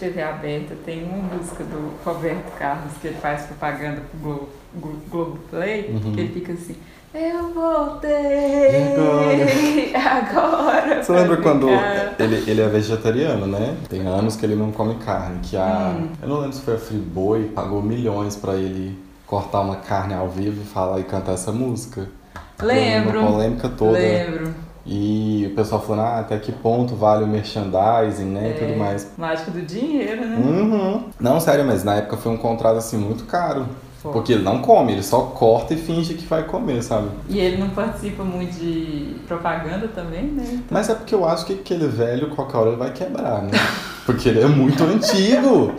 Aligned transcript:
TV 0.00 0.22
aberta, 0.22 0.74
tem 0.84 1.04
uma 1.04 1.34
música 1.36 1.62
do 1.64 1.92
Roberto 2.04 2.56
Carlos 2.58 2.92
que 3.00 3.08
ele 3.08 3.16
faz 3.18 3.42
propaganda 3.42 4.02
pro 4.10 4.18
Globo, 4.20 4.48
Glo- 4.74 5.00
Globoplay, 5.10 5.90
Uhum. 5.92 6.12
que 6.12 6.20
ele 6.20 6.32
fica 6.32 6.52
assim. 6.52 6.76
Eu 7.12 7.52
voltei 7.52 9.92
agora. 9.94 11.02
Você 11.02 11.12
pra 11.12 11.22
lembra 11.22 11.36
quando 11.38 11.66
ficar." 11.68 12.14
ele, 12.18 12.50
ele 12.50 12.60
é 12.60 12.68
vegetariano, 12.68 13.46
né? 13.46 13.76
Tem 13.88 14.06
anos 14.06 14.36
que 14.36 14.46
ele 14.46 14.54
não 14.54 14.70
come 14.70 14.94
carne. 14.96 15.38
Que 15.42 15.56
a. 15.56 15.94
Hum. 15.98 16.08
Eu 16.22 16.28
não 16.28 16.36
lembro 16.38 16.54
se 16.56 16.62
foi 16.62 16.74
a 16.74 16.78
Friboi, 16.78 17.44
pagou 17.54 17.82
milhões 17.82 18.36
pra 18.36 18.54
ele 18.54 18.96
cortar 19.26 19.60
uma 19.60 19.76
carne 19.76 20.14
ao 20.14 20.28
vivo 20.28 20.62
e 20.62 20.64
falar 20.64 21.00
e 21.00 21.04
cantar 21.04 21.32
essa 21.32 21.52
música. 21.52 22.08
Lembro. 22.62 23.20
Uma 23.20 23.32
polêmica 23.32 23.68
toda. 23.68 23.98
Lembro. 23.98 24.54
E 24.86 25.48
o 25.52 25.54
pessoal 25.54 25.80
falando, 25.82 26.06
ah, 26.06 26.18
até 26.20 26.38
que 26.38 26.52
ponto 26.52 26.94
vale 26.94 27.24
o 27.24 27.26
merchandising, 27.26 28.24
né? 28.24 28.48
E 28.48 28.50
É. 28.50 28.66
tudo 28.66 28.78
mais. 28.78 29.10
Mágica 29.18 29.50
do 29.50 29.62
dinheiro, 29.62 30.24
né? 30.26 30.36
Uhum. 30.36 31.04
Não, 31.20 31.38
sério, 31.38 31.64
mas 31.64 31.84
na 31.84 31.96
época 31.96 32.16
foi 32.16 32.32
um 32.32 32.36
contrato 32.38 32.76
assim 32.78 32.96
muito 32.96 33.24
caro. 33.24 33.66
Porque 34.02 34.32
ele 34.32 34.42
não 34.42 34.62
come, 34.62 34.92
ele 34.92 35.02
só 35.02 35.20
corta 35.20 35.74
e 35.74 35.76
finge 35.76 36.14
que 36.14 36.24
vai 36.24 36.44
comer, 36.44 36.82
sabe? 36.82 37.08
E 37.28 37.38
ele 37.38 37.58
não 37.58 37.68
participa 37.68 38.24
muito 38.24 38.58
de 38.58 39.16
propaganda 39.28 39.88
também, 39.88 40.22
né? 40.22 40.62
Mas 40.70 40.88
é 40.88 40.94
porque 40.94 41.14
eu 41.14 41.28
acho 41.28 41.44
que 41.44 41.52
aquele 41.52 41.86
velho, 41.86 42.30
qualquer 42.30 42.56
hora 42.56 42.68
ele 42.70 42.78
vai 42.78 42.92
quebrar, 42.94 43.42
né? 43.42 43.50
Porque 44.06 44.28
ele 44.28 44.40
é 44.40 44.46
muito 44.46 44.82
antigo. 44.82 45.72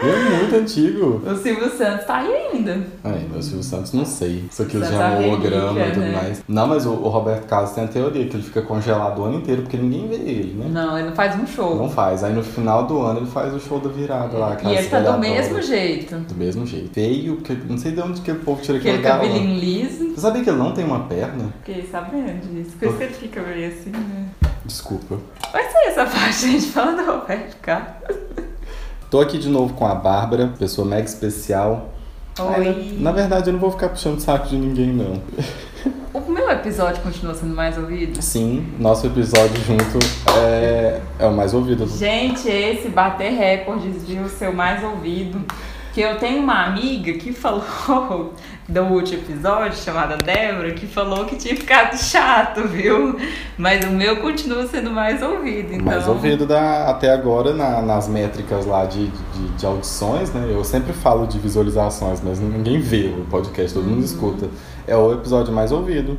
Ele 0.00 0.10
é 0.10 0.38
muito 0.38 0.54
antigo. 0.56 1.22
O 1.24 1.36
Silvio 1.36 1.70
Santos 1.70 2.04
tá 2.04 2.16
aí 2.18 2.32
ainda. 2.52 2.78
Aí, 3.02 3.26
meu 3.30 3.40
Silvio 3.42 3.62
Santos, 3.62 3.92
não 3.92 4.04
sei. 4.04 4.44
Isso 4.50 4.62
aqui 4.62 4.78
já 4.78 5.12
é 5.12 5.18
um 5.18 5.28
holograma 5.28 5.80
e 5.80 5.90
tudo 5.92 6.00
né? 6.00 6.12
mais. 6.12 6.44
Não, 6.46 6.66
mas 6.66 6.84
o, 6.84 6.90
o 6.90 7.08
Roberto 7.08 7.46
Carlos 7.46 7.70
tem 7.70 7.84
a 7.84 7.88
teoria 7.88 8.26
que 8.26 8.36
ele 8.36 8.42
fica 8.42 8.60
congelado 8.60 9.20
o 9.20 9.24
ano 9.24 9.38
inteiro 9.38 9.62
porque 9.62 9.76
ninguém 9.76 10.08
vê 10.08 10.16
ele, 10.16 10.54
né? 10.54 10.66
Não, 10.70 10.98
ele 10.98 11.08
não 11.08 11.14
faz 11.14 11.40
um 11.40 11.46
show. 11.46 11.76
Não 11.76 11.88
faz. 11.88 12.22
Aí 12.24 12.34
no 12.34 12.42
final 12.42 12.86
do 12.86 13.00
ano 13.00 13.20
ele 13.20 13.30
faz 13.30 13.54
o 13.54 13.60
show 13.60 13.78
da 13.78 13.88
virada 13.88 14.36
lá. 14.36 14.50
e 14.50 14.52
aquelas 14.54 14.78
ele 14.78 14.88
tá 14.88 15.00
do 15.00 15.18
mesmo 15.18 15.62
jeito. 15.62 16.16
Do 16.16 16.34
mesmo 16.34 16.66
jeito. 16.66 16.90
Feio, 16.92 17.36
porque 17.36 17.56
não 17.68 17.78
sei 17.78 17.92
de 17.92 18.00
onde 18.00 18.20
que 18.20 18.30
o 18.30 18.36
povo 18.36 18.60
tira 18.60 18.78
Aquele 18.78 18.98
aquele 18.98 19.08
galão. 19.08 19.26
cabelinho 19.26 19.58
liso. 19.58 20.10
Você 20.14 20.20
sabia 20.20 20.42
que 20.42 20.50
ele 20.50 20.58
não 20.58 20.72
tem 20.72 20.84
uma 20.84 21.00
perna? 21.00 21.50
Fiquei 21.64 21.88
sabendo 21.90 22.52
disso. 22.52 22.76
Por 22.78 22.88
isso 22.88 22.98
que 22.98 23.04
ele 23.04 23.14
fica 23.14 23.40
meio 23.42 23.68
assim, 23.68 23.90
né? 23.90 24.26
Desculpa. 24.64 25.18
Vai 25.52 25.68
ser 25.70 25.88
essa 25.88 26.06
parte, 26.06 26.50
gente, 26.50 26.66
falando 26.66 27.04
do 27.04 27.12
Roberto 27.12 27.56
Carlos. 27.60 28.16
Tô 29.10 29.20
aqui 29.20 29.38
de 29.38 29.48
novo 29.48 29.74
com 29.74 29.86
a 29.86 29.94
Bárbara, 29.94 30.52
pessoa 30.58 30.86
mega 30.86 31.06
especial. 31.06 31.90
Oi. 32.38 32.96
na, 32.98 33.10
na 33.10 33.12
verdade, 33.12 33.48
eu 33.48 33.52
não 33.52 33.60
vou 33.60 33.70
ficar 33.70 33.88
puxando 33.88 34.18
saco 34.18 34.48
de 34.48 34.56
ninguém, 34.56 34.88
não. 34.88 35.22
O 36.12 36.30
meu 36.30 36.50
episódio 36.50 37.02
continua 37.02 37.34
sendo 37.34 37.54
mais 37.54 37.76
ouvido? 37.76 38.20
Sim, 38.22 38.74
nosso 38.78 39.06
episódio 39.06 39.56
junto 39.62 39.98
é, 40.36 41.00
é 41.18 41.26
o 41.26 41.32
mais 41.32 41.52
ouvido. 41.52 41.86
Gente, 41.86 42.48
esse 42.48 42.88
bater 42.88 43.32
recordes 43.32 44.06
de 44.06 44.18
o 44.18 44.28
seu 44.28 44.52
mais 44.52 44.82
ouvido. 44.82 45.44
Que 45.92 46.00
eu 46.00 46.18
tenho 46.18 46.42
uma 46.42 46.64
amiga 46.64 47.12
que 47.14 47.32
falou 47.32 48.34
do 48.66 48.80
último 48.84 49.22
episódio, 49.22 49.76
chamada 49.76 50.16
Débora, 50.16 50.72
que 50.72 50.86
falou 50.86 51.26
que 51.26 51.36
tinha 51.36 51.54
ficado 51.54 51.96
chato, 51.98 52.66
viu? 52.66 53.18
Mas 53.58 53.84
o 53.84 53.90
meu 53.90 54.16
continua 54.22 54.66
sendo 54.66 54.90
mais 54.90 55.20
ouvido, 55.22 55.74
então. 55.74 55.84
Mais 55.86 56.08
ouvido 56.08 56.46
da, 56.46 56.88
até 56.88 57.10
agora 57.12 57.52
na- 57.52 57.82
nas 57.82 58.08
métricas 58.08 58.64
lá 58.64 58.86
de, 58.86 59.06
de, 59.08 59.48
de 59.58 59.66
audições, 59.66 60.32
né? 60.32 60.46
Eu 60.50 60.64
sempre 60.64 60.94
falo 60.94 61.26
de 61.26 61.38
visualizações, 61.38 62.22
mas 62.24 62.40
ninguém 62.40 62.80
vê 62.80 63.12
o 63.18 63.26
podcast, 63.26 63.74
todo 63.74 63.84
mundo 63.84 64.02
escuta. 64.04 64.48
É 64.86 64.96
o 64.96 65.12
episódio 65.12 65.52
mais 65.52 65.70
ouvido. 65.70 66.18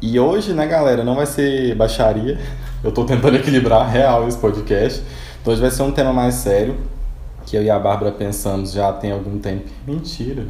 E 0.00 0.18
hoje, 0.18 0.52
né, 0.54 0.66
galera, 0.66 1.04
não 1.04 1.14
vai 1.16 1.26
ser 1.26 1.74
baixaria. 1.74 2.38
Eu 2.82 2.92
tô 2.92 3.04
tentando 3.04 3.36
equilibrar 3.36 3.88
real 3.88 4.26
esse 4.26 4.38
podcast. 4.38 5.02
Então 5.40 5.52
hoje 5.52 5.60
vai 5.62 5.70
ser 5.70 5.82
um 5.82 5.90
tema 5.92 6.12
mais 6.14 6.34
sério, 6.34 6.76
que 7.46 7.56
eu 7.56 7.62
e 7.62 7.70
a 7.70 7.78
Bárbara 7.78 8.10
pensamos 8.12 8.72
já 8.72 8.90
tem 8.92 9.12
algum 9.12 9.38
tempo. 9.38 9.64
Mentira. 9.86 10.44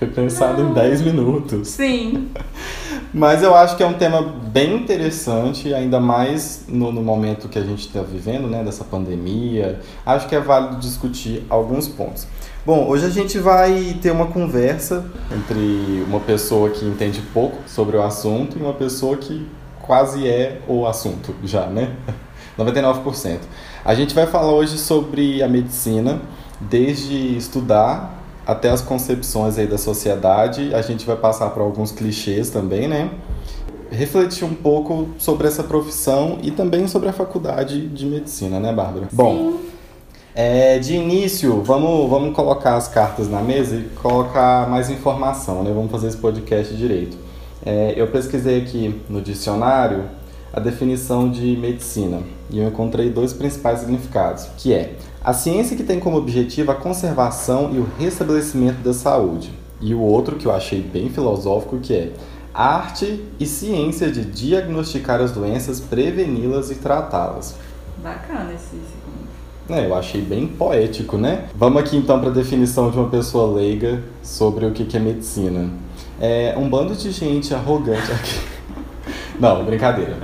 Foi 0.00 0.08
pensado 0.08 0.62
em 0.62 0.72
10 0.72 1.02
minutos. 1.02 1.68
Sim. 1.68 2.30
Mas 3.12 3.42
eu 3.42 3.54
acho 3.54 3.76
que 3.76 3.82
é 3.82 3.86
um 3.86 3.92
tema 3.92 4.22
bem 4.22 4.74
interessante, 4.76 5.74
ainda 5.74 6.00
mais 6.00 6.64
no, 6.66 6.90
no 6.90 7.02
momento 7.02 7.50
que 7.50 7.58
a 7.58 7.62
gente 7.62 7.86
está 7.86 8.00
vivendo, 8.00 8.48
né, 8.48 8.64
dessa 8.64 8.82
pandemia. 8.82 9.78
Acho 10.06 10.26
que 10.26 10.34
é 10.34 10.40
válido 10.40 10.76
discutir 10.76 11.44
alguns 11.50 11.86
pontos. 11.86 12.26
Bom, 12.64 12.88
hoje 12.88 13.04
a 13.04 13.10
gente 13.10 13.38
vai 13.38 13.98
ter 14.00 14.10
uma 14.10 14.28
conversa 14.28 15.04
entre 15.30 16.02
uma 16.08 16.20
pessoa 16.20 16.70
que 16.70 16.82
entende 16.82 17.20
pouco 17.34 17.58
sobre 17.66 17.98
o 17.98 18.02
assunto 18.02 18.58
e 18.58 18.62
uma 18.62 18.72
pessoa 18.72 19.18
que 19.18 19.46
quase 19.82 20.26
é 20.26 20.62
o 20.66 20.86
assunto 20.86 21.34
já, 21.44 21.66
né? 21.66 21.94
99%. 22.58 23.40
A 23.84 23.94
gente 23.94 24.14
vai 24.14 24.26
falar 24.26 24.52
hoje 24.52 24.78
sobre 24.78 25.42
a 25.42 25.48
medicina, 25.48 26.22
desde 26.58 27.36
estudar 27.36 28.19
até 28.50 28.68
as 28.68 28.80
concepções 28.80 29.56
aí 29.58 29.66
da 29.68 29.78
sociedade. 29.78 30.74
A 30.74 30.82
gente 30.82 31.06
vai 31.06 31.14
passar 31.14 31.50
por 31.50 31.62
alguns 31.62 31.92
clichês 31.92 32.50
também, 32.50 32.88
né? 32.88 33.08
Refletir 33.92 34.44
um 34.44 34.54
pouco 34.54 35.08
sobre 35.18 35.46
essa 35.46 35.62
profissão 35.62 36.38
e 36.42 36.50
também 36.50 36.88
sobre 36.88 37.08
a 37.08 37.12
faculdade 37.12 37.86
de 37.86 38.06
medicina, 38.06 38.58
né, 38.58 38.72
Bárbara? 38.72 39.08
Bom, 39.12 39.54
é, 40.34 40.80
de 40.80 40.94
início, 40.94 41.62
vamos, 41.62 42.10
vamos 42.10 42.34
colocar 42.34 42.74
as 42.74 42.88
cartas 42.88 43.28
na 43.28 43.40
mesa 43.40 43.76
e 43.76 43.84
colocar 44.02 44.68
mais 44.68 44.90
informação, 44.90 45.62
né? 45.62 45.70
Vamos 45.72 45.90
fazer 45.92 46.08
esse 46.08 46.16
podcast 46.16 46.74
direito. 46.74 47.16
É, 47.64 47.94
eu 47.96 48.08
pesquisei 48.08 48.60
aqui 48.62 49.00
no 49.08 49.20
dicionário 49.20 50.06
a 50.52 50.58
definição 50.58 51.30
de 51.30 51.56
medicina 51.56 52.20
e 52.50 52.58
eu 52.58 52.66
encontrei 52.66 53.10
dois 53.10 53.32
principais 53.32 53.78
significados, 53.78 54.48
que 54.56 54.74
é 54.74 54.94
a 55.22 55.34
ciência 55.34 55.76
que 55.76 55.82
tem 55.82 56.00
como 56.00 56.16
objetivo 56.16 56.72
a 56.72 56.74
conservação 56.74 57.70
e 57.74 57.78
o 57.78 57.86
restabelecimento 57.98 58.78
da 58.82 58.94
saúde. 58.94 59.52
E 59.80 59.94
o 59.94 60.00
outro 60.00 60.36
que 60.36 60.46
eu 60.46 60.52
achei 60.52 60.80
bem 60.80 61.10
filosófico, 61.10 61.78
que 61.78 61.94
é 61.94 62.12
arte 62.54 63.22
e 63.38 63.46
ciência 63.46 64.10
de 64.10 64.24
diagnosticar 64.24 65.20
as 65.20 65.32
doenças, 65.32 65.78
preveni-las 65.78 66.70
e 66.70 66.76
tratá-las. 66.76 67.54
Bacana 68.02 68.52
esse 68.54 68.70
segundo. 68.70 69.20
É, 69.68 69.86
eu 69.86 69.94
achei 69.94 70.22
bem 70.22 70.48
poético, 70.48 71.18
né? 71.18 71.48
Vamos 71.54 71.80
aqui 71.82 71.96
então 71.96 72.18
para 72.18 72.30
a 72.30 72.32
definição 72.32 72.90
de 72.90 72.98
uma 72.98 73.08
pessoa 73.08 73.54
leiga 73.54 74.02
sobre 74.22 74.64
o 74.64 74.72
que 74.72 74.84
que 74.84 74.96
é 74.96 75.00
medicina. 75.00 75.70
É 76.18 76.54
um 76.56 76.68
bando 76.68 76.94
de 76.94 77.10
gente 77.10 77.54
arrogante 77.54 78.10
aqui. 78.10 78.40
Não, 79.38 79.64
brincadeira. 79.64 80.16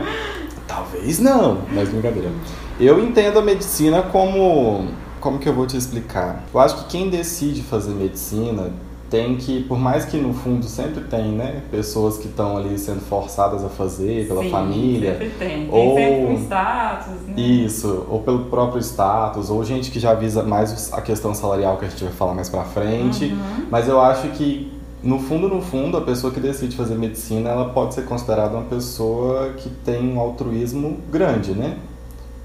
Talvez 0.67 1.19
não, 1.19 1.63
mas 1.73 1.89
brincadeira. 1.89 2.31
Eu 2.79 3.03
entendo 3.03 3.39
a 3.39 3.43
medicina 3.43 4.03
como. 4.03 4.89
Como 5.21 5.39
que 5.39 5.49
eu 5.49 5.55
vou 5.55 5.67
te 5.67 5.77
explicar? 5.77 6.45
Eu 6.53 6.61
acho 6.61 6.77
que 6.85 6.85
quem 6.91 7.09
decide 7.11 7.63
fazer 7.63 7.93
medicina 7.93 8.71
tem 9.11 9.37
que, 9.37 9.63
por 9.63 9.79
mais 9.79 10.05
que 10.05 10.17
no 10.19 10.35
fundo 10.35 10.67
sempre 10.67 11.05
tem, 11.05 11.33
né? 11.33 11.63
Pessoas 11.71 12.19
que 12.19 12.29
estão 12.29 12.57
ali 12.57 12.79
sendo 12.79 13.01
forçadas 13.01 13.65
a 13.65 13.69
fazer 13.69 14.29
pela 14.29 14.43
Sim, 14.43 14.51
família. 14.51 15.13
Sempre 15.13 15.31
tem. 15.39 15.67
Tem 15.67 15.89
Ou- 15.89 15.97
sempre 15.97 16.25
um 16.33 16.35
status, 16.45 17.15
né? 17.27 17.35
Isso, 17.41 18.07
ou 18.11 18.21
pelo 18.21 18.45
próprio 18.45 18.81
status, 18.81 19.49
ou 19.49 19.65
gente 19.65 19.91
que 19.91 19.99
já 19.99 20.13
visa 20.13 20.43
mais 20.43 20.93
a 20.93 21.01
questão 21.01 21.35
salarial 21.35 21.77
que 21.79 21.87
a 21.87 21.89
gente 21.89 22.05
vai 22.05 22.13
falar 22.13 22.35
mais 22.35 22.49
pra 22.49 22.65
frente. 22.65 23.27
Uhum. 23.27 23.67
Mas 23.71 23.89
eu 23.89 24.01
acho 24.01 24.29
que, 24.31 24.71
no 25.03 25.19
fundo, 25.19 25.49
no 25.49 25.63
fundo, 25.63 25.97
a 25.97 26.03
pessoa 26.03 26.33
que 26.33 26.41
decide 26.41 26.77
fazer 26.77 26.95
medicina, 26.97 27.51
ela 27.51 27.71
pode 27.71 27.95
ser 27.95 28.05
considerada 28.05 28.55
uma 28.55 28.65
pessoa 28.67 29.55
que 29.57 29.71
tem 29.71 30.13
um 30.13 30.21
altruísmo 30.21 30.99
grande, 31.11 31.53
né? 31.53 31.77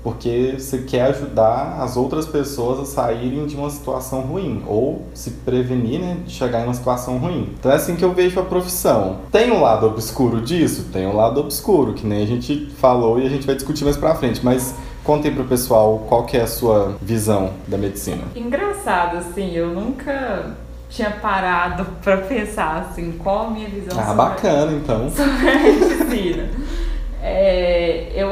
Porque 0.03 0.55
você 0.57 0.79
quer 0.79 1.03
ajudar 1.03 1.77
as 1.79 1.95
outras 1.95 2.25
pessoas 2.25 2.79
a 2.79 2.85
saírem 2.85 3.45
de 3.45 3.55
uma 3.55 3.69
situação 3.69 4.21
ruim, 4.21 4.63
ou 4.67 5.03
se 5.13 5.29
prevenir, 5.31 5.99
né, 5.99 6.17
de 6.25 6.33
chegar 6.33 6.61
em 6.61 6.63
uma 6.65 6.73
situação 6.73 7.17
ruim. 7.19 7.53
Então 7.59 7.71
é 7.71 7.75
assim 7.75 7.95
que 7.95 8.03
eu 8.03 8.11
vejo 8.11 8.39
a 8.39 8.43
profissão. 8.43 9.17
Tem 9.31 9.51
um 9.51 9.61
lado 9.61 9.85
obscuro 9.85 10.41
disso? 10.41 10.85
Tem 10.91 11.05
um 11.05 11.15
lado 11.15 11.39
obscuro, 11.39 11.93
que 11.93 12.05
nem 12.07 12.23
a 12.23 12.25
gente 12.25 12.67
falou 12.77 13.19
e 13.19 13.25
a 13.27 13.29
gente 13.29 13.45
vai 13.45 13.53
discutir 13.55 13.83
mais 13.83 13.95
pra 13.97 14.15
frente, 14.15 14.43
mas 14.43 14.73
contem 15.03 15.33
pro 15.33 15.43
pessoal 15.43 16.03
qual 16.09 16.23
que 16.25 16.35
é 16.37 16.41
a 16.41 16.47
sua 16.47 16.95
visão 17.01 17.51
da 17.67 17.77
medicina. 17.77 18.23
Engraçado, 18.35 19.17
assim, 19.17 19.51
eu 19.55 19.67
nunca 19.69 20.55
tinha 20.89 21.11
parado 21.11 21.85
pra 22.03 22.17
pensar, 22.17 22.87
assim, 22.89 23.13
qual 23.13 23.47
a 23.47 23.49
minha 23.51 23.69
visão 23.69 23.97
Ah, 23.99 24.03
sobre, 24.07 24.17
bacana, 24.17 24.71
então. 24.73 25.09
sobre 25.09 25.49
a 25.49 25.59
medicina. 25.59 26.49
É, 27.21 28.11
eu, 28.15 28.29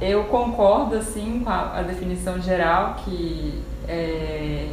eu 0.00 0.24
concordo, 0.24 0.96
assim, 0.96 1.40
com 1.44 1.50
a, 1.50 1.78
a 1.78 1.82
definição 1.82 2.40
geral 2.40 2.96
que 3.04 3.62
é, 3.88 4.68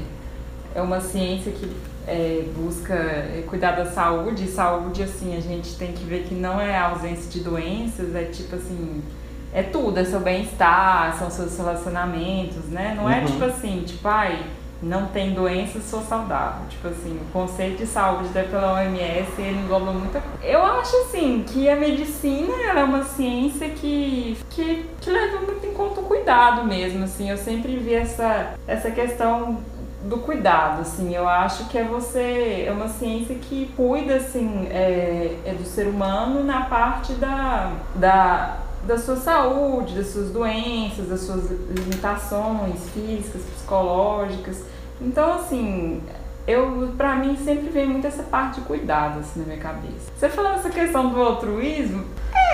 é 0.74 0.82
uma 0.82 1.00
ciência 1.00 1.52
que 1.52 1.72
é, 2.08 2.44
busca 2.56 2.94
é, 2.96 3.44
cuidar 3.48 3.74
da 3.74 3.86
saúde. 3.86 4.46
E 4.46 4.48
saúde, 4.48 5.04
assim, 5.04 5.38
a 5.38 5.42
gente 5.42 5.76
tem 5.76 5.92
que 5.94 6.04
ver 6.04 6.24
que 6.24 6.34
não 6.34 6.60
é 6.60 6.76
a 6.76 6.90
ausência 6.90 7.30
de 7.30 7.42
doenças, 7.42 8.16
é 8.16 8.24
tipo 8.24 8.56
assim... 8.56 9.04
É 9.52 9.64
tudo, 9.64 9.98
é 10.00 10.06
seu 10.06 10.20
bem-estar, 10.20 11.18
são 11.18 11.28
seus 11.32 11.58
relacionamentos, 11.58 12.66
né? 12.66 12.94
Não 12.96 13.10
é 13.10 13.20
Uhum. 13.22 13.26
tipo 13.26 13.44
assim, 13.46 13.84
tipo, 13.84 14.08
ai, 14.08 14.46
não 14.82 15.08
tem 15.08 15.34
doença, 15.34 15.80
sou 15.82 16.02
saudável. 16.02 16.68
Tipo 16.70 16.88
assim, 16.88 17.20
o 17.22 17.32
conceito 17.32 17.78
de 17.78 17.88
saúde 17.88 18.30
até 18.30 18.44
pela 18.44 18.76
OMS, 18.76 19.30
ele 19.38 19.60
engloba 19.60 19.92
muita 19.92 20.22
coisa. 20.22 20.38
Eu 20.44 20.64
acho 20.64 20.96
assim 21.04 21.44
que 21.48 21.70
a 21.70 21.76
medicina 21.76 22.54
é 22.76 22.84
uma 22.84 23.04
ciência 23.04 23.70
que, 23.70 24.38
que, 24.50 24.86
que 25.02 25.10
leva 25.10 25.42
muito 25.42 25.66
em 25.66 25.74
conta 25.74 26.02
o 26.02 26.04
cuidado 26.04 26.66
mesmo, 26.66 27.04
assim. 27.04 27.30
Eu 27.30 27.38
sempre 27.38 27.76
vi 27.78 27.94
essa, 27.94 28.54
essa 28.68 28.90
questão 28.92 29.58
do 30.04 30.20
cuidado, 30.20 30.82
assim, 30.82 31.14
eu 31.14 31.28
acho 31.28 31.66
que 31.66 31.78
é 31.78 31.84
você, 31.84 32.64
é 32.66 32.72
uma 32.72 32.88
ciência 32.88 33.36
que 33.36 33.70
cuida, 33.76 34.16
assim, 34.16 34.66
é, 34.72 35.36
é 35.46 35.54
do 35.54 35.66
ser 35.66 35.88
humano 35.88 36.42
na 36.42 36.62
parte 36.62 37.12
da, 37.14 37.74
da 37.96 38.58
da 38.84 38.98
sua 38.98 39.16
saúde, 39.16 39.96
das 39.96 40.08
suas 40.08 40.30
doenças, 40.32 41.08
das 41.08 41.22
suas 41.22 41.50
limitações 41.50 42.90
físicas, 42.94 43.42
psicológicas. 43.56 44.64
Então, 45.02 45.34
assim, 45.34 46.02
eu 46.48 46.94
para 46.98 47.16
mim 47.16 47.38
sempre 47.38 47.70
vem 47.70 47.88
muito 47.88 48.08
essa 48.08 48.24
parte 48.24 48.60
de 48.60 48.66
cuidado 48.66 49.20
assim, 49.20 49.40
na 49.42 49.46
minha 49.46 49.60
cabeça. 49.60 50.12
Você 50.18 50.30
falou 50.30 50.52
essa 50.54 50.70
questão 50.70 51.10
do 51.10 51.22
altruísmo? 51.22 52.06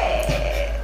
É. 0.02 0.76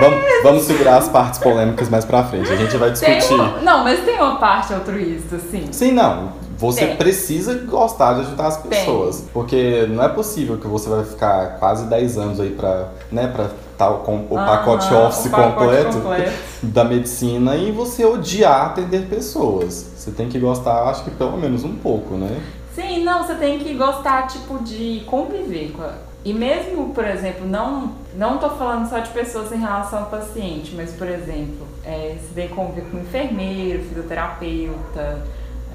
Vamos, 0.00 0.24
vamos 0.42 0.62
segurar 0.64 0.96
as 0.96 1.08
partes 1.08 1.38
polêmicas 1.38 1.88
mais 1.88 2.04
pra 2.04 2.24
frente. 2.24 2.50
A 2.50 2.56
gente 2.56 2.76
vai 2.76 2.90
discutir. 2.90 3.34
Uma, 3.34 3.58
não, 3.60 3.84
mas 3.84 4.04
tem 4.04 4.16
uma 4.16 4.36
parte 4.36 4.74
altruísta, 4.74 5.38
sim. 5.38 5.68
Sim, 5.70 5.92
não. 5.92 6.32
Você 6.72 6.86
tem. 6.86 6.96
precisa 6.96 7.54
gostar 7.54 8.14
de 8.14 8.20
ajudar 8.20 8.46
as 8.46 8.56
pessoas. 8.58 9.20
Tem. 9.20 9.28
Porque 9.32 9.86
não 9.88 10.02
é 10.02 10.08
possível 10.08 10.56
que 10.58 10.66
você 10.66 10.88
vai 10.88 11.04
ficar 11.04 11.58
quase 11.58 11.86
10 11.86 12.18
anos 12.18 12.40
aí 12.40 12.50
pra, 12.50 12.88
né, 13.10 13.26
pra 13.28 13.48
tal 13.76 13.98
com 13.98 14.26
o 14.30 14.36
pacote 14.36 14.92
office 14.94 15.26
o 15.26 15.30
pacote 15.30 15.54
completo, 15.54 16.00
completo, 16.00 16.32
da 16.62 16.84
medicina 16.84 17.56
e 17.56 17.72
você 17.72 18.04
odiar 18.04 18.66
atender 18.66 19.06
pessoas. 19.06 19.92
Você 19.96 20.10
tem 20.10 20.28
que 20.28 20.38
gostar, 20.38 20.84
acho 20.84 21.04
que 21.04 21.10
pelo 21.10 21.36
menos 21.36 21.64
um 21.64 21.74
pouco, 21.76 22.14
né? 22.14 22.40
Sim, 22.74 23.04
não, 23.04 23.24
você 23.24 23.34
tem 23.34 23.58
que 23.58 23.72
gostar 23.74 24.26
tipo 24.26 24.62
de 24.62 25.02
conviver 25.06 25.72
com 25.72 25.82
a... 25.82 25.92
E 26.24 26.32
mesmo, 26.32 26.90
por 26.90 27.04
exemplo, 27.04 27.46
não 27.46 27.92
não 28.16 28.38
tô 28.38 28.48
falando 28.50 28.88
só 28.88 28.98
de 29.00 29.10
pessoas 29.10 29.52
em 29.52 29.58
relação 29.58 30.00
ao 30.00 30.06
paciente, 30.06 30.74
mas 30.74 30.92
por 30.92 31.08
exemplo, 31.08 31.66
é, 31.84 32.16
você 32.18 32.34
tem 32.34 32.48
que 32.48 32.54
conviver 32.54 32.88
com 32.90 32.98
enfermeiro, 32.98 33.82
fisioterapeuta, 33.84 35.24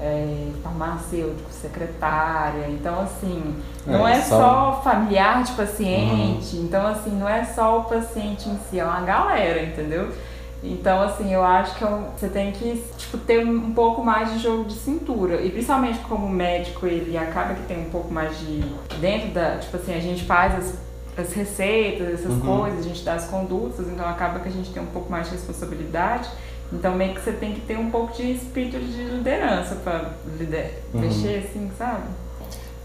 é, 0.00 0.48
farmacêutico, 0.62 1.50
secretária. 1.50 2.66
Então, 2.68 3.00
assim, 3.00 3.56
não 3.86 4.06
é, 4.06 4.18
é 4.18 4.20
só... 4.22 4.72
só... 4.74 4.80
familiar 4.82 5.42
de 5.42 5.52
paciente. 5.52 6.56
Uhum. 6.56 6.64
Então, 6.64 6.86
assim, 6.86 7.10
não 7.10 7.28
é 7.28 7.44
só 7.44 7.80
o 7.80 7.84
paciente 7.84 8.48
em 8.48 8.58
si, 8.68 8.78
é 8.78 8.84
uma 8.84 9.00
galera, 9.02 9.62
entendeu? 9.62 10.10
Então, 10.62 11.00
assim, 11.02 11.32
eu 11.32 11.42
acho 11.42 11.76
que 11.76 11.84
é 11.84 11.88
você 12.16 12.28
tem 12.28 12.52
que 12.52 12.84
tipo, 12.98 13.16
ter 13.16 13.46
um 13.46 13.72
pouco 13.72 14.04
mais 14.04 14.32
de 14.32 14.38
jogo 14.40 14.64
de 14.64 14.74
cintura. 14.74 15.40
E 15.40 15.50
principalmente 15.50 15.98
como 16.00 16.28
médico, 16.28 16.86
ele 16.86 17.16
acaba 17.16 17.54
que 17.54 17.62
tem 17.62 17.80
um 17.80 17.90
pouco 17.90 18.12
mais 18.12 18.38
de. 18.38 18.62
Dentro 19.00 19.28
da. 19.30 19.56
Tipo 19.56 19.78
assim, 19.78 19.94
a 19.94 20.00
gente 20.00 20.24
faz 20.24 20.54
as, 20.54 20.78
as 21.16 21.32
receitas, 21.32 22.20
essas 22.20 22.32
uhum. 22.32 22.40
coisas, 22.58 22.80
a 22.80 22.82
gente 22.82 23.02
dá 23.02 23.14
as 23.14 23.26
condutas, 23.26 23.88
então 23.88 24.06
acaba 24.06 24.40
que 24.40 24.48
a 24.48 24.52
gente 24.52 24.70
tem 24.70 24.82
um 24.82 24.86
pouco 24.86 25.10
mais 25.10 25.28
de 25.28 25.32
responsabilidade. 25.32 26.28
Então 26.72 26.94
meio 26.94 27.14
que 27.14 27.20
você 27.20 27.32
tem 27.32 27.52
que 27.52 27.60
ter 27.60 27.78
um 27.78 27.90
pouco 27.90 28.12
de 28.16 28.32
espírito 28.32 28.78
de 28.78 29.04
liderança 29.04 29.76
para 29.76 30.12
lider 30.38 30.82
uhum. 30.94 31.00
mexer 31.00 31.46
assim, 31.48 31.70
sabe? 31.76 32.04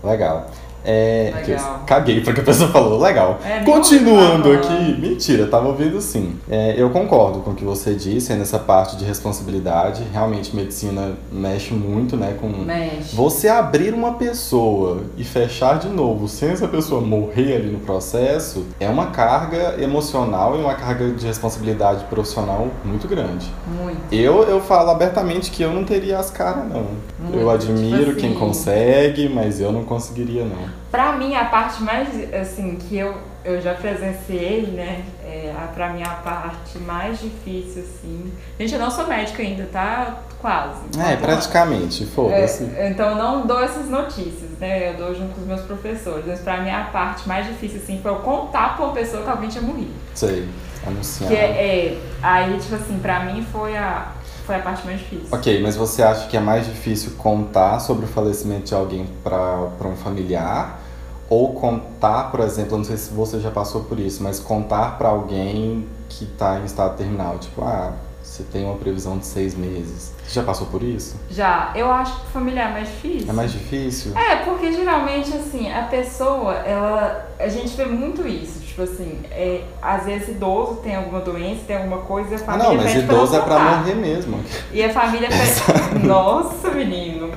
Legal. 0.03 0.49
É, 0.85 1.33
Legal. 1.35 1.83
caguei 1.85 2.21
porque 2.21 2.41
a 2.41 2.43
pessoa 2.43 2.69
falou, 2.69 2.99
legal. 3.01 3.39
É, 3.43 3.63
Continuando 3.63 4.51
aqui, 4.51 4.97
mentira, 4.99 5.47
tava 5.47 5.67
ouvindo 5.67 5.99
sim. 5.99 6.35
É, 6.49 6.75
eu 6.77 6.89
concordo 6.91 7.39
com 7.39 7.51
o 7.51 7.55
que 7.55 7.63
você 7.63 7.93
disse 7.95 8.31
é 8.31 8.35
nessa 8.35 8.59
parte 8.59 8.95
de 8.95 9.03
responsabilidade. 9.03 10.03
Realmente, 10.13 10.55
medicina 10.55 11.13
mexe 11.31 11.73
muito, 11.73 12.15
né? 12.15 12.35
Com 12.39 12.47
mexe. 12.49 13.15
você 13.15 13.47
abrir 13.47 13.93
uma 13.93 14.13
pessoa 14.13 15.01
e 15.17 15.23
fechar 15.23 15.79
de 15.79 15.87
novo 15.87 16.27
sem 16.27 16.49
essa 16.49 16.67
pessoa 16.67 17.01
morrer 17.01 17.55
ali 17.55 17.69
no 17.69 17.79
processo 17.79 18.65
é 18.79 18.87
uma 18.87 19.07
carga 19.07 19.75
emocional 19.81 20.55
e 20.57 20.61
uma 20.61 20.75
carga 20.75 21.09
de 21.09 21.25
responsabilidade 21.25 22.03
profissional 22.05 22.67
muito 22.83 23.07
grande. 23.07 23.51
Muito. 23.81 23.97
Eu, 24.11 24.43
eu 24.43 24.61
falo 24.61 24.91
abertamente 24.91 25.49
que 25.51 25.63
eu 25.63 25.73
não 25.73 25.83
teria 25.83 26.19
as 26.19 26.29
caras, 26.29 26.67
não. 26.69 26.85
Muito. 27.19 27.37
Eu 27.37 27.49
admiro 27.49 28.05
tipo 28.07 28.19
quem 28.19 28.29
assim. 28.31 28.39
consegue, 28.39 29.29
mas 29.29 29.59
eu 29.59 29.71
não 29.71 29.83
conseguiria, 29.83 30.43
não. 30.43 30.74
Pra 30.91 31.13
mim, 31.13 31.35
a 31.35 31.45
parte 31.45 31.83
mais, 31.83 32.07
assim, 32.33 32.75
que 32.75 32.97
eu, 32.97 33.17
eu 33.43 33.61
já 33.61 33.73
presenciei, 33.73 34.67
né? 34.67 35.03
É, 35.23 35.53
a, 35.57 35.67
pra 35.67 35.89
mim, 35.89 36.01
a 36.03 36.09
parte 36.09 36.77
mais 36.79 37.19
difícil, 37.19 37.83
assim... 37.83 38.31
Gente, 38.59 38.73
eu 38.73 38.79
não 38.79 38.89
sou 38.89 39.07
médica 39.07 39.43
ainda, 39.43 39.67
tá? 39.71 40.19
Quase. 40.39 40.81
É, 40.99 41.15
praticamente, 41.15 42.05
foda-se. 42.05 42.71
É, 42.75 42.89
então, 42.89 43.09
eu 43.09 43.15
não 43.15 43.45
dou 43.45 43.61
essas 43.61 43.89
notícias, 43.89 44.51
né? 44.59 44.91
Eu 44.91 44.97
dou 44.97 45.15
junto 45.15 45.33
com 45.33 45.41
os 45.41 45.47
meus 45.47 45.61
professores. 45.61 46.23
Mas 46.25 46.39
pra 46.39 46.61
mim, 46.61 46.69
a 46.69 46.85
parte 46.85 47.27
mais 47.27 47.47
difícil, 47.47 47.81
assim, 47.83 47.99
foi 48.01 48.11
eu 48.11 48.17
contar 48.17 48.75
pra 48.75 48.85
uma 48.85 48.93
pessoa 48.93 49.23
que 49.23 49.29
alguém 49.29 49.49
tinha 49.49 49.63
morrido. 49.63 49.93
Sei, 50.13 50.47
anunciar. 50.85 51.29
Que 51.29 51.35
é, 51.35 51.45
é, 51.45 52.01
aí, 52.21 52.57
tipo 52.59 52.75
assim, 52.75 52.99
pra 52.99 53.21
mim 53.21 53.45
foi 53.51 53.75
a 53.75 54.11
foi 54.45 54.55
a 54.55 54.59
parte 54.59 54.85
mais 54.85 54.99
difícil. 54.99 55.27
Ok, 55.31 55.61
mas 55.61 55.75
você 55.75 56.03
acha 56.03 56.27
que 56.27 56.37
é 56.37 56.39
mais 56.39 56.65
difícil 56.65 57.13
contar 57.17 57.79
sobre 57.79 58.05
o 58.05 58.07
falecimento 58.07 58.65
de 58.65 58.75
alguém 58.75 59.07
para 59.23 59.87
um 59.87 59.95
familiar? 59.95 60.79
Ou 61.27 61.53
contar, 61.53 62.31
por 62.31 62.39
exemplo, 62.39 62.77
não 62.77 62.85
sei 62.85 62.97
se 62.97 63.11
você 63.11 63.39
já 63.39 63.49
passou 63.49 63.83
por 63.85 63.99
isso, 63.99 64.21
mas 64.21 64.39
contar 64.39 64.97
para 64.97 65.09
alguém 65.09 65.87
que 66.07 66.25
está 66.25 66.59
em 66.59 66.65
estado 66.65 66.95
terminal, 66.95 67.39
tipo, 67.39 67.63
ah, 67.63 67.93
você 68.25 68.43
tem 68.43 68.65
uma 68.65 68.75
previsão 68.75 69.17
de 69.17 69.25
seis 69.25 69.55
meses. 69.55 70.11
Você 70.25 70.39
já 70.39 70.43
passou 70.43 70.67
por 70.67 70.83
isso? 70.83 71.15
Já. 71.29 71.71
Eu 71.75 71.91
acho 71.91 72.19
que 72.21 72.31
familiar 72.31 72.69
é 72.71 72.73
mais 72.73 72.87
difícil. 72.89 73.29
É 73.29 73.33
mais 73.33 73.51
difícil? 73.51 74.17
É, 74.17 74.35
porque 74.37 74.71
geralmente, 74.73 75.33
assim, 75.33 75.71
a 75.71 75.83
pessoa, 75.83 76.55
ela. 76.55 77.29
A 77.39 77.47
gente 77.47 77.75
vê 77.77 77.85
muito 77.85 78.27
isso. 78.27 78.59
Tipo 78.59 78.81
assim, 78.81 79.21
é, 79.31 79.61
às 79.81 80.03
vezes 80.03 80.29
idoso 80.29 80.81
tem 80.83 80.95
alguma 80.95 81.21
doença, 81.21 81.61
tem 81.65 81.77
alguma 81.77 81.99
coisa, 81.99 82.35
a 82.35 82.39
família. 82.39 82.71
Ah, 82.71 82.73
não, 82.73 82.83
mas 82.83 82.95
idoso 82.95 83.35
é 83.35 83.39
pra 83.39 83.59
morrer 83.59 83.95
mesmo. 83.95 84.43
E 84.73 84.83
a 84.83 84.91
família 84.91 85.29
pede. 85.31 86.05
Nossa, 86.05 86.71
menino. 86.71 87.31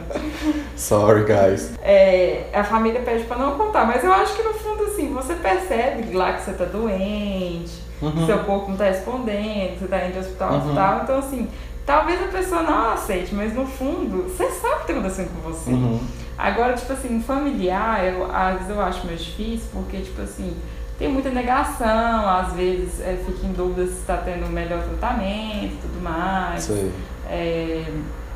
Sorry, 0.75 1.25
guys. 1.25 1.75
É, 1.81 2.47
a 2.53 2.65
família 2.65 3.03
pede 3.03 3.25
pra 3.25 3.37
não 3.37 3.57
contar, 3.57 3.85
mas 3.85 4.03
eu 4.03 4.13
acho 4.13 4.35
que 4.35 4.43
no 4.43 4.55
fundo, 4.55 4.85
assim, 4.85 5.13
você 5.13 5.35
percebe 5.35 6.13
lá 6.17 6.33
que 6.33 6.43
você 6.43 6.53
tá 6.53 6.65
doente, 6.65 7.71
uhum. 8.03 8.27
seu 8.27 8.39
corpo 8.41 8.71
não 8.71 8.77
tá 8.77 8.85
respondendo, 8.85 9.79
você 9.79 9.87
tá 9.87 10.05
indo 10.05 10.13
de 10.13 10.19
hospital 10.19 10.53
uhum. 10.53 10.59
hospital. 10.59 11.01
Então, 11.03 11.19
assim, 11.19 11.49
talvez 11.87 12.23
a 12.23 12.29
pessoa 12.29 12.63
não 12.63 12.93
aceite, 12.93 13.35
mas 13.35 13.55
no 13.55 13.67
fundo, 13.67 14.25
você 14.25 14.51
sabe 14.51 14.75
o 14.75 14.79
que 14.81 14.87
tá 14.87 14.93
acontecendo 14.93 15.31
com 15.35 15.51
você. 15.51 15.71
Uhum. 15.71 16.01
Agora, 16.37 16.75
tipo 16.75 16.93
assim, 16.93 17.21
familiar, 17.21 18.05
eu, 18.05 18.31
às 18.31 18.55
vezes 18.59 18.71
eu 18.71 18.81
acho 18.81 19.07
mais 19.07 19.25
difícil, 19.25 19.69
porque, 19.73 19.99
tipo 19.99 20.23
assim 20.23 20.57
tem 20.99 21.09
muita 21.09 21.31
negação, 21.31 22.29
às 22.29 22.53
vezes 22.55 23.01
é, 23.01 23.17
fica 23.25 23.47
em 23.47 23.53
dúvida 23.53 23.87
se 23.87 24.01
está 24.01 24.17
tendo 24.17 24.47
o 24.47 24.49
melhor 24.49 24.83
tratamento 24.83 25.75
e 25.75 25.79
tudo 25.81 26.03
mais. 26.03 26.65
Sei. 26.65 26.91
É, 27.31 27.85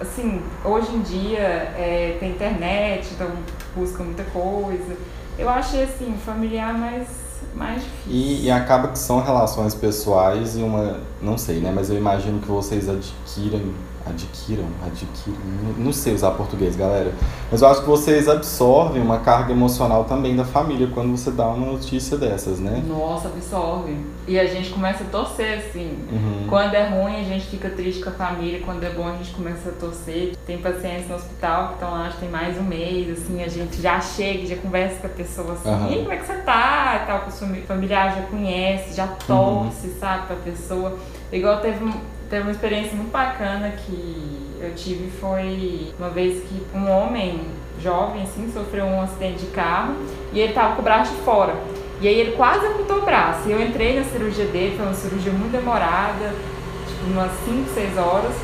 assim, 0.00 0.40
hoje 0.64 0.94
em 0.94 1.00
dia 1.00 1.40
é, 1.40 2.16
tem 2.20 2.30
internet, 2.30 3.08
então 3.14 3.30
busca 3.74 4.04
muita 4.04 4.22
coisa. 4.24 4.96
Eu 5.36 5.48
achei 5.48 5.82
assim, 5.82 6.14
familiar 6.24 6.72
mais, 6.72 7.08
mais 7.54 7.82
difícil. 7.82 8.12
E, 8.12 8.44
e 8.44 8.50
acaba 8.50 8.88
que 8.88 8.98
são 8.98 9.22
relações 9.22 9.74
pessoais 9.74 10.56
e 10.56 10.62
uma. 10.62 11.00
Não 11.20 11.36
sei, 11.36 11.60
né? 11.60 11.72
Mas 11.74 11.90
eu 11.90 11.96
imagino 11.96 12.40
que 12.40 12.48
vocês 12.48 12.88
adquirem 12.88 13.72
adquiram, 14.06 14.64
adquiram, 14.84 15.38
não 15.78 15.92
sei 15.92 16.14
usar 16.14 16.32
português, 16.32 16.76
galera, 16.76 17.12
mas 17.50 17.62
eu 17.62 17.68
acho 17.68 17.80
que 17.82 17.86
vocês 17.86 18.28
absorvem 18.28 19.02
uma 19.02 19.20
carga 19.20 19.52
emocional 19.52 20.04
também 20.04 20.36
da 20.36 20.44
família 20.44 20.88
quando 20.92 21.16
você 21.16 21.30
dá 21.30 21.46
uma 21.48 21.72
notícia 21.72 22.16
dessas, 22.16 22.58
né? 22.58 22.82
Nossa, 22.86 23.28
absorve. 23.28 23.96
E 24.26 24.38
a 24.38 24.46
gente 24.46 24.70
começa 24.70 25.04
a 25.04 25.06
torcer, 25.06 25.58
assim. 25.58 25.98
Uhum. 26.10 26.46
Quando 26.48 26.74
é 26.74 26.88
ruim, 26.88 27.20
a 27.20 27.24
gente 27.24 27.46
fica 27.46 27.68
triste 27.70 28.02
com 28.02 28.10
a 28.10 28.12
família, 28.12 28.60
quando 28.64 28.84
é 28.84 28.90
bom, 28.90 29.08
a 29.08 29.16
gente 29.16 29.32
começa 29.32 29.68
a 29.68 29.72
torcer. 29.72 30.36
Tem 30.46 30.58
pacientes 30.58 31.08
no 31.08 31.16
hospital 31.16 31.68
que 31.68 31.74
estão 31.74 31.90
lá, 31.90 32.06
acho 32.06 32.16
que 32.16 32.22
tem 32.22 32.30
mais 32.30 32.58
um 32.58 32.62
mês, 32.62 33.10
assim, 33.10 33.42
a 33.42 33.48
gente 33.48 33.80
já 33.80 34.00
chega, 34.00 34.46
já 34.46 34.56
conversa 34.56 35.00
com 35.00 35.06
a 35.06 35.10
pessoa 35.10 35.52
assim, 35.52 35.68
uhum. 35.68 35.92
e 35.92 35.98
como 35.98 36.12
é 36.12 36.16
que 36.16 36.26
você 36.26 36.34
tá? 36.38 37.00
E 37.02 37.06
tal, 37.06 37.20
que 37.20 37.28
o 37.28 37.66
familiar 37.66 38.14
já 38.14 38.22
conhece, 38.22 38.94
já 38.94 39.06
torce, 39.06 39.88
uhum. 39.88 39.94
sabe, 39.98 40.26
pra 40.26 40.36
pessoa. 40.36 40.98
Igual 41.32 41.60
teve 41.60 41.84
Teve 42.32 42.44
uma 42.44 42.52
experiência 42.52 42.96
muito 42.96 43.10
bacana 43.10 43.68
que 43.72 44.56
eu 44.58 44.74
tive 44.74 45.10
foi 45.20 45.92
uma 45.98 46.08
vez 46.08 46.42
que 46.44 46.62
um 46.74 46.90
homem 46.90 47.42
jovem 47.78 48.22
assim 48.22 48.50
sofreu 48.50 48.86
um 48.86 49.02
acidente 49.02 49.40
de 49.44 49.50
carro 49.50 49.96
e 50.32 50.40
ele 50.40 50.54
tava 50.54 50.74
com 50.74 50.80
o 50.80 50.82
braço 50.82 51.14
de 51.14 51.20
fora. 51.20 51.54
E 52.00 52.08
aí 52.08 52.18
ele 52.18 52.32
quase 52.32 52.64
amputou 52.64 53.00
o 53.00 53.02
braço. 53.02 53.46
E 53.46 53.52
eu 53.52 53.60
entrei 53.60 53.98
na 53.98 54.04
cirurgia 54.06 54.46
dele, 54.46 54.74
foi 54.78 54.86
uma 54.86 54.94
cirurgia 54.94 55.30
muito 55.30 55.52
demorada, 55.52 56.32
tipo 56.88 57.10
umas 57.10 57.32
5, 57.44 57.68
6 57.74 57.98
horas. 57.98 58.34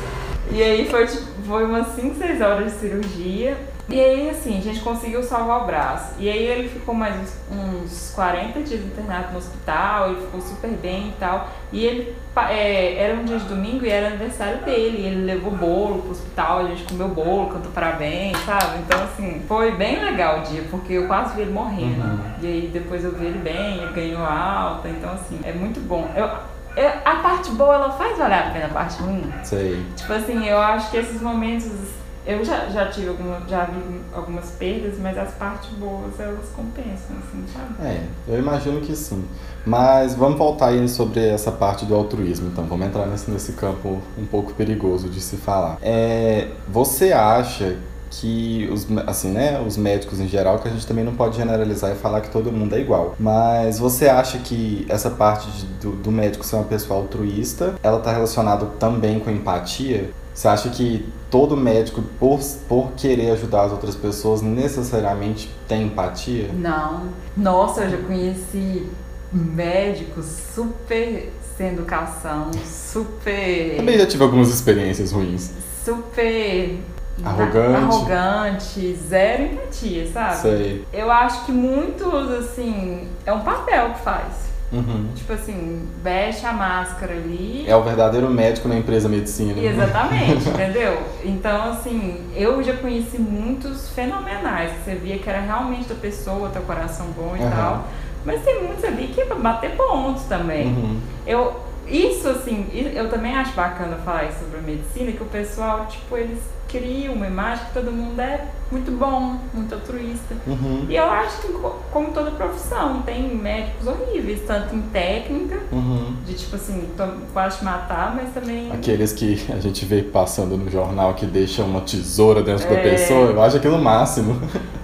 E 0.51 0.61
aí 0.61 0.87
foi 0.87 1.07
tipo, 1.07 1.23
foi 1.47 1.65
umas 1.65 1.87
5, 1.95 2.15
6 2.15 2.41
horas 2.41 2.71
de 2.71 2.79
cirurgia. 2.79 3.57
E 3.89 3.99
aí, 3.99 4.29
assim, 4.29 4.59
a 4.59 4.61
gente 4.61 4.81
conseguiu 4.81 5.23
salvar 5.23 5.63
o 5.63 5.65
braço. 5.65 6.13
E 6.19 6.29
aí 6.29 6.43
ele 6.43 6.69
ficou 6.69 6.93
mais 6.93 7.15
uns, 7.15 7.33
uns 7.51 8.11
40 8.13 8.61
dias 8.61 8.81
internado 8.81 9.31
no 9.31 9.39
hospital, 9.39 10.11
ele 10.11 10.21
ficou 10.21 10.39
super 10.41 10.69
bem 10.69 11.07
e 11.09 11.13
tal. 11.19 11.49
E 11.71 11.85
ele 11.85 12.15
é, 12.35 13.03
era 13.03 13.15
um 13.15 13.25
dia 13.25 13.39
de 13.39 13.45
domingo 13.45 13.83
e 13.83 13.89
era 13.89 14.07
aniversário 14.07 14.63
dele. 14.63 15.05
Ele 15.07 15.25
levou 15.25 15.51
bolo 15.51 16.03
pro 16.03 16.11
hospital, 16.11 16.59
a 16.59 16.63
gente 16.65 16.83
comeu 16.83 17.07
bolo, 17.07 17.47
cantou 17.47 17.71
parabéns, 17.71 18.37
sabe? 18.45 18.77
Então, 18.85 19.03
assim, 19.03 19.41
foi 19.47 19.71
bem 19.71 20.03
legal 20.03 20.41
o 20.41 20.43
dia, 20.43 20.63
porque 20.69 20.93
eu 20.93 21.07
quase 21.07 21.35
vi 21.35 21.41
ele 21.41 21.51
morrendo. 21.51 22.03
Uhum. 22.03 22.19
E 22.43 22.45
aí 22.45 22.69
depois 22.71 23.03
eu 23.03 23.11
vi 23.11 23.25
ele 23.25 23.39
bem, 23.39 23.77
ele 23.77 23.93
ganhou 23.93 24.23
alta. 24.23 24.87
Então, 24.87 25.11
assim, 25.13 25.39
é 25.43 25.51
muito 25.51 25.79
bom. 25.79 26.07
Eu, 26.15 26.27
eu, 26.75 26.91
a 27.03 27.15
parte 27.15 27.49
boa, 27.51 27.73
ela 27.73 27.91
faz 27.91 28.19
valer 28.19 28.37
a 28.37 28.49
pena 28.51 28.65
a 28.67 28.69
parte 28.69 29.01
ruim. 29.01 29.33
Sei. 29.43 29.83
Tipo 29.95 30.13
assim, 30.13 30.47
eu 30.47 30.59
acho 30.59 30.91
que 30.91 30.97
esses 30.97 31.19
momentos 31.19 31.98
eu 32.29 32.45
já, 32.45 32.69
já 32.69 32.85
tive 32.85 33.09
alguma, 33.09 33.41
já 33.47 33.65
vi 33.65 34.01
algumas 34.13 34.51
perdas, 34.51 34.99
mas 34.99 35.17
as 35.17 35.31
partes 35.31 35.71
boas 35.71 36.19
elas 36.19 36.45
compensam, 36.55 37.15
assim, 37.17 37.43
sabe? 37.51 37.87
É, 37.87 38.03
eu 38.27 38.37
imagino 38.37 38.79
que 38.81 38.95
sim. 38.95 39.25
Mas 39.65 40.13
vamos 40.13 40.37
voltar 40.37 40.67
aí 40.67 40.87
sobre 40.87 41.27
essa 41.27 41.51
parte 41.51 41.85
do 41.85 41.95
altruísmo, 41.95 42.49
então. 42.49 42.65
Vamos 42.65 42.85
entrar 42.85 43.07
nesse, 43.07 43.31
nesse 43.31 43.53
campo 43.53 43.99
um 44.15 44.25
pouco 44.25 44.53
perigoso 44.53 45.09
de 45.09 45.19
se 45.19 45.37
falar. 45.37 45.79
É, 45.81 46.49
você 46.67 47.11
acha 47.11 47.77
que 48.11 48.69
os, 48.71 48.87
assim, 49.07 49.31
né, 49.31 49.59
os 49.65 49.75
médicos 49.75 50.19
em 50.19 50.27
geral, 50.27 50.59
que 50.59 50.67
a 50.67 50.71
gente 50.71 50.85
também 50.85 51.03
não 51.03 51.15
pode 51.15 51.35
generalizar 51.35 51.91
e 51.91 51.95
falar 51.95 52.21
que 52.21 52.29
todo 52.29 52.51
mundo 52.51 52.75
é 52.75 52.79
igual. 52.79 53.15
Mas 53.19 53.79
você 53.79 54.07
acha 54.07 54.37
que 54.37 54.85
essa 54.87 55.09
parte 55.09 55.49
de, 55.49 55.65
do, 55.81 55.91
do 55.93 56.11
médico 56.11 56.45
ser 56.45 56.57
uma 56.57 56.65
pessoa 56.65 56.99
altruísta, 56.99 57.73
ela 57.81 57.97
está 57.97 58.11
relacionada 58.11 58.67
também 58.79 59.19
com 59.19 59.31
empatia? 59.31 60.11
Você 60.33 60.47
acha 60.47 60.69
que 60.69 61.05
todo 61.29 61.55
médico, 61.55 62.01
por, 62.19 62.39
por 62.67 62.91
querer 62.97 63.31
ajudar 63.31 63.63
as 63.63 63.71
outras 63.71 63.95
pessoas, 63.95 64.41
necessariamente 64.41 65.49
tem 65.67 65.83
empatia? 65.83 66.49
Não. 66.53 67.09
Nossa, 67.35 67.83
eu 67.83 67.89
já 67.91 67.97
conheci 67.97 68.87
médicos 69.31 70.25
super 70.55 71.31
sem 71.55 71.67
educação, 71.73 72.51
super. 72.65 73.75
Também 73.75 73.97
já 73.97 74.05
tive 74.05 74.23
algumas 74.23 74.49
experiências 74.49 75.11
ruins. 75.11 75.51
Super. 75.83 76.79
Arrogante. 77.23 77.75
Arrogante, 77.75 78.95
zero 78.95 79.43
empatia, 79.43 80.09
sabe? 80.09 80.37
Sei. 80.37 80.85
Eu 80.93 81.11
acho 81.11 81.45
que 81.45 81.51
muitos, 81.51 82.31
assim, 82.31 83.09
é 83.25 83.33
um 83.33 83.41
papel 83.41 83.93
que 83.93 83.99
faz. 83.99 84.48
Uhum. 84.71 85.09
Tipo 85.15 85.33
assim, 85.33 85.87
veste 86.03 86.45
a 86.45 86.53
máscara 86.53 87.13
ali. 87.13 87.65
É 87.67 87.75
o 87.75 87.81
verdadeiro 87.81 88.29
médico 88.29 88.67
na 88.67 88.75
empresa 88.75 89.09
medicina. 89.09 89.59
Exatamente, 89.59 90.47
entendeu? 90.49 91.01
Então, 91.23 91.71
assim, 91.71 92.29
eu 92.35 92.61
já 92.63 92.75
conheci 92.77 93.17
muitos 93.19 93.89
fenomenais, 93.89 94.71
que 94.71 94.83
você 94.83 94.95
via 94.95 95.17
que 95.17 95.29
era 95.29 95.41
realmente 95.41 95.89
da 95.89 95.95
pessoa, 95.95 96.49
teu 96.49 96.61
coração 96.61 97.07
bom 97.15 97.35
e 97.35 97.41
uhum. 97.41 97.49
tal. 97.49 97.87
Mas 98.25 98.43
tem 98.43 98.63
muitos 98.63 98.83
ali 98.83 99.07
que 99.07 99.21
é 99.21 99.25
pra 99.25 99.35
bater 99.35 99.75
pontos 99.75 100.23
também. 100.23 100.67
Uhum. 100.67 100.99
Eu, 101.25 101.55
isso, 101.87 102.27
assim, 102.29 102.67
eu 102.73 103.09
também 103.09 103.35
acho 103.35 103.53
bacana 103.53 103.97
falar 103.97 104.25
isso 104.25 104.39
sobre 104.39 104.59
a 104.59 104.61
medicina, 104.61 105.11
que 105.11 105.23
o 105.23 105.27
pessoal, 105.27 105.87
tipo, 105.87 106.15
eles 106.15 106.39
cria 106.69 107.11
uma 107.11 107.27
imagem 107.27 107.65
que 107.65 107.73
todo 107.73 107.91
mundo 107.91 108.19
é 108.21 108.45
muito 108.71 108.91
bom, 108.91 109.37
muito 109.53 109.73
altruísta. 109.73 110.35
Uhum. 110.45 110.85
E 110.87 110.95
eu 110.95 111.05
acho 111.05 111.41
que, 111.41 111.47
como 111.91 112.11
toda 112.11 112.31
profissão, 112.31 113.01
tem 113.01 113.35
médicos 113.35 113.87
horríveis, 113.87 114.41
tanto 114.45 114.75
em 114.75 114.81
técnica, 114.81 115.57
uhum. 115.71 116.15
de 116.25 116.35
tipo 116.35 116.55
assim, 116.55 116.87
quase 117.33 117.63
matar, 117.63 118.15
mas 118.15 118.31
também. 118.33 118.71
Aqueles 118.71 119.11
que 119.11 119.43
a 119.51 119.59
gente 119.59 119.83
vê 119.85 120.03
passando 120.03 120.55
no 120.55 120.69
jornal 120.69 121.15
que 121.15 121.25
deixam 121.25 121.65
uma 121.65 121.81
tesoura 121.81 122.43
dentro 122.43 122.65
é... 122.67 122.75
da 122.75 122.81
pessoa, 122.81 123.31
eu 123.31 123.41
acho 123.41 123.57
aquilo 123.57 123.75
o 123.75 123.83
máximo. 123.83 124.39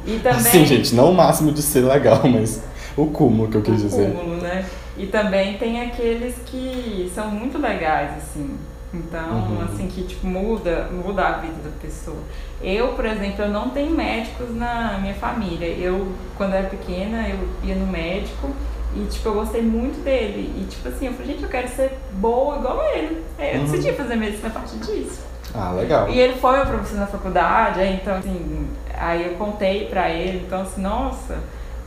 E 0.06 0.20
também. 0.20 0.38
Assim, 0.38 0.65
gente, 0.65 0.94
não 0.94 1.12
o 1.12 1.13
máximo 1.15 1.51
de 1.51 1.62
ser 1.62 1.82
legal, 1.82 2.22
mas 2.27 2.62
o 2.98 3.08
cúmulo 3.08 3.50
que 3.50 3.58
eu 3.58 3.62
quis 3.62 3.82
o 3.82 3.88
dizer. 3.88 4.10
O 4.10 4.13
cúmulo, 4.13 4.42
né? 4.42 4.65
E 4.98 5.08
também 5.08 5.58
tem 5.58 5.82
aqueles 5.82 6.36
que 6.46 7.12
são 7.13 7.30
muito 7.30 7.58
legais, 7.58 8.12
assim 8.18 8.56
então, 8.95 9.29
uhum. 9.29 9.61
assim, 9.63 9.87
que 9.87 10.03
tipo, 10.03 10.25
muda, 10.25 10.89
muda 10.91 11.27
a 11.27 11.31
vida 11.33 11.55
da 11.63 11.69
pessoa. 11.81 12.21
Eu, 12.61 12.89
por 12.89 13.05
exemplo, 13.05 13.43
eu 13.43 13.49
não 13.49 13.69
tenho 13.69 13.91
médicos 13.91 14.55
na 14.55 14.97
minha 14.99 15.13
família. 15.13 15.67
Eu, 15.67 16.11
quando 16.37 16.53
era 16.53 16.67
pequena, 16.67 17.27
eu 17.27 17.47
ia 17.63 17.75
no 17.75 17.87
médico 17.87 18.49
e, 18.95 19.05
tipo, 19.07 19.29
eu 19.29 19.33
gostei 19.33 19.61
muito 19.61 20.03
dele. 20.03 20.53
E, 20.57 20.65
tipo 20.65 20.87
assim, 20.87 21.07
eu 21.07 21.13
falei, 21.13 21.33
gente, 21.33 21.43
eu 21.43 21.49
quero 21.49 21.67
ser 21.67 21.97
boa 22.13 22.57
igual 22.57 22.81
ele. 22.93 23.23
Eu 23.37 23.59
uhum. 23.59 23.65
decidi 23.65 23.91
fazer 23.93 24.15
medicina 24.15 24.47
a 24.47 24.51
partir 24.51 24.77
disso. 24.77 25.21
Ah, 25.53 25.71
legal. 25.71 26.09
E 26.09 26.19
ele 26.19 26.35
foi 26.35 26.57
meu 26.57 26.65
professor 26.65 26.99
na 26.99 27.07
faculdade, 27.07 27.79
aí, 27.79 27.95
então, 27.95 28.17
assim, 28.17 28.67
aí 28.93 29.25
eu 29.25 29.37
contei 29.37 29.87
pra 29.87 30.09
ele, 30.09 30.43
então, 30.45 30.61
assim, 30.61 30.81
nossa, 30.81 31.37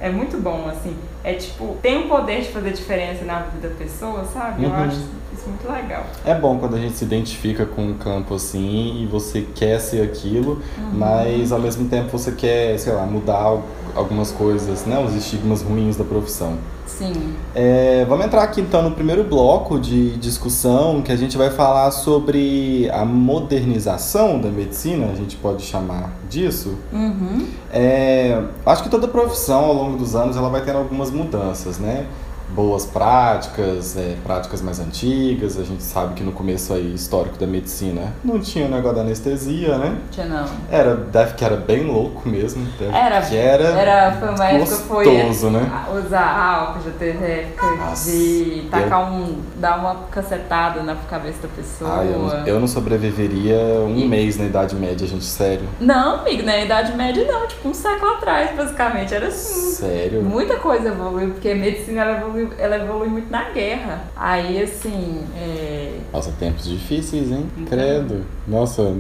é 0.01 0.09
muito 0.09 0.39
bom, 0.39 0.69
assim. 0.69 0.97
É, 1.25 1.35
tipo, 1.35 1.77
tem 1.83 1.99
um 1.99 2.09
poder 2.09 2.43
de 2.43 2.49
fazer 2.49 2.73
diferença 2.73 3.25
na 3.25 3.41
vida 3.41 3.69
da 3.69 3.75
pessoa, 3.75 4.25
sabe? 4.25 4.65
Uhum. 4.65 4.71
Eu 4.71 4.85
acho 4.85 4.97
isso 4.97 5.18
muito 5.49 5.71
legal. 5.71 6.05
É 6.25 6.35
bom 6.35 6.59
quando 6.59 6.77
a 6.77 6.79
gente 6.79 6.97
se 6.97 7.05
identifica 7.05 7.67
com 7.67 7.83
um 7.83 7.95
campo 7.95 8.35
assim 8.35 9.03
e 9.03 9.07
você 9.07 9.47
quer 9.55 9.81
ser 9.81 10.03
aquilo, 10.03 10.61
uhum. 10.79 10.91
mas 10.93 11.53
ao 11.53 11.59
mesmo 11.59 11.89
tempo 11.89 12.17
você 12.17 12.33
quer, 12.33 12.79
sei 12.79 12.93
lá, 12.93 13.05
mudar 13.07 13.59
algumas 13.95 14.31
coisas, 14.31 14.85
né? 14.87 14.99
Os 15.05 15.15
estigmas 15.15 15.63
ruins 15.63 15.97
da 15.97 16.05
profissão. 16.05 16.57
Sim. 16.87 17.35
É, 17.55 18.05
vamos 18.09 18.27
entrar 18.27 18.43
aqui 18.43 18.61
então 18.61 18.83
no 18.83 18.91
primeiro 18.91 19.23
bloco 19.23 19.79
de 19.79 20.17
discussão 20.17 21.03
que 21.03 21.13
a 21.13 21.17
gente 21.17 21.37
vai 21.37 21.51
falar 21.51 21.91
sobre 21.91 22.91
a 22.91 23.05
modernização 23.05 24.41
da 24.41 24.49
medicina, 24.49 25.07
a 25.07 25.15
gente 25.15 25.37
pode 25.37 25.63
chamar 25.63 26.11
disso. 26.29 26.77
Uhum. 26.93 27.47
É, 27.73 28.43
acho 28.67 28.83
que 28.83 28.89
toda 28.89 29.07
profissão 29.07 29.65
ao 29.65 29.75
longo 29.75 29.97
dos 29.97 30.17
anos 30.17 30.37
ela 30.37 30.49
vai 30.49 30.63
tendo 30.63 30.79
algumas 30.79 31.11
mudanças, 31.11 31.79
né? 31.79 32.07
Boas 32.51 32.87
práticas, 32.87 33.97
é, 33.97 34.17
práticas 34.25 34.63
mais 34.63 34.81
antigas. 34.81 35.59
A 35.59 35.65
gente 35.65 35.83
sabe 35.83 36.15
que 36.15 36.23
no 36.23 36.33
começo 36.33 36.73
aí, 36.73 36.95
histórico 36.95 37.39
da 37.39 37.47
medicina, 37.47 38.13
não 38.25 38.41
tinha 38.41 38.67
o 38.67 38.69
negócio 38.69 38.97
da 38.97 39.03
anestesia, 39.03 39.79
né? 39.79 39.99
Tinha 40.11 40.27
não. 40.27 40.47
Era, 40.71 40.95
deve 40.95 41.35
que 41.35 41.45
era 41.45 41.57
bem 41.57 41.85
louco 41.87 42.29
mesmo. 42.29 42.67
Era, 42.93 43.23
que 43.23 43.37
era, 43.37 43.65
era 43.65 44.13
foi 44.13 44.29
uma 44.29 44.45
época 44.47 44.77
foi 44.77 45.05
né? 45.51 45.85
usar 46.05 46.27
álcool, 46.27 46.83
já 46.85 46.91
teve 46.99 47.25
época 47.25 47.67
Nossa, 47.77 48.11
de 48.11 48.69
tacar 48.71 49.13
eu... 49.13 49.15
um, 49.15 49.39
dar 49.57 49.79
uma 49.79 49.95
cacetada 50.11 50.83
na 50.83 50.95
cabeça 50.95 51.43
da 51.43 51.49
pessoa. 51.49 52.01
Ah, 52.01 52.05
eu, 52.05 52.19
não, 52.19 52.47
eu 52.47 52.61
não 52.61 52.69
sobreviveria 52.69 53.57
um 53.87 53.97
e... 53.97 54.09
mês 54.09 54.37
na 54.37 54.45
Idade 54.45 54.75
Média, 54.75 55.07
gente, 55.07 55.25
sério. 55.25 55.69
Não, 55.81 56.21
amigo, 56.21 56.43
na 56.43 56.59
Idade 56.59 56.97
Média 56.97 57.25
não, 57.31 57.47
tipo 57.47 57.69
um 57.69 57.75
século 57.75 58.13
atrás, 58.13 58.57
basicamente, 58.57 59.15
era 59.15 59.29
assim. 59.29 59.71
Sério? 59.73 60.23
Muita 60.23 60.57
coisa 60.57 60.89
evoluiu, 60.89 61.31
porque 61.31 61.51
a 61.51 61.55
medicina 61.55 62.03
ela 62.03 62.19
evoluiu 62.19 62.38
evolui, 62.41 62.57
ela 62.59 62.77
evolui 62.77 63.09
muito 63.09 63.31
na 63.31 63.51
guerra. 63.51 64.05
Aí, 64.17 64.63
assim. 64.63 65.25
É... 65.37 65.99
Nossa, 66.13 66.33
tempos 66.39 66.65
difíceis, 66.65 67.31
hein? 67.31 67.47
Então... 67.57 67.67
Credo. 67.67 68.25
Nossa, 68.47 68.95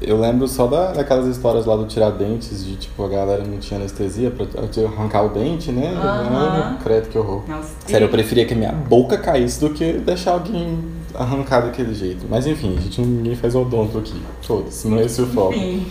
eu 0.00 0.18
lembro 0.20 0.46
só 0.46 0.66
da, 0.66 0.92
daquelas 0.92 1.26
histórias 1.26 1.66
lá 1.66 1.76
do 1.76 1.86
Tiradentes, 1.86 2.64
de 2.64 2.76
tipo, 2.76 3.04
a 3.04 3.08
galera 3.08 3.44
não 3.44 3.58
tinha 3.58 3.78
anestesia 3.78 4.30
pra 4.30 4.46
arrancar 4.86 5.24
o 5.24 5.28
dente, 5.30 5.72
né? 5.72 5.92
Uhum. 5.92 6.76
credo, 6.82 7.08
que 7.08 7.18
horror. 7.18 7.42
Nossa, 7.48 7.70
Sério, 7.86 8.06
eu 8.06 8.10
preferia 8.10 8.44
que 8.44 8.54
a 8.54 8.56
minha 8.56 8.72
boca 8.72 9.16
caísse 9.16 9.60
do 9.60 9.70
que 9.70 9.94
deixar 9.94 10.32
alguém 10.32 10.78
arrancar 11.14 11.62
daquele 11.62 11.94
jeito. 11.94 12.26
Mas 12.28 12.46
enfim, 12.46 12.76
a 12.76 12.80
gente 12.80 13.00
ninguém 13.00 13.36
faz 13.36 13.54
odonto 13.54 13.98
aqui. 13.98 14.20
Foda-se, 14.42 14.88
não 14.88 14.98
é 14.98 15.04
esse 15.04 15.22
o 15.22 15.26
foco. 15.26 15.54
Enfim. 15.54 15.86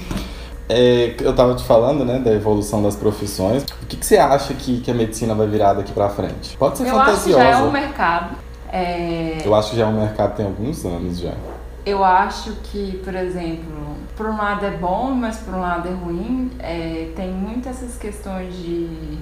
É, 0.70 1.16
eu 1.20 1.36
tava 1.36 1.56
te 1.56 1.64
falando, 1.64 2.06
né, 2.06 2.20
da 2.20 2.32
evolução 2.32 2.82
das 2.82 2.96
profissões. 2.96 3.64
O 3.64 3.86
que, 3.86 3.98
que 3.98 4.06
você 4.06 4.18
acha 4.18 4.54
que, 4.54 4.80
que 4.80 4.90
a 4.90 4.94
medicina 4.94 5.36
vai 5.36 5.48
virar 5.48 5.74
daqui 5.74 5.92
pra 5.92 6.10
frente? 6.10 6.56
Pode 6.58 6.78
ser 6.78 6.88
eu 6.88 6.94
fantasiosa. 6.94 7.10
Eu 7.10 7.14
acho 7.14 7.24
que 7.24 7.32
já 7.32 7.44
é 7.44 7.58
um 7.58 7.72
mercado. 7.72 8.36
É... 8.72 9.38
Eu 9.44 9.54
acho 9.56 9.72
que 9.72 9.78
já 9.78 9.84
é 9.84 9.88
um 9.88 10.00
mercado 10.00 10.36
tem 10.36 10.46
alguns 10.46 10.86
anos 10.86 11.20
já. 11.20 11.34
Eu 11.86 12.04
acho 12.04 12.54
que, 12.64 13.00
por 13.04 13.14
exemplo, 13.14 13.98
por 14.16 14.28
um 14.28 14.38
lado 14.38 14.66
é 14.66 14.72
bom, 14.72 15.12
mas 15.12 15.38
por 15.38 15.54
um 15.54 15.60
lado 15.60 15.90
é 15.90 15.92
ruim. 15.92 16.52
É, 16.60 17.12
tem 17.16 17.30
muitas 17.30 17.84
essas 17.84 17.98
questões 17.98 18.56
de 18.56 19.18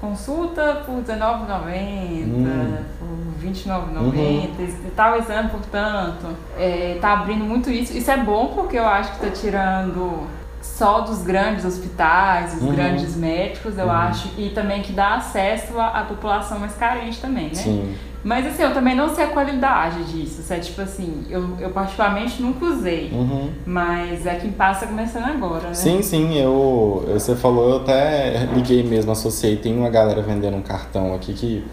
consulta 0.00 0.82
por 0.86 0.94
R$19,90, 0.94 2.24
hum. 2.24 2.76
por 2.98 3.44
R$29,90, 3.44 3.98
uhum. 3.98 4.90
tal 4.96 5.18
exame 5.18 5.50
por 5.50 5.60
tanto. 5.66 6.26
É, 6.56 6.96
tá 7.00 7.12
abrindo 7.12 7.44
muito 7.44 7.68
isso. 7.70 7.96
Isso 7.96 8.10
é 8.10 8.16
bom 8.16 8.52
porque 8.54 8.78
eu 8.78 8.86
acho 8.86 9.12
que 9.14 9.26
tá 9.26 9.30
tirando 9.30 10.26
só 10.60 11.00
dos 11.00 11.22
grandes 11.22 11.64
hospitais, 11.64 12.54
dos 12.54 12.62
uhum. 12.62 12.74
grandes 12.74 13.16
médicos, 13.16 13.78
eu 13.78 13.86
uhum. 13.86 13.90
acho, 13.90 14.28
e 14.38 14.50
também 14.50 14.82
que 14.82 14.92
dá 14.92 15.14
acesso 15.14 15.78
à, 15.78 16.00
à, 16.00 16.04
população 16.04 16.58
mais 16.58 16.74
carente 16.74 17.20
também, 17.20 17.48
né? 17.48 17.54
Sim. 17.54 17.94
Mas 18.22 18.46
assim, 18.46 18.62
eu 18.62 18.74
também 18.74 18.94
não 18.94 19.14
sei 19.14 19.24
a 19.24 19.28
qualidade 19.28 20.04
disso. 20.04 20.42
é 20.52 20.58
tipo 20.58 20.82
assim, 20.82 21.24
eu, 21.30 21.56
eu 21.58 21.70
particularmente 21.70 22.42
nunca 22.42 22.66
usei. 22.66 23.10
Uhum. 23.10 23.50
Mas 23.64 24.26
é 24.26 24.34
quem 24.34 24.52
passa 24.52 24.86
começando 24.86 25.24
agora, 25.24 25.68
né? 25.68 25.74
Sim, 25.74 26.02
sim, 26.02 26.38
eu. 26.38 27.08
Você 27.14 27.34
falou, 27.34 27.70
eu 27.70 27.76
até 27.78 28.46
liguei 28.54 28.82
mesmo, 28.82 29.10
associei. 29.10 29.56
Tem 29.56 29.74
uma 29.74 29.88
galera 29.88 30.20
vendendo 30.20 30.58
um 30.58 30.62
cartão 30.62 31.14
aqui 31.14 31.32
que 31.32 31.64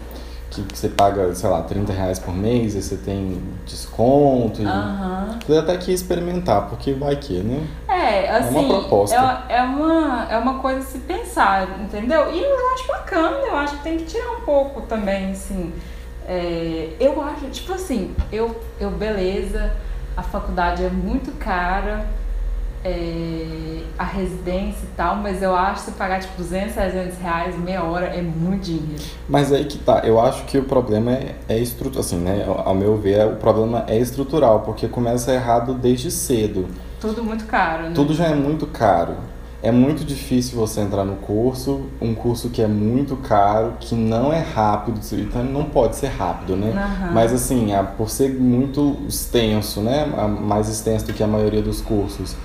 que 0.50 0.62
você 0.74 0.88
paga, 0.88 1.34
sei 1.34 1.48
lá, 1.48 1.62
30 1.62 1.92
reais 1.92 2.18
por 2.18 2.34
mês, 2.34 2.74
e 2.74 2.82
você 2.82 2.96
tem 2.96 3.42
desconto. 3.66 4.62
Aham. 4.62 5.38
E... 5.46 5.52
Eu 5.52 5.60
até 5.60 5.76
que 5.76 5.92
experimentar, 5.92 6.68
porque 6.68 6.92
vai 6.92 7.16
que, 7.16 7.40
né? 7.40 7.66
É, 7.88 8.30
assim, 8.30 8.58
uma 8.58 8.80
proposta. 8.80 9.44
É, 9.48 9.56
é 9.56 9.62
uma, 9.62 10.26
é 10.30 10.38
uma 10.38 10.58
coisa 10.58 10.80
a 10.80 10.82
se 10.82 10.98
pensar, 10.98 11.80
entendeu? 11.80 12.32
E 12.32 12.42
eu 12.42 12.72
acho 12.74 12.86
bacana, 12.86 13.36
eu 13.38 13.56
acho 13.56 13.76
que 13.76 13.82
tem 13.82 13.98
que 13.98 14.04
tirar 14.04 14.30
um 14.32 14.40
pouco 14.40 14.82
também, 14.82 15.32
assim. 15.32 15.72
É, 16.26 16.90
eu 17.00 17.22
acho, 17.22 17.46
tipo 17.46 17.72
assim, 17.72 18.14
eu, 18.30 18.54
eu, 18.78 18.90
beleza, 18.90 19.72
a 20.16 20.22
faculdade 20.22 20.84
é 20.84 20.90
muito 20.90 21.32
cara, 21.38 22.06
é, 22.84 23.82
a 23.98 24.04
residência 24.04 24.84
e 24.84 24.96
tal, 24.96 25.16
mas 25.16 25.42
eu 25.42 25.54
acho 25.54 25.84
que 25.84 25.90
se 25.90 25.96
pagar 25.96 26.20
tipo 26.20 26.36
200, 26.38 26.74
300 26.74 27.18
reais 27.18 27.58
meia 27.58 27.82
hora 27.82 28.06
é 28.06 28.22
muito 28.22 28.64
dinheiro. 28.64 29.02
Mas 29.28 29.52
aí 29.52 29.64
que 29.64 29.78
tá, 29.78 30.02
eu 30.04 30.20
acho 30.20 30.44
que 30.44 30.58
o 30.58 30.64
problema 30.64 31.12
é, 31.12 31.34
é 31.48 31.58
estrutural, 31.58 32.00
assim, 32.00 32.16
né? 32.16 32.44
Ao 32.46 32.74
meu 32.74 32.96
ver, 32.96 33.26
o 33.26 33.36
problema 33.36 33.84
é 33.88 33.98
estrutural, 33.98 34.60
porque 34.60 34.86
começa 34.88 35.32
errado 35.32 35.74
desde 35.74 36.10
cedo. 36.10 36.66
Tudo 37.00 37.22
muito 37.24 37.44
caro, 37.46 37.84
né? 37.84 37.92
Tudo 37.94 38.14
já 38.14 38.26
é 38.26 38.34
muito 38.34 38.66
caro. 38.66 39.14
É 39.60 39.72
muito 39.72 40.04
difícil 40.04 40.56
você 40.56 40.80
entrar 40.80 41.04
no 41.04 41.16
curso, 41.16 41.86
um 42.00 42.14
curso 42.14 42.48
que 42.48 42.62
é 42.62 42.68
muito 42.68 43.16
caro, 43.16 43.72
que 43.80 43.92
não 43.96 44.32
é 44.32 44.38
rápido, 44.38 45.00
então 45.14 45.42
não 45.42 45.64
pode 45.64 45.96
ser 45.96 46.06
rápido, 46.08 46.54
né? 46.54 46.72
Aham. 46.76 47.10
Mas 47.12 47.32
assim, 47.32 47.74
a- 47.74 47.82
por 47.82 48.08
ser 48.08 48.32
muito 48.34 48.96
extenso, 49.08 49.80
né? 49.80 50.06
Mais 50.40 50.68
extenso 50.68 51.06
do 51.06 51.12
que 51.12 51.24
a 51.24 51.26
maioria 51.26 51.60
dos 51.60 51.80
cursos, 51.80 52.36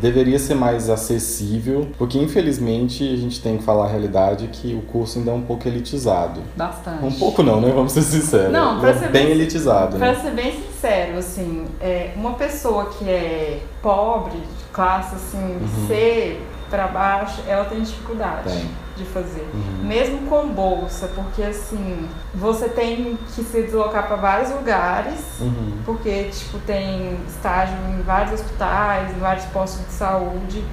deveria 0.00 0.38
ser 0.38 0.54
mais 0.54 0.88
acessível, 0.88 1.88
porque 1.98 2.18
infelizmente 2.18 3.02
a 3.12 3.16
gente 3.16 3.40
tem 3.42 3.56
que 3.58 3.64
falar 3.64 3.84
a 3.86 3.88
realidade 3.88 4.48
que 4.48 4.74
o 4.74 4.82
curso 4.82 5.18
ainda 5.18 5.30
é 5.30 5.34
um 5.34 5.42
pouco 5.42 5.66
elitizado. 5.68 6.40
Bastante. 6.56 7.04
Um 7.04 7.12
pouco 7.12 7.42
não, 7.42 7.60
né? 7.60 7.70
Vamos 7.74 7.92
ser 7.92 8.02
sinceros. 8.02 8.52
Não, 8.52 8.80
pra 8.80 8.90
é 8.90 8.94
ser 8.94 9.08
bem 9.10 9.24
bem- 9.26 9.32
elitizado, 9.32 9.96
Pra 9.98 10.12
né? 10.12 10.20
ser 10.20 10.30
bem 10.30 10.52
sincero, 10.52 11.18
assim, 11.18 11.64
é, 11.80 12.12
uma 12.16 12.34
pessoa 12.34 12.86
que 12.86 13.08
é 13.08 13.60
pobre, 13.82 14.36
de 14.38 14.64
classe 14.72 15.14
assim, 15.16 15.38
Uhum. 15.60 15.86
C 15.88 16.38
pra 16.70 16.86
baixo, 16.88 17.40
ela 17.48 17.64
tem 17.64 17.80
dificuldade 17.80 18.44
Tem. 18.52 18.68
De 18.98 19.04
fazer. 19.06 19.48
Uhum. 19.54 19.86
Mesmo 19.86 20.26
com 20.28 20.48
bolsa, 20.48 21.08
porque 21.14 21.42
assim, 21.42 22.08
você 22.34 22.68
tem 22.68 23.18
que 23.34 23.42
se 23.44 23.62
deslocar 23.62 24.06
para 24.06 24.16
vários 24.16 24.50
lugares, 24.50 25.20
Uhum. 25.40 25.78
porque 25.86 26.24
tipo 26.24 26.58
tem 26.60 27.18
estágio 27.28 27.76
em 27.96 28.02
vários 28.02 28.40
hospitais, 28.40 29.10
em 29.16 29.18
vários 29.18 29.44
postos 29.46 29.86
de 29.86 29.92
saúde. 29.92 30.64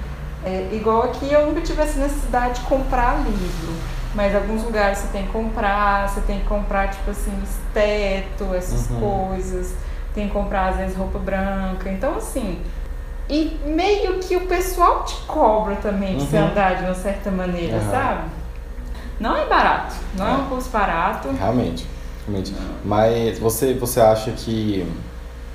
É, 0.44 0.68
igual 0.72 1.02
aqui 1.04 1.32
eu 1.32 1.46
nunca 1.46 1.60
tive 1.60 1.80
essa 1.82 1.98
necessidade 1.98 2.60
de 2.60 2.66
comprar 2.66 3.18
livro. 3.24 3.72
Mas 4.14 4.34
alguns 4.34 4.62
lugares 4.64 4.98
você 4.98 5.08
tem 5.08 5.26
que 5.26 5.32
comprar, 5.32 6.08
você 6.08 6.20
tem 6.22 6.38
que 6.40 6.46
comprar, 6.46 6.88
tipo 6.88 7.10
assim, 7.10 7.32
esteto, 7.44 8.54
essas 8.54 8.88
Uhum. 8.90 9.28
coisas. 9.28 9.74
Tem 10.14 10.28
que 10.28 10.32
comprar, 10.32 10.68
às 10.70 10.76
vezes, 10.76 10.96
roupa 10.96 11.18
branca. 11.18 11.90
Então, 11.90 12.16
assim. 12.16 12.62
E 13.28 13.56
meio 13.66 14.18
que 14.20 14.36
o 14.36 14.46
pessoal 14.46 15.04
te 15.04 15.16
cobra 15.26 15.76
também 15.76 16.16
de 16.16 16.26
você 16.26 16.36
Uhum. 16.38 16.46
andar 16.48 16.76
de 16.76 16.84
uma 16.84 16.94
certa 16.94 17.30
maneira, 17.30 17.76
Aham. 17.78 17.90
sabe? 17.90 18.20
Não 19.18 19.36
é 19.36 19.46
barato. 19.46 19.94
Não 20.16 20.26
é, 20.26 20.30
É. 20.30 20.34
um 20.34 20.44
curso 20.46 20.68
barato. 20.70 21.28
Realmente, 21.30 21.86
realmente. 22.26 22.54
Mas 22.84 23.38
você, 23.38 23.74
você 23.74 24.00
acha 24.00 24.30
que. 24.32 24.86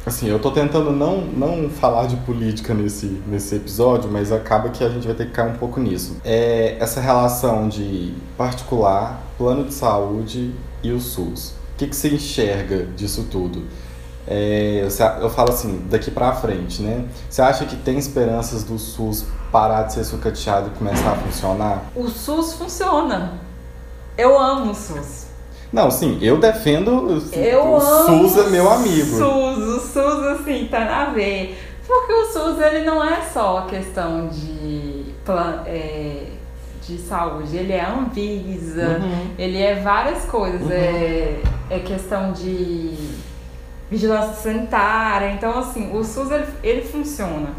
Assim, 0.04 0.28
eu 0.28 0.40
tô 0.40 0.50
tentando 0.50 0.92
não, 0.92 1.18
não 1.22 1.70
falar 1.70 2.08
de 2.08 2.16
política 2.18 2.74
nesse, 2.74 3.06
nesse 3.28 3.56
episódio, 3.56 4.10
mas 4.10 4.32
acaba 4.32 4.70
que 4.70 4.84
a 4.84 4.90
gente 4.90 5.06
vai 5.06 5.16
ter 5.16 5.28
que 5.28 5.32
cair 5.32 5.52
um 5.52 5.58
pouco 5.58 5.80
nisso. 5.80 6.18
É 6.26 6.76
essa 6.80 7.00
relação 7.00 7.70
de 7.70 8.12
particular, 8.36 9.22
plano 9.38 9.64
de 9.64 9.74
saúde 9.76 10.56
e 10.82 10.92
o 10.92 11.00
SUS. 11.00 11.52
O 11.52 11.78
que, 11.78 11.86
que 11.88 11.96
você 11.96 12.10
enxerga 12.10 12.86
disso 12.98 13.28
tudo? 13.30 13.64
É, 14.34 14.88
eu 15.22 15.30
falo 15.30 15.50
assim, 15.50 15.86
daqui 15.90 16.10
pra 16.10 16.32
frente, 16.32 16.82
né? 16.82 17.04
Você 17.30 17.42
acha 17.42 17.66
que 17.66 17.76
tem 17.76 17.98
esperanças 17.98 18.64
do 18.64 18.80
SUS 18.80 19.26
parar 19.52 19.84
de 19.84 19.94
ser 19.94 20.06
sucateado 20.06 20.68
e 20.74 20.78
começar 20.78 21.12
a 21.12 21.16
funcionar? 21.16 21.84
O 21.94 22.08
SUS 22.08 22.54
funciona. 22.54 23.34
Eu 24.18 24.40
amo 24.40 24.72
o 24.72 24.76
SUS. 24.76 25.26
Não, 25.74 25.92
sim, 25.92 26.18
eu 26.22 26.40
defendo. 26.40 27.22
Eu 27.34 27.64
o 27.66 27.76
amo 27.82 28.30
SUS 28.30 28.46
é 28.46 28.50
meu 28.50 28.72
amigo. 28.72 29.16
O 29.16 29.56
SUS, 29.56 29.58
o 29.68 29.80
SUS 29.88 30.24
assim, 30.40 30.68
tá 30.72 30.80
na 30.86 31.06
veia. 31.10 31.54
Porque 31.86 32.14
o 32.14 32.26
SUS 32.32 32.62
ele 32.62 32.86
não 32.86 33.04
é 33.04 33.22
só 33.34 33.62
questão 33.62 34.30
de, 34.30 35.14
plan, 35.26 35.64
é, 35.66 36.28
de 36.88 36.98
saúde, 36.98 37.58
ele 37.58 37.74
é 37.74 37.86
Anvisa, 37.86 38.98
Uhum. 39.02 39.28
ele 39.38 39.58
é 39.62 39.76
várias 39.82 40.24
coisas. 40.24 40.62
Uhum. 40.62 40.72
É, 40.72 41.42
é 41.70 41.80
questão 41.80 42.32
de 42.32 42.96
vigilância 43.92 44.34
sanitária. 44.36 45.32
Então, 45.34 45.60
assim, 45.60 45.96
o 45.96 46.04
SUS 46.04 46.32
ele, 46.32 46.48
ele 46.64 46.82
funciona. 46.82 47.50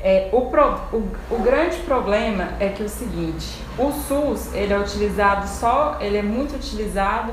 É, 0.00 0.28
o, 0.32 0.42
pro- 0.42 0.78
o, 0.92 1.08
o 1.30 1.38
grande 1.42 1.76
problema 1.78 2.50
é 2.58 2.68
que 2.68 2.82
é 2.82 2.86
o 2.86 2.88
seguinte, 2.88 3.46
o 3.76 3.90
SUS 3.92 4.54
ele 4.54 4.72
é 4.72 4.78
utilizado 4.78 5.46
só, 5.48 5.98
ele 6.00 6.16
é 6.16 6.22
muito 6.22 6.54
utilizado 6.54 7.32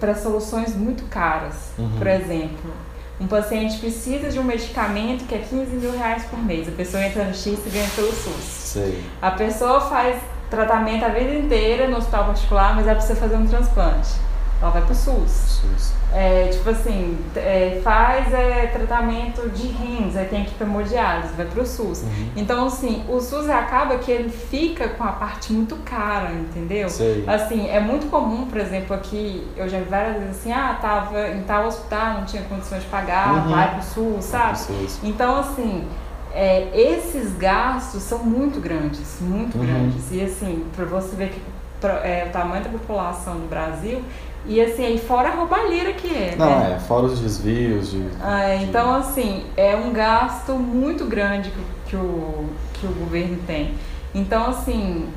para 0.00 0.14
soluções 0.14 0.74
muito 0.74 1.04
caras. 1.04 1.54
Uhum. 1.78 1.90
Por 1.96 2.06
exemplo, 2.08 2.72
um 3.20 3.26
paciente 3.28 3.78
precisa 3.78 4.28
de 4.28 4.38
um 4.40 4.44
medicamento 4.44 5.24
que 5.24 5.34
é 5.34 5.38
15 5.38 5.76
mil 5.76 5.92
reais 5.96 6.24
por 6.24 6.38
mês. 6.40 6.68
A 6.68 6.72
pessoa 6.72 7.04
entra 7.04 7.22
no 7.24 7.34
X 7.34 7.58
e 7.64 7.70
ganha 7.70 7.88
pelo 7.94 8.12
SUS. 8.12 8.42
Sei. 8.44 9.02
A 9.22 9.30
pessoa 9.30 9.80
faz 9.80 10.20
tratamento 10.50 11.04
a 11.04 11.08
vida 11.08 11.32
inteira 11.34 11.86
no 11.88 11.96
hospital 11.98 12.24
particular, 12.26 12.74
mas 12.74 12.86
ela 12.86 12.96
precisa 12.96 13.18
fazer 13.20 13.36
um 13.36 13.46
transplante. 13.46 14.10
Ela 14.60 14.70
vai 14.72 14.82
pro 14.82 14.94
SUS. 14.94 15.30
SUS. 15.30 15.92
É, 16.12 16.48
tipo 16.50 16.68
assim, 16.70 17.18
é, 17.36 17.80
faz 17.84 18.32
é, 18.32 18.66
tratamento 18.66 19.48
de 19.50 19.68
rins, 19.68 20.16
aí 20.16 20.24
tem 20.24 20.42
que 20.44 20.50
ir 20.50 20.54
pra 20.54 20.66
hemodiálise, 20.66 21.34
vai 21.34 21.46
pro 21.46 21.64
SUS. 21.66 22.02
Uhum. 22.02 22.28
Então, 22.34 22.66
assim, 22.66 23.04
o 23.08 23.20
SUS 23.20 23.48
acaba 23.48 23.98
que 23.98 24.10
ele 24.10 24.30
fica 24.30 24.88
com 24.88 25.04
a 25.04 25.12
parte 25.12 25.52
muito 25.52 25.76
cara, 25.84 26.32
entendeu? 26.32 26.88
Sei. 26.88 27.22
Assim, 27.26 27.68
é 27.68 27.78
muito 27.78 28.10
comum, 28.10 28.46
por 28.46 28.58
exemplo, 28.58 28.96
aqui, 28.96 29.46
eu 29.56 29.68
já 29.68 29.78
vi 29.78 29.84
várias 29.84 30.16
vezes 30.16 30.38
assim, 30.38 30.50
ah, 30.52 30.76
tava 30.80 31.28
em 31.28 31.42
tal 31.42 31.66
hospital, 31.66 32.14
não 32.14 32.24
tinha 32.24 32.42
condições 32.44 32.82
de 32.82 32.88
pagar, 32.88 33.46
Uhum. 33.46 33.50
vai 33.54 33.74
pro 33.74 33.82
SUS, 33.84 34.24
sabe? 34.24 34.58
SUS. 34.58 34.98
Então, 35.04 35.38
assim, 35.38 35.86
é, 36.34 36.68
esses 36.74 37.32
gastos 37.36 38.02
são 38.02 38.20
muito 38.20 38.60
grandes, 38.60 39.18
muito 39.20 39.56
Uhum. 39.58 39.64
grandes. 39.66 40.10
E 40.10 40.22
assim, 40.22 40.64
para 40.74 40.84
você 40.86 41.14
ver 41.14 41.28
que 41.30 41.42
pro- 41.80 41.90
é, 41.90 42.24
o 42.28 42.32
tamanho 42.32 42.64
da 42.64 42.70
população 42.70 43.34
do 43.34 43.46
Brasil, 43.48 44.02
e 44.46 44.60
assim, 44.60 44.84
aí 44.84 44.98
fora 44.98 45.28
a 45.28 45.34
roubalheira 45.34 45.92
que 45.92 46.08
é, 46.08 46.34
Não, 46.36 46.46
né? 46.46 46.74
é, 46.76 46.80
fora 46.80 47.06
os 47.06 47.20
desvios 47.20 47.90
de. 47.90 48.04
Ah, 48.22 48.56
de- 48.56 48.64
então, 48.64 48.94
assim, 48.94 49.44
é 49.56 49.76
um 49.76 49.92
gasto 49.92 50.52
muito 50.54 51.04
grande 51.04 51.50
que, 51.50 51.90
que, 51.90 51.96
o, 51.96 52.46
que 52.74 52.86
o 52.86 52.90
governo 52.92 53.38
tem. 53.46 53.74
Então, 54.14 54.46
assim, 54.46 55.08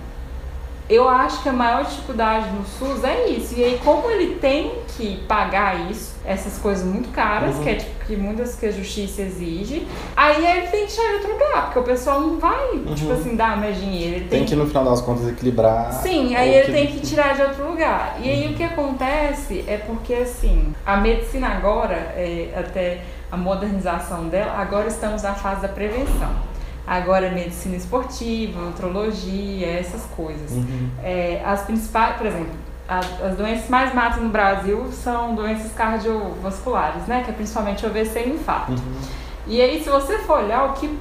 eu 0.93 1.07
acho 1.07 1.41
que 1.41 1.49
a 1.49 1.53
maior 1.53 1.83
dificuldade 1.85 2.49
no 2.51 2.65
SUS 2.65 3.03
é 3.03 3.27
isso. 3.29 3.53
E 3.57 3.63
aí, 3.63 3.79
como 3.83 4.09
ele 4.11 4.35
tem 4.35 4.73
que 4.97 5.17
pagar 5.27 5.89
isso, 5.89 6.15
essas 6.25 6.57
coisas 6.57 6.85
muito 6.85 7.09
caras, 7.13 7.55
Uhum. 7.55 7.63
que 7.63 7.69
é 7.69 7.75
tipo 7.75 7.91
que 8.05 8.15
muitas 8.17 8.55
que 8.55 8.65
a 8.65 8.71
justiça 8.71 9.21
exige, 9.21 9.87
aí 10.17 10.45
ele 10.45 10.67
tem 10.67 10.85
que 10.85 10.91
tirar 10.93 11.07
de 11.09 11.13
outro 11.15 11.31
lugar, 11.33 11.65
porque 11.65 11.79
o 11.79 11.83
pessoal 11.83 12.19
não 12.19 12.37
vai, 12.39 12.79
tipo 12.95 13.11
assim, 13.13 13.35
dar 13.37 13.55
mais 13.57 13.77
dinheiro. 13.77 14.15
Ele 14.15 14.23
Uhum. 14.23 14.29
Tem 14.29 14.45
que, 14.45 14.55
no 14.55 14.65
final 14.67 14.83
das 14.83 14.99
contas, 15.01 15.27
equilibrar. 15.29 15.93
Sim, 15.93 16.35
aí 16.35 16.53
ele 16.53 16.73
tem 16.73 16.87
que 16.87 16.99
tirar 16.99 17.35
de 17.35 17.41
outro 17.43 17.65
lugar. 17.67 18.17
E 18.21 18.29
aí 18.29 18.51
o 18.51 18.55
que 18.57 18.63
acontece 18.63 19.63
é 19.67 19.77
porque 19.77 20.13
assim, 20.13 20.73
a 20.85 20.97
medicina 20.97 21.47
agora, 21.47 21.95
é, 22.17 22.49
até 22.57 23.01
a 23.31 23.37
modernização 23.37 24.27
dela, 24.27 24.53
agora 24.57 24.87
estamos 24.87 25.23
na 25.23 25.33
fase 25.33 25.61
da 25.61 25.69
prevenção. 25.69 26.50
Agora 26.91 27.27
é 27.27 27.29
medicina 27.29 27.77
esportiva, 27.77 28.59
nutrologia, 28.59 29.65
essas 29.79 30.01
coisas. 30.13 30.51
Uhum. 30.51 30.89
É, 31.01 31.41
as 31.45 31.61
principais, 31.61 32.17
por 32.17 32.27
exemplo, 32.27 32.51
a- 32.85 32.99
as 32.99 33.37
doenças 33.37 33.69
mais 33.69 33.95
matam 33.95 34.23
no 34.23 34.29
Brasil 34.29 34.89
são 34.91 35.33
doenças 35.33 35.71
cardiovasculares, 35.71 37.03
né? 37.07 37.21
Que 37.23 37.29
é 37.31 37.33
principalmente 37.33 37.85
AVC 37.85 38.19
e 38.25 38.29
infarto. 38.31 38.73
Uhum. 38.73 39.01
E 39.47 39.61
aí, 39.61 39.81
se 39.81 39.89
você 39.89 40.17
for 40.17 40.39
olhar, 40.43 40.65
o 40.65 40.73
que 40.73 40.99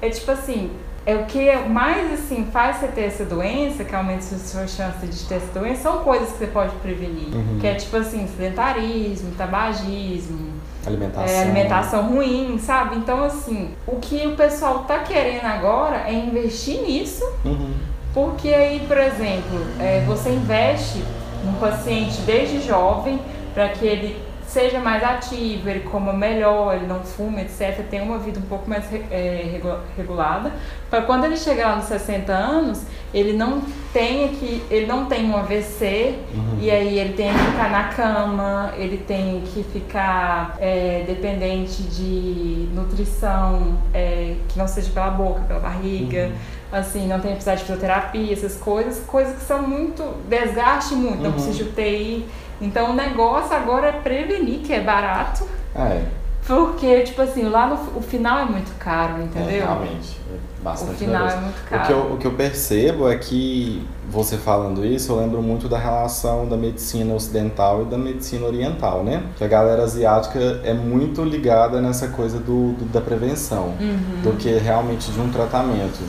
é 0.00 0.08
tipo 0.10 0.30
assim, 0.30 0.70
é 1.04 1.16
o 1.16 1.24
que 1.26 1.50
mais 1.68 2.12
assim 2.12 2.46
faz 2.52 2.76
você 2.76 2.86
ter 2.86 3.02
essa 3.06 3.24
doença, 3.24 3.82
que 3.82 3.92
aumenta 3.96 4.22
a 4.22 4.38
sua 4.38 4.68
chance 4.68 5.04
de 5.04 5.24
ter 5.24 5.34
essa 5.38 5.58
doença, 5.58 5.82
são 5.82 5.98
coisas 6.04 6.30
que 6.30 6.38
você 6.38 6.46
pode 6.46 6.72
prevenir. 6.76 7.34
Uhum. 7.34 7.58
Que 7.60 7.66
é 7.66 7.74
tipo 7.74 7.96
assim, 7.96 8.28
sedentarismo, 8.28 9.32
tabagismo, 9.36 10.51
Alimentação. 10.86 11.34
é, 11.34 11.42
alimentação 11.42 12.02
ruim, 12.08 12.58
sabe? 12.58 12.96
Então, 12.96 13.22
assim, 13.22 13.70
o 13.86 13.96
que 13.96 14.26
o 14.26 14.34
pessoal 14.36 14.80
tá 14.80 14.98
querendo 15.00 15.44
agora 15.44 16.04
é 16.08 16.12
investir 16.12 16.80
nisso, 16.82 17.24
Uhum. 17.44 17.72
porque 18.12 18.48
aí, 18.48 18.80
por 18.86 18.98
exemplo, 18.98 19.60
é, 19.78 20.02
você 20.06 20.30
investe 20.30 21.02
num 21.44 21.54
paciente 21.54 22.20
desde 22.22 22.60
jovem 22.60 23.20
para 23.54 23.68
que 23.68 23.84
ele 23.86 24.16
seja 24.52 24.78
mais 24.78 25.02
ativo, 25.02 25.68
ele 25.68 25.80
coma 25.80 26.12
melhor, 26.12 26.74
ele 26.74 26.86
não 26.86 27.00
fuma, 27.02 27.40
etc., 27.40 27.84
tenha 27.88 28.02
uma 28.02 28.18
vida 28.18 28.38
um 28.38 28.42
pouco 28.42 28.68
mais 28.68 28.84
é, 29.10 29.58
regulada, 29.96 30.52
para 30.90 31.02
quando 31.02 31.24
ele 31.24 31.36
chegar 31.38 31.70
lá 31.70 31.76
nos 31.76 31.86
60 31.86 32.30
anos, 32.32 32.82
ele 33.14 33.32
não 33.32 33.62
tenha 33.92 34.28
que, 34.28 34.62
ele 34.70 34.86
não 34.86 35.06
tem 35.06 35.24
um 35.24 35.36
AVC 35.36 36.18
uhum. 36.34 36.58
e 36.60 36.70
aí 36.70 36.98
ele 36.98 37.14
tem 37.14 37.32
que 37.32 37.38
ficar 37.38 37.70
na 37.70 37.84
cama, 37.84 38.72
ele 38.76 38.98
tem 38.98 39.42
que 39.52 39.62
ficar 39.64 40.56
é, 40.60 41.04
dependente 41.06 41.82
de 41.82 42.68
nutrição 42.74 43.78
é, 43.94 44.34
que 44.48 44.58
não 44.58 44.68
seja 44.68 44.90
pela 44.90 45.10
boca, 45.10 45.40
pela 45.42 45.60
barriga. 45.60 46.26
Uhum 46.26 46.61
assim, 46.72 47.06
não 47.06 47.20
tem 47.20 47.32
precisar 47.32 47.54
de 47.56 47.62
fisioterapia, 47.62 48.32
essas 48.32 48.56
coisas, 48.56 49.00
coisas 49.06 49.36
que 49.36 49.44
são 49.44 49.62
muito, 49.62 50.02
desgaste 50.28 50.94
muito, 50.94 51.18
uhum. 51.18 51.22
não 51.24 51.32
precisa 51.32 51.52
de 51.52 51.62
UTI. 51.64 52.26
Então 52.60 52.92
o 52.92 52.94
negócio 52.94 53.54
agora 53.54 53.88
é 53.88 53.92
prevenir, 53.92 54.60
que 54.60 54.72
é 54.72 54.80
barato. 54.80 55.46
Ah, 55.74 55.88
é. 55.88 56.04
Porque, 56.46 57.02
tipo 57.02 57.22
assim, 57.22 57.44
lá 57.44 57.68
no 57.68 57.74
o 57.96 58.02
final 58.02 58.40
é 58.40 58.44
muito 58.44 58.76
caro, 58.78 59.22
entendeu? 59.22 59.48
É, 59.48 59.58
realmente. 59.58 60.20
É 60.32 60.62
bastante 60.62 60.92
o 60.92 60.94
final 60.94 61.28
é 61.28 61.36
muito 61.36 61.68
caro. 61.68 61.82
O 61.82 61.86
que, 61.86 61.92
eu, 61.92 62.14
o 62.14 62.18
que 62.18 62.26
eu 62.26 62.32
percebo 62.32 63.08
é 63.08 63.16
que, 63.16 63.86
você 64.10 64.36
falando 64.36 64.84
isso, 64.84 65.12
eu 65.12 65.16
lembro 65.16 65.40
muito 65.40 65.68
da 65.68 65.78
relação 65.78 66.48
da 66.48 66.56
medicina 66.56 67.14
ocidental 67.14 67.82
e 67.82 67.84
da 67.84 67.96
medicina 67.96 68.46
oriental, 68.46 69.04
né? 69.04 69.22
Que 69.36 69.44
a 69.44 69.48
galera 69.48 69.84
asiática 69.84 70.60
é 70.64 70.74
muito 70.74 71.22
ligada 71.22 71.80
nessa 71.80 72.08
coisa 72.08 72.38
do, 72.38 72.72
do 72.72 72.92
da 72.92 73.00
prevenção, 73.00 73.74
uhum. 73.80 74.22
do 74.22 74.36
que 74.36 74.50
realmente 74.50 75.12
de 75.12 75.20
um 75.20 75.30
tratamento. 75.30 76.00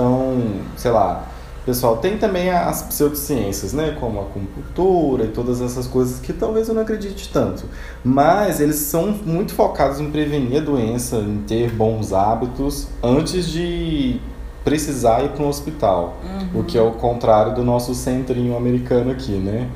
Então, 0.00 0.62
sei 0.78 0.90
lá, 0.90 1.26
pessoal, 1.66 1.98
tem 1.98 2.16
também 2.16 2.48
as 2.48 2.82
pseudociências, 2.82 3.74
né, 3.74 3.98
como 4.00 4.18
a 4.18 4.22
acupuntura 4.22 5.24
e 5.24 5.28
todas 5.28 5.60
essas 5.60 5.86
coisas 5.86 6.18
que 6.20 6.32
talvez 6.32 6.68
eu 6.68 6.74
não 6.74 6.80
acredite 6.80 7.28
tanto, 7.30 7.64
mas 8.02 8.60
eles 8.60 8.76
são 8.76 9.08
muito 9.08 9.52
focados 9.52 10.00
em 10.00 10.10
prevenir 10.10 10.62
a 10.62 10.64
doença, 10.64 11.16
em 11.16 11.42
ter 11.46 11.70
bons 11.70 12.14
hábitos 12.14 12.88
antes 13.02 13.46
de 13.46 14.18
precisar 14.64 15.22
ir 15.22 15.30
para 15.32 15.44
um 15.44 15.48
hospital, 15.48 16.16
uhum. 16.24 16.60
o 16.60 16.64
que 16.64 16.78
é 16.78 16.82
o 16.82 16.92
contrário 16.92 17.54
do 17.54 17.62
nosso 17.62 17.94
centrinho 17.94 18.56
americano 18.56 19.10
aqui, 19.10 19.32
né? 19.32 19.68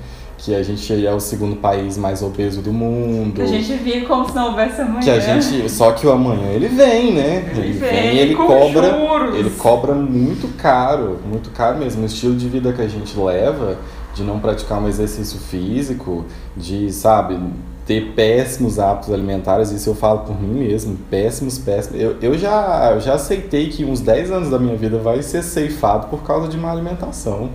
Que 0.44 0.54
a 0.54 0.62
gente 0.62 1.06
é 1.06 1.10
o 1.10 1.18
segundo 1.18 1.56
país 1.56 1.96
mais 1.96 2.22
obeso 2.22 2.60
do 2.60 2.70
mundo. 2.70 3.36
Que 3.36 3.42
a 3.42 3.46
gente 3.46 3.72
vive 3.76 4.04
como 4.04 4.28
se 4.28 4.34
não 4.34 4.50
houvesse 4.50 4.82
amanhã. 4.82 5.00
Que 5.00 5.10
a 5.10 5.18
gente, 5.18 5.70
só 5.70 5.92
que 5.92 6.06
o 6.06 6.12
amanhã 6.12 6.50
ele 6.50 6.68
vem, 6.68 7.14
né? 7.14 7.50
Ele, 7.56 7.60
ele 7.60 7.72
vem, 7.72 8.18
ele 8.18 8.34
cobra, 8.34 8.90
juros. 8.90 9.38
ele 9.38 9.50
cobra 9.50 9.94
muito 9.94 10.54
caro, 10.58 11.18
muito 11.26 11.48
caro 11.48 11.78
mesmo. 11.78 12.02
O 12.02 12.04
estilo 12.04 12.36
de 12.36 12.46
vida 12.46 12.74
que 12.74 12.82
a 12.82 12.86
gente 12.86 13.18
leva, 13.18 13.78
de 14.14 14.22
não 14.22 14.38
praticar 14.38 14.82
um 14.82 14.86
exercício 14.86 15.40
físico, 15.40 16.26
de, 16.54 16.92
sabe, 16.92 17.38
ter 17.86 18.12
péssimos 18.12 18.78
hábitos 18.78 19.14
alimentares, 19.14 19.70
isso 19.70 19.88
eu 19.88 19.94
falo 19.94 20.20
por 20.20 20.38
mim 20.38 20.58
mesmo, 20.58 20.94
péssimos, 21.10 21.56
péssimos. 21.56 21.98
Eu, 21.98 22.16
eu, 22.20 22.36
já, 22.36 22.90
eu 22.92 23.00
já 23.00 23.14
aceitei 23.14 23.70
que 23.70 23.82
uns 23.82 24.00
10 24.00 24.30
anos 24.30 24.50
da 24.50 24.58
minha 24.58 24.76
vida 24.76 24.98
vai 24.98 25.22
ser 25.22 25.42
ceifado 25.42 26.08
por 26.08 26.22
causa 26.22 26.48
de 26.48 26.58
má 26.58 26.70
alimentação. 26.70 27.48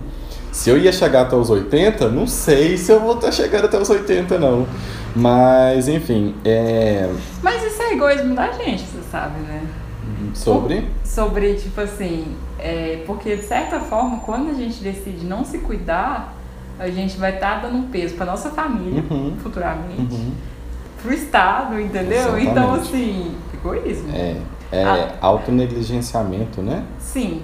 Se 0.52 0.70
eu 0.70 0.78
ia 0.78 0.92
chegar 0.92 1.22
até 1.22 1.36
os 1.36 1.48
80, 1.48 2.08
não 2.08 2.26
sei 2.26 2.76
se 2.76 2.90
eu 2.90 3.00
vou 3.00 3.14
estar 3.14 3.32
chegando 3.32 3.66
até 3.66 3.78
os 3.78 3.88
80, 3.88 4.38
não. 4.38 4.66
Mas, 5.14 5.88
enfim, 5.88 6.34
é... 6.44 7.08
Mas 7.42 7.62
isso 7.64 7.82
é 7.82 7.92
egoísmo 7.92 8.34
da 8.34 8.50
gente, 8.52 8.82
você 8.82 9.02
sabe, 9.10 9.40
né? 9.40 9.62
Sobre? 10.34 10.86
Sobre, 11.04 11.54
tipo 11.54 11.80
assim, 11.80 12.36
é, 12.58 13.02
porque 13.06 13.36
de 13.36 13.42
certa 13.42 13.80
forma, 13.80 14.18
quando 14.20 14.50
a 14.50 14.54
gente 14.54 14.82
decide 14.82 15.24
não 15.24 15.44
se 15.44 15.58
cuidar, 15.58 16.36
a 16.78 16.88
gente 16.88 17.16
vai 17.16 17.34
estar 17.34 17.60
tá 17.60 17.66
dando 17.66 17.78
um 17.78 17.88
peso 17.88 18.14
para 18.14 18.26
nossa 18.26 18.50
família, 18.50 19.04
uhum. 19.10 19.34
futuramente, 19.42 20.14
uhum. 20.14 20.32
pro 21.02 21.12
Estado, 21.12 21.80
entendeu? 21.80 22.18
Exatamente. 22.18 22.50
Então, 22.50 22.74
assim, 22.74 23.34
egoísmo. 23.52 24.14
É, 24.14 24.36
é 24.72 24.84
ah. 24.84 25.16
autonegligenciamento, 25.20 26.62
né? 26.62 26.84
Sim. 26.98 27.42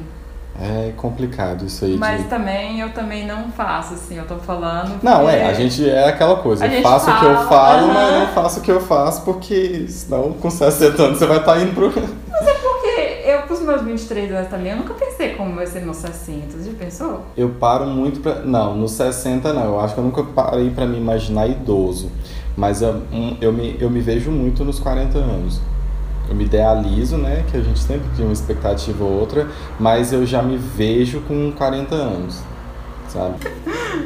É 0.61 0.93
complicado 0.97 1.67
isso 1.67 1.85
aí. 1.85 1.97
Mas 1.97 2.23
de... 2.23 2.29
também 2.29 2.81
eu 2.81 2.91
também 2.91 3.27
não 3.27 3.51
faço, 3.51 3.95
assim, 3.95 4.17
eu 4.17 4.27
tô 4.27 4.37
falando. 4.37 5.03
Não, 5.03 5.29
é, 5.29 5.47
a 5.47 5.53
gente 5.53 5.89
é 5.89 6.09
aquela 6.09 6.37
coisa, 6.37 6.67
eu 6.67 6.83
faço 6.83 7.07
fala, 7.07 7.17
o 7.17 7.21
que 7.21 7.27
eu 7.27 7.49
falo, 7.49 7.89
mas 7.89 8.13
não 8.13 8.27
faço 8.29 8.61
o 8.61 8.63
que 8.63 8.73
eu 8.73 8.81
faço, 8.81 9.23
porque 9.23 9.87
senão 9.89 10.33
com 10.33 10.51
60 10.51 11.03
anos 11.03 11.19
você 11.19 11.27
vai 11.27 11.39
estar 11.39 11.55
tá 11.55 11.61
indo 11.61 11.75
pro. 11.75 11.93
Mas 12.37 12.49
é 12.49 12.53
porque 12.53 13.23
eu, 13.25 13.43
com 13.43 13.55
os 13.55 13.61
meus 13.61 13.81
23 13.81 14.31
anos 14.31 14.51
também, 14.51 14.73
eu 14.73 14.77
nunca 14.77 14.93
pensei 14.93 15.35
como 15.35 15.55
vai 15.55 15.67
ser 15.67 15.81
nos 15.87 15.97
60. 15.97 16.59
Você 16.59 16.71
já 16.71 16.77
pensou? 16.77 17.23
Eu 17.35 17.49
paro 17.49 17.87
muito 17.87 18.21
pra. 18.21 18.41
Não, 18.41 18.75
nos 18.77 18.93
60 18.93 19.55
não. 19.55 19.65
Eu 19.65 19.81
acho 19.81 19.95
que 19.95 20.01
eu 20.01 20.05
nunca 20.05 20.23
parei 20.23 20.69
pra 20.69 20.85
me 20.85 20.99
imaginar 20.99 21.47
idoso. 21.47 22.13
Mas 22.55 22.83
eu, 22.83 23.03
eu, 23.41 23.53
me, 23.55 23.77
eu 23.81 23.89
me 23.89 24.01
vejo 24.01 24.31
muito 24.31 24.65
nos 24.65 24.79
40 24.79 25.17
anos 25.17 25.61
eu 26.29 26.35
me 26.35 26.45
idealizo, 26.45 27.17
né? 27.17 27.45
Que 27.51 27.57
a 27.57 27.61
gente 27.61 27.79
sempre 27.79 28.07
tem 28.17 28.25
uma 28.25 28.33
expectativa 28.33 29.05
ou 29.05 29.13
outra, 29.13 29.49
mas 29.79 30.13
eu 30.13 30.25
já 30.27 30.43
me 30.43 30.57
vejo 30.57 31.21
com 31.23 31.53
40 31.53 31.95
anos, 31.95 32.41
sabe? 33.09 33.35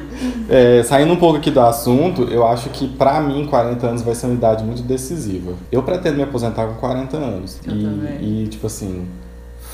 É, 0.50 0.82
saindo 0.82 1.12
um 1.12 1.16
pouco 1.16 1.38
aqui 1.38 1.50
do 1.50 1.60
assunto, 1.60 2.24
eu 2.24 2.46
acho 2.46 2.68
que 2.70 2.86
pra 2.86 3.20
mim 3.20 3.46
40 3.46 3.86
anos 3.86 4.02
vai 4.02 4.14
ser 4.14 4.26
uma 4.26 4.34
idade 4.34 4.64
muito 4.64 4.82
decisiva. 4.82 5.54
Eu 5.72 5.82
pretendo 5.82 6.16
me 6.16 6.22
aposentar 6.22 6.66
com 6.66 6.74
40 6.74 7.16
anos. 7.16 7.58
Eu 7.64 7.74
e, 7.74 7.82
também. 7.84 8.18
e 8.20 8.46
tipo 8.48 8.66
assim, 8.66 9.06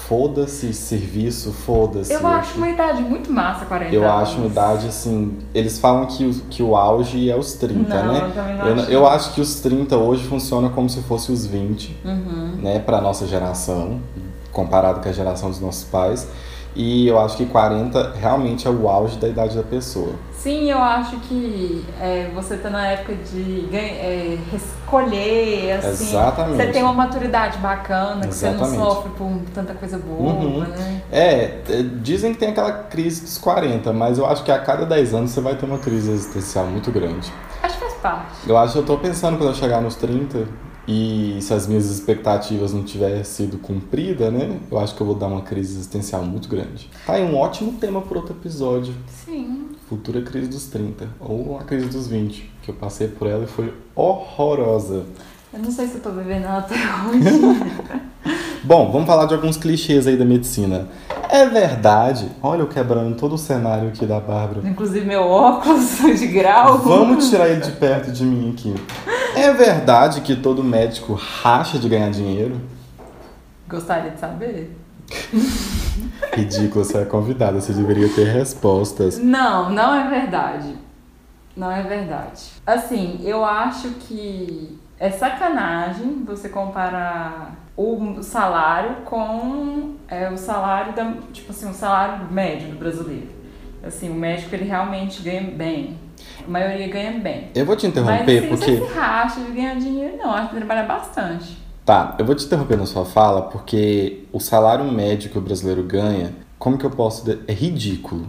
foda-se 0.09 0.73
serviço, 0.73 1.53
foda-se. 1.53 2.13
Eu 2.13 2.27
acho 2.27 2.57
uma 2.57 2.69
idade 2.69 3.03
muito 3.03 3.33
massa, 3.33 3.67
40 3.67 3.95
eu 3.95 4.05
anos. 4.05 4.23
Acho 4.23 4.39
uma 4.39 4.47
idade, 4.47 4.87
assim. 4.87 5.39
Eles 5.53 5.79
falam 5.79 6.07
que 6.07 6.25
o, 6.25 6.35
que 6.49 6.63
o 6.63 6.77
auge 6.77 7.29
é 7.31 7.37
os 7.37 7.55
30, 7.55 8.03
não, 8.03 8.13
né? 8.13 8.21
Eu, 8.21 8.33
também 8.33 8.57
não 8.57 8.67
eu, 8.67 8.75
acho. 8.75 8.91
eu 8.91 9.07
acho 9.07 9.35
que 9.35 9.41
os 9.41 9.61
30 9.61 9.97
hoje 9.97 10.25
funcionam 10.25 10.71
como 10.71 10.89
se 10.89 11.01
fosse 11.03 11.33
os 11.33 11.45
20, 11.47 12.01
uhum. 12.05 12.59
né? 12.63 12.79
Pra 12.79 13.01
nossa 13.01 13.27
geração, 13.27 14.01
comparado 14.53 15.01
com 15.01 15.09
a 15.09 15.13
geração 15.13 15.51
dos 15.51 15.61
nossos 15.61 15.85
pais. 15.85 16.29
E 16.75 17.09
eu 17.09 17.19
acho 17.19 17.37
que 17.37 17.47
40 17.47 18.13
realmente 18.21 18.69
é 18.69 18.71
o 18.71 18.89
auge 18.89 19.19
da 19.19 19.27
idade 19.27 19.57
da 19.57 19.63
pessoa. 19.63 20.13
Sim, 20.47 20.71
eu 20.71 20.79
acho 20.79 21.17
que 21.23 21.85
é, 22.01 22.31
você 22.33 22.57
tá 22.57 22.71
na 22.71 22.87
época 22.87 23.17
de 23.17 23.69
é, 23.75 24.39
escolher, 24.55 25.73
assim. 25.73 26.05
Exatamente. 26.05 26.57
Você 26.57 26.67
tem 26.69 26.85
uma 26.85 26.93
maturidade 26.93 27.59
bacana, 27.59 28.21
que 28.21 28.29
Exatamente. 28.29 28.71
você 28.71 28.77
não 28.77 28.85
sofre 28.85 29.11
por 29.19 29.41
tanta 29.53 29.75
coisa 29.75 29.99
boa, 29.99 30.35
uhum. 30.35 30.61
né? 30.61 31.03
É, 31.11 31.63
é, 31.69 31.83
dizem 32.01 32.33
que 32.33 32.39
tem 32.39 32.51
aquela 32.51 32.73
crise 32.73 33.23
dos 33.23 33.39
40, 33.39 33.93
mas 33.93 34.19
eu 34.19 34.27
acho 34.27 34.45
que 34.45 34.53
a 34.53 34.61
cada 34.61 34.87
10 34.87 35.15
anos 35.15 35.33
você 35.33 35.41
vai 35.41 35.57
ter 35.57 35.67
uma 35.67 35.79
crise 35.79 36.13
existencial 36.13 36.67
muito 36.67 36.93
grande. 36.93 37.33
Acho 37.61 37.75
que 37.75 37.81
faz 37.81 37.95
parte. 37.95 38.49
Eu 38.49 38.57
acho 38.57 38.75
que 38.75 38.79
eu 38.79 38.87
tô 38.87 38.99
pensando 38.99 39.37
quando 39.39 39.49
eu 39.49 39.55
chegar 39.57 39.81
nos 39.81 39.97
30, 39.97 40.47
e 40.87 41.39
se 41.41 41.53
as 41.53 41.67
minhas 41.67 41.87
expectativas 41.91 42.73
não 42.73 42.85
tiverem 42.85 43.25
sido 43.25 43.59
cumpridas, 43.59 44.33
né? 44.33 44.61
Eu 44.71 44.79
acho 44.79 44.95
que 44.95 45.01
eu 45.01 45.07
vou 45.09 45.17
dar 45.17 45.27
uma 45.27 45.43
crise 45.43 45.75
existencial 45.75 46.23
muito 46.23 46.49
grande. 46.49 46.89
Tá 47.05 47.15
aí 47.15 47.25
um 47.25 47.37
ótimo 47.37 47.73
tema 47.73 48.01
para 48.01 48.17
outro 48.17 48.33
episódio. 48.33 48.95
Sim. 49.09 49.76
Futura 49.89 50.21
crise 50.21 50.49
dos 50.49 50.67
30. 50.67 51.09
Ou 51.21 51.59
a 51.61 51.63
crise 51.63 51.87
dos 51.87 52.09
20. 52.09 52.51
Que 52.63 52.71
eu 52.71 52.75
passei 52.75 53.07
por 53.07 53.29
ela 53.29 53.45
e 53.45 53.47
foi 53.47 53.73
horrorosa. 53.95 55.05
Eu 55.53 55.61
não 55.61 55.71
sei 55.71 55.87
se 55.87 55.95
eu 55.95 56.01
tô 56.01 56.11
bebendo 56.11 56.47
ela 56.47 56.59
até 56.59 56.75
hoje. 56.75 57.61
Bom, 58.65 58.91
vamos 58.91 59.07
falar 59.07 59.27
de 59.27 59.35
alguns 59.35 59.57
clichês 59.57 60.09
aí 60.09 60.17
da 60.17 60.25
medicina. 60.25 60.89
É 61.31 61.47
verdade. 61.47 62.29
Olha 62.43 62.63
eu 62.63 62.67
quebrando 62.67 63.17
todo 63.17 63.37
o 63.37 63.39
cenário 63.39 63.89
aqui 63.89 64.05
da 64.05 64.19
Bárbara. 64.19 64.69
Inclusive 64.69 65.07
meu 65.07 65.23
óculos 65.23 65.99
de 66.19 66.27
grau. 66.27 66.79
Vamos 66.79 67.31
tirar 67.31 67.49
ele 67.49 67.61
de 67.61 67.71
perto 67.71 68.11
de 68.11 68.25
mim 68.25 68.53
aqui. 68.53 68.75
É 69.37 69.53
verdade 69.53 70.21
que 70.23 70.35
todo 70.35 70.65
médico 70.65 71.15
racha 71.15 71.79
de 71.79 71.89
ganhar 71.89 72.11
dinheiro? 72.11 72.61
Gostaria 73.69 74.11
de 74.11 74.19
saber. 74.19 74.77
Ridículo, 76.33 76.85
você 76.85 76.99
é 76.99 77.05
convidada, 77.05 77.61
você 77.61 77.73
deveria 77.73 78.09
ter 78.09 78.25
respostas. 78.25 79.19
Não, 79.19 79.71
não 79.71 79.95
é 79.95 80.09
verdade. 80.09 80.77
Não 81.57 81.73
é 81.73 81.83
verdade. 81.83 82.43
Assim, 82.67 83.21
eu 83.25 83.45
acho 83.45 83.89
que 84.01 84.79
é 84.99 85.11
sacanagem 85.11 86.25
você 86.25 86.49
comparar 86.49 87.57
o 87.77 88.23
salário 88.23 88.97
com 89.05 89.95
é, 90.09 90.31
o 90.31 90.37
salário 90.37 90.95
da, 90.95 91.13
tipo 91.33 91.51
assim, 91.51 91.69
o 91.69 91.75
salário 91.75 92.31
médio 92.31 92.69
do 92.69 92.79
brasileiro. 92.79 93.29
Assim, 93.83 94.11
o 94.11 94.15
médico 94.15 94.55
ele 94.55 94.65
realmente 94.65 95.23
ganha 95.23 95.43
bem. 95.43 95.99
A 96.47 96.51
maioria 96.51 96.89
ganha 96.89 97.13
bem. 97.13 97.51
Eu 97.55 97.65
vou 97.65 97.77
te 97.77 97.87
interromper 97.87 98.25
Mas, 98.25 98.29
assim, 98.29 98.49
porque. 98.49 98.77
Você 98.77 98.87
se 98.87 98.99
racha 98.99 99.41
de 99.41 99.53
ganhar 99.53 99.77
dinheiro, 99.77 100.17
não. 100.17 100.33
Acho 100.33 100.51
que 100.51 100.57
trabalha 100.57 100.85
bastante. 100.85 101.66
Tá, 101.87 102.17
eu 102.19 102.25
vou 102.27 102.35
te 102.35 102.45
interromper 102.45 102.77
na 102.77 102.85
sua 102.85 103.05
fala 103.05 103.43
porque 103.43 104.25
o 104.33 104.41
salário 104.41 104.85
médio 104.91 105.31
que 105.31 105.39
o 105.39 105.41
brasileiro 105.41 105.85
ganha, 105.85 106.35
como 106.59 106.77
que 106.77 106.85
eu 106.85 106.91
posso. 106.91 107.25
De... 107.25 107.39
É 107.47 107.53
ridículo. 107.53 108.27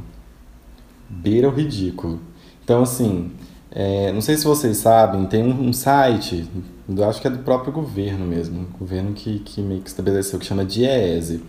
Beira 1.10 1.50
o 1.50 1.52
ridículo. 1.52 2.20
Então, 2.64 2.84
assim, 2.84 3.32
é, 3.72 4.12
não 4.12 4.22
sei 4.22 4.38
se 4.38 4.46
vocês 4.46 4.78
sabem, 4.78 5.26
tem 5.26 5.44
um, 5.44 5.70
um, 5.70 5.74
site, 5.74 6.48
eu 6.88 7.10
acho 7.10 7.20
que 7.20 7.26
é 7.26 7.32
do 7.32 7.40
próprio 7.40 7.74
governo 7.74 8.28
mesmo, 8.28 8.68
o 8.76 8.78
governo 8.78 9.14
que, 9.14 9.40
que 9.40 9.60
meio 9.60 9.82
que 9.82 9.90
estabeleceu, 9.90 10.38
que 10.38 10.46
chama 10.46 10.64
DIEESE. 10.64 11.44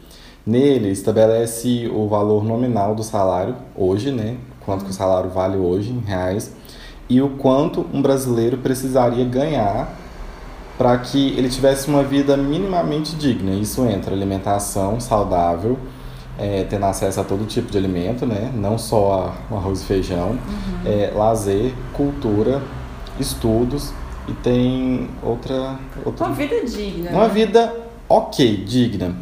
Nele 0.46 0.88
estabelece 0.88 1.90
o 1.92 2.08
valor 2.08 2.42
nominal 2.42 2.94
do 2.94 3.02
salário, 3.02 3.54
hoje, 3.76 4.10
né? 4.10 4.38
Quanto 4.64 4.86
que 4.86 4.90
o 4.90 4.94
salário 4.94 5.28
vale 5.28 5.58
hoje 5.58 5.90
em 5.90 6.00
reais. 6.00 6.54
e 7.06 7.20
o 7.20 7.36
quanto 7.36 7.84
um 7.92 8.00
brasileiro 8.00 8.56
precisaria 8.56 9.26
ganhar 9.26 10.07
para 10.78 10.96
que 10.98 11.36
ele 11.36 11.48
tivesse 11.48 11.88
uma 11.88 12.04
vida 12.04 12.36
minimamente 12.36 13.16
digna. 13.16 13.50
Isso 13.50 13.84
entra 13.84 14.14
alimentação 14.14 15.00
saudável, 15.00 15.76
é, 16.38 16.64
tendo 16.70 16.86
acesso 16.86 17.20
a 17.20 17.24
todo 17.24 17.44
tipo 17.46 17.68
de 17.68 17.76
alimento, 17.76 18.24
né? 18.24 18.52
não 18.54 18.78
só 18.78 19.34
o 19.50 19.56
arroz 19.56 19.82
e 19.82 19.84
feijão, 19.84 20.30
uhum. 20.30 20.38
é, 20.86 21.12
lazer, 21.12 21.74
cultura, 21.92 22.62
estudos 23.18 23.92
e 24.28 24.32
tem 24.34 25.10
outra, 25.20 25.76
outra. 26.04 26.26
Uma 26.26 26.34
vida 26.34 26.64
digna. 26.64 27.10
Uma 27.10 27.26
né? 27.26 27.34
vida 27.34 27.74
ok, 28.08 28.64
digna. 28.64 29.16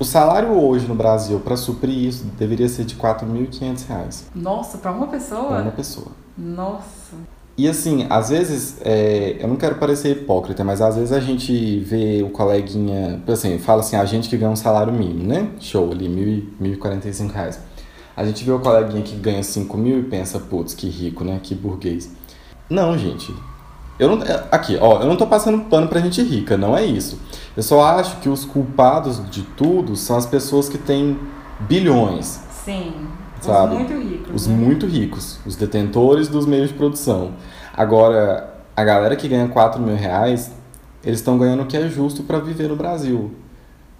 O 0.00 0.04
salário 0.04 0.50
hoje 0.52 0.86
no 0.86 0.94
Brasil, 0.94 1.38
para 1.40 1.56
suprir 1.56 1.96
isso, 1.96 2.24
deveria 2.36 2.68
ser 2.68 2.84
de 2.84 2.94
R$ 2.94 3.00
4.500. 3.00 4.24
Nossa, 4.34 4.78
para 4.78 4.90
uma 4.90 5.06
pessoa? 5.06 5.48
Para 5.48 5.62
uma 5.62 5.72
pessoa. 5.72 6.08
Nossa. 6.36 7.16
E 7.58 7.66
assim, 7.66 8.06
às 8.08 8.30
vezes, 8.30 8.76
é, 8.84 9.36
eu 9.40 9.48
não 9.48 9.56
quero 9.56 9.74
parecer 9.74 10.12
hipócrita, 10.12 10.62
mas 10.62 10.80
às 10.80 10.94
vezes 10.94 11.10
a 11.10 11.18
gente 11.18 11.80
vê 11.80 12.22
o 12.22 12.30
coleguinha, 12.30 13.20
assim, 13.26 13.58
fala 13.58 13.80
assim, 13.80 13.96
a 13.96 14.04
gente 14.04 14.28
que 14.28 14.36
ganha 14.36 14.52
um 14.52 14.56
salário 14.56 14.92
mínimo, 14.92 15.24
né? 15.24 15.48
Show 15.58 15.90
ali, 15.90 16.08
1.045 16.08 17.32
reais. 17.32 17.60
A 18.16 18.24
gente 18.24 18.44
vê 18.44 18.52
o 18.52 18.60
coleguinha 18.60 19.02
que 19.02 19.16
ganha 19.16 19.42
5 19.42 19.76
mil 19.76 19.98
e 19.98 20.02
pensa, 20.04 20.38
putz, 20.38 20.72
que 20.72 20.88
rico, 20.88 21.24
né? 21.24 21.40
Que 21.42 21.52
burguês. 21.52 22.14
Não, 22.70 22.96
gente. 22.96 23.34
Eu 23.98 24.14
não, 24.14 24.24
é, 24.24 24.44
aqui, 24.52 24.78
ó, 24.80 25.00
eu 25.00 25.06
não 25.06 25.16
tô 25.16 25.26
passando 25.26 25.64
pano 25.64 25.88
pra 25.88 26.00
gente 26.00 26.22
rica, 26.22 26.56
não 26.56 26.76
é 26.76 26.84
isso. 26.84 27.20
Eu 27.56 27.64
só 27.64 27.82
acho 27.82 28.20
que 28.20 28.28
os 28.28 28.44
culpados 28.44 29.20
de 29.30 29.42
tudo 29.42 29.96
são 29.96 30.16
as 30.16 30.26
pessoas 30.26 30.68
que 30.68 30.78
têm 30.78 31.18
bilhões. 31.58 32.38
Sim. 32.64 32.92
Sabe? 33.40 33.74
Os 33.74 33.78
muito 33.78 33.98
ricos. 34.00 34.34
Os 34.34 34.46
né? 34.46 34.56
muito 34.56 34.86
ricos, 34.86 35.40
os 35.46 35.56
detentores 35.56 36.28
dos 36.28 36.46
meios 36.46 36.68
de 36.68 36.74
produção. 36.74 37.34
Agora, 37.76 38.54
a 38.76 38.84
galera 38.84 39.16
que 39.16 39.28
ganha 39.28 39.48
4 39.48 39.80
mil 39.80 39.96
reais, 39.96 40.52
eles 41.04 41.20
estão 41.20 41.38
ganhando 41.38 41.62
o 41.62 41.66
que 41.66 41.76
é 41.76 41.88
justo 41.88 42.22
para 42.22 42.38
viver 42.38 42.68
no 42.68 42.76
Brasil. 42.76 43.32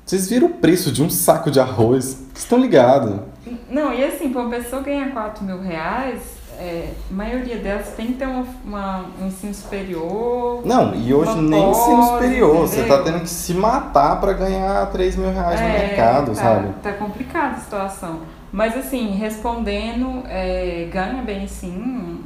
Vocês 0.05 0.29
viram 0.29 0.47
o 0.47 0.55
preço 0.55 0.91
de 0.91 1.03
um 1.03 1.11
saco 1.11 1.51
de 1.51 1.61
arroz? 1.61 2.05
Vocês 2.05 2.39
estão 2.39 2.59
ligados? 2.59 3.21
Não, 3.69 3.93
e 3.93 4.03
assim, 4.03 4.31
para 4.31 4.41
uma 4.41 4.51
pessoa 4.51 4.83
ganhar 4.83 5.13
4 5.13 5.45
mil 5.45 5.61
reais, 5.61 6.38
é, 6.59 6.93
a 7.09 7.15
maioria 7.15 7.57
delas 7.59 7.95
tem 7.97 8.09
que 8.09 8.13
ter 8.15 8.27
uma, 8.27 8.45
uma, 8.65 9.05
um 9.21 9.27
ensino 9.29 9.55
superior. 9.55 10.67
Não, 10.67 10.95
e 10.95 11.15
hoje 11.15 11.41
nem 11.41 11.63
pós, 11.63 11.79
ensino 11.79 12.03
superior. 12.03 12.51
Entendeu? 12.51 12.67
Você 12.67 12.85
tá 12.85 13.03
tendo 13.03 13.21
que 13.21 13.29
se 13.29 13.55
matar 13.55 14.21
para 14.21 14.33
ganhar 14.33 14.87
3 14.91 15.17
mil 15.17 15.33
reais 15.33 15.61
é, 15.61 15.65
no 15.65 15.73
mercado, 15.73 16.27
tá, 16.29 16.35
sabe? 16.35 16.69
Tá 16.83 16.93
complicada 16.95 17.57
a 17.57 17.61
situação. 17.61 18.21
Mas 18.51 18.77
assim, 18.77 19.11
respondendo, 19.11 20.25
é, 20.27 20.89
ganha 20.91 21.23
bem 21.23 21.47
sim, 21.47 21.77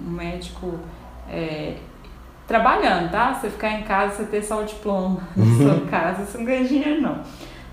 um 0.06 0.10
médico 0.10 0.78
é, 1.30 1.74
trabalhando, 2.46 3.10
tá? 3.10 3.34
Você 3.34 3.50
ficar 3.50 3.72
em 3.72 3.82
casa, 3.82 4.16
você 4.16 4.24
ter 4.24 4.42
só 4.42 4.62
o 4.62 4.64
diploma 4.64 5.20
na 5.36 5.56
sua 5.56 5.74
uhum. 5.74 5.86
casa, 5.86 6.24
você 6.24 6.38
não 6.38 6.44
ganha 6.44 6.64
dinheiro 6.64 7.02
não. 7.02 7.20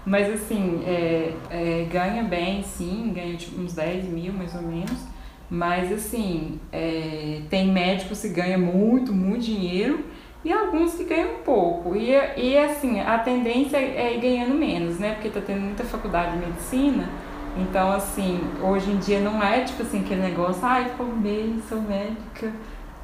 Mas 0.06 0.34
assim, 0.34 0.82
é, 0.86 1.34
é, 1.50 1.88
ganha 1.91 2.24
bem 2.24 2.63
sim, 2.63 3.12
ganha 3.13 3.36
tipo 3.38 3.62
uns 3.62 3.74
10 3.74 4.06
mil 4.06 4.34
mais 4.34 4.56
ou 4.56 4.62
menos. 4.62 5.09
Mas 5.49 5.91
assim, 5.91 6.59
é, 6.71 7.41
tem 7.49 7.67
médicos 7.71 8.21
que 8.21 8.29
ganham 8.29 8.59
muito, 8.59 9.12
muito 9.12 9.45
dinheiro 9.45 10.05
e 10.45 10.53
alguns 10.53 10.93
que 10.93 11.03
ganham 11.03 11.39
pouco. 11.43 11.95
E, 11.95 12.12
e 12.38 12.57
assim, 12.57 12.99
a 12.99 13.17
tendência 13.17 13.77
é 13.77 14.15
ir 14.15 14.21
ganhando 14.21 14.53
menos, 14.53 14.99
né? 14.99 15.13
Porque 15.15 15.29
tá 15.29 15.41
tendo 15.45 15.62
muita 15.62 15.83
faculdade 15.83 16.38
de 16.38 16.45
medicina. 16.45 17.09
Então, 17.57 17.91
assim, 17.91 18.39
hoje 18.62 18.91
em 18.91 18.97
dia 18.97 19.19
não 19.19 19.43
é 19.43 19.62
tipo 19.62 19.81
assim 19.81 20.01
aquele 20.01 20.21
negócio, 20.21 20.63
ai, 20.63 20.89
formei, 20.95 21.55
sou 21.67 21.81
médica, 21.81 22.53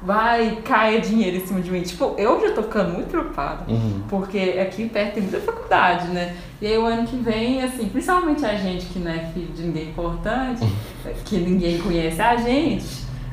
vai, 0.02 0.58
caia 0.64 1.00
dinheiro 1.00 1.36
em 1.36 1.46
cima 1.46 1.60
de 1.60 1.70
mim. 1.70 1.82
Tipo, 1.82 2.14
eu 2.18 2.40
já 2.40 2.54
tô 2.54 2.62
ficando 2.62 2.92
muito 2.92 3.08
preocupada, 3.08 3.64
uhum. 3.68 4.02
porque 4.08 4.56
aqui 4.60 4.88
perto 4.88 5.14
tem 5.14 5.22
muita 5.22 5.40
faculdade, 5.40 6.08
né? 6.08 6.36
E 6.60 6.66
aí 6.66 6.78
o 6.78 6.86
ano 6.86 7.06
que 7.06 7.16
vem, 7.16 7.62
assim, 7.62 7.88
principalmente 7.88 8.44
a 8.44 8.54
gente 8.54 8.86
que 8.86 8.98
não 8.98 9.10
é 9.10 9.30
filho 9.32 9.52
de 9.54 9.62
ninguém 9.62 9.88
importante, 9.88 10.66
que 11.24 11.38
ninguém 11.38 11.78
conhece 11.78 12.20
a 12.20 12.36
gente, 12.36 12.86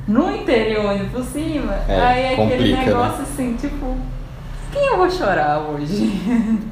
no 0.07 0.35
interior 0.35 0.89
ainda 0.89 1.05
por 1.05 1.23
cima, 1.23 1.73
é, 1.87 1.99
aí 1.99 2.21
é 2.23 2.33
aquele 2.33 2.73
né? 2.73 2.85
negócio 2.85 3.19
né? 3.19 3.27
assim, 3.31 3.55
tipo, 3.55 3.95
quem 4.71 4.85
eu 4.87 4.97
vou 4.97 5.09
chorar 5.09 5.59
hoje? 5.59 6.11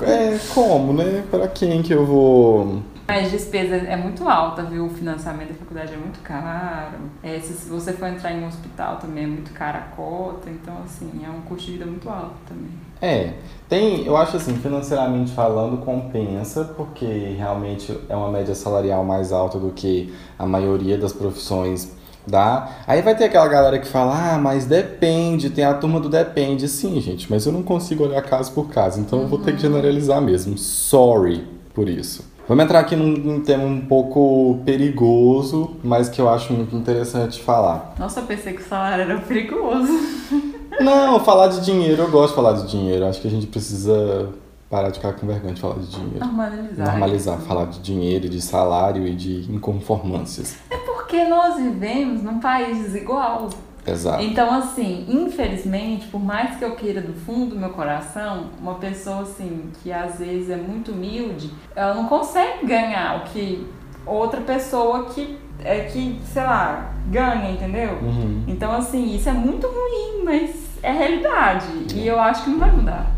É, 0.01 0.37
como, 0.53 0.93
né? 0.93 1.23
Pra 1.29 1.47
quem 1.47 1.81
que 1.81 1.93
eu 1.93 2.05
vou 2.05 2.81
mas 3.11 3.29
despesa 3.29 3.75
é 3.75 3.97
muito 3.97 4.25
alta, 4.29 4.63
viu? 4.63 4.85
O 4.85 4.89
financiamento 4.89 5.49
da 5.49 5.55
faculdade 5.55 5.93
é 5.93 5.97
muito 5.97 6.21
caro. 6.21 6.97
É, 7.21 7.37
se 7.41 7.67
você 7.67 7.91
for 7.91 8.07
entrar 8.07 8.31
em 8.31 8.41
um 8.41 8.47
hospital 8.47 8.95
também 9.01 9.25
é 9.25 9.27
muito 9.27 9.51
cara 9.51 9.79
a 9.79 9.95
cota. 9.95 10.49
Então, 10.49 10.73
assim, 10.85 11.09
é 11.21 11.29
um 11.29 11.41
custo 11.41 11.65
de 11.65 11.73
vida 11.73 11.85
muito 11.85 12.09
alto 12.09 12.35
também. 12.47 12.71
É, 13.01 13.33
tem, 13.67 14.05
eu 14.05 14.15
acho 14.15 14.37
assim, 14.37 14.55
financeiramente 14.55 15.33
falando, 15.33 15.83
compensa, 15.83 16.63
porque 16.63 17.35
realmente 17.37 17.99
é 18.07 18.15
uma 18.15 18.31
média 18.31 18.55
salarial 18.55 19.03
mais 19.03 19.33
alta 19.33 19.59
do 19.59 19.71
que 19.71 20.13
a 20.39 20.45
maioria 20.45 20.97
das 20.97 21.11
profissões 21.11 21.91
dá. 22.25 22.77
Aí 22.87 23.01
vai 23.01 23.13
ter 23.13 23.25
aquela 23.25 23.49
galera 23.49 23.77
que 23.77 23.87
fala, 23.87 24.35
ah, 24.35 24.37
mas 24.37 24.63
depende, 24.63 25.49
tem 25.49 25.65
a 25.65 25.73
turma 25.73 25.99
do 25.99 26.07
depende. 26.07 26.65
Sim, 26.69 27.01
gente, 27.01 27.29
mas 27.29 27.45
eu 27.45 27.51
não 27.51 27.61
consigo 27.61 28.05
olhar 28.05 28.21
caso 28.21 28.53
por 28.53 28.69
caso, 28.69 29.01
então 29.01 29.19
uhum. 29.19 29.25
eu 29.25 29.29
vou 29.29 29.39
ter 29.39 29.51
que 29.51 29.65
uhum. 29.65 29.73
generalizar 29.73 30.21
mesmo. 30.21 30.57
Sorry 30.57 31.45
por 31.73 31.89
isso. 31.89 32.30
Vamos 32.47 32.65
entrar 32.65 32.79
aqui 32.79 32.95
num, 32.95 33.07
num, 33.07 33.41
tema 33.41 33.63
um 33.63 33.81
pouco 33.81 34.59
perigoso, 34.65 35.77
mas 35.83 36.09
que 36.09 36.19
eu 36.19 36.27
acho 36.27 36.51
muito 36.53 36.75
interessante 36.75 37.41
falar. 37.41 37.93
Nossa, 37.97 38.19
eu 38.19 38.25
pensei 38.25 38.53
que 38.53 38.61
o 38.61 38.65
salário 38.65 39.03
era 39.03 39.19
perigoso. 39.19 39.91
Não, 40.79 41.19
falar 41.19 41.47
de 41.47 41.61
dinheiro, 41.61 42.03
eu 42.03 42.11
gosto 42.11 42.29
de 42.29 42.35
falar 42.35 42.53
de 42.53 42.67
dinheiro. 42.67 43.05
Acho 43.05 43.21
que 43.21 43.27
a 43.27 43.31
gente 43.31 43.47
precisa 43.47 44.29
parar 44.69 44.89
de 44.89 44.97
ficar 44.97 45.13
com 45.13 45.27
vergonha 45.27 45.53
de 45.53 45.61
falar 45.61 45.75
de 45.75 45.87
dinheiro. 45.87 46.19
Normalizar. 46.19 46.87
Normalizar, 46.87 47.37
isso. 47.37 47.47
falar 47.47 47.65
de 47.65 47.79
dinheiro, 47.79 48.29
de 48.29 48.41
salário 48.41 49.05
e 49.05 49.13
de 49.13 49.51
inconformâncias. 49.51 50.57
É 50.69 50.77
porque 50.77 51.25
nós 51.25 51.57
vivemos 51.57 52.23
num 52.23 52.39
país 52.39 52.77
desigual. 52.77 53.49
Exato. 53.85 54.23
Então, 54.23 54.53
assim, 54.53 55.05
infelizmente, 55.09 56.07
por 56.07 56.21
mais 56.21 56.57
que 56.57 56.63
eu 56.63 56.75
queira 56.75 57.01
do 57.01 57.13
fundo 57.13 57.55
do 57.55 57.59
meu 57.59 57.69
coração, 57.69 58.51
uma 58.59 58.75
pessoa 58.75 59.21
assim, 59.21 59.71
que 59.81 59.91
às 59.91 60.19
vezes 60.19 60.49
é 60.49 60.55
muito 60.55 60.91
humilde, 60.91 61.51
ela 61.75 61.93
não 61.93 62.05
consegue 62.05 62.65
ganhar 62.65 63.17
o 63.17 63.29
que 63.31 63.67
outra 64.05 64.41
pessoa 64.41 65.05
que 65.05 65.37
é 65.63 65.81
que, 65.81 66.19
sei 66.25 66.43
lá, 66.43 66.91
ganha, 67.09 67.51
entendeu? 67.51 67.93
Uhum. 68.01 68.43
Então, 68.47 68.71
assim, 68.71 69.15
isso 69.15 69.29
é 69.29 69.33
muito 69.33 69.67
ruim, 69.67 70.23
mas 70.23 70.55
é 70.81 70.91
realidade. 70.91 71.67
E 71.93 72.07
eu 72.07 72.19
acho 72.19 72.43
que 72.43 72.49
não 72.49 72.59
vai 72.59 72.71
mudar. 72.71 73.11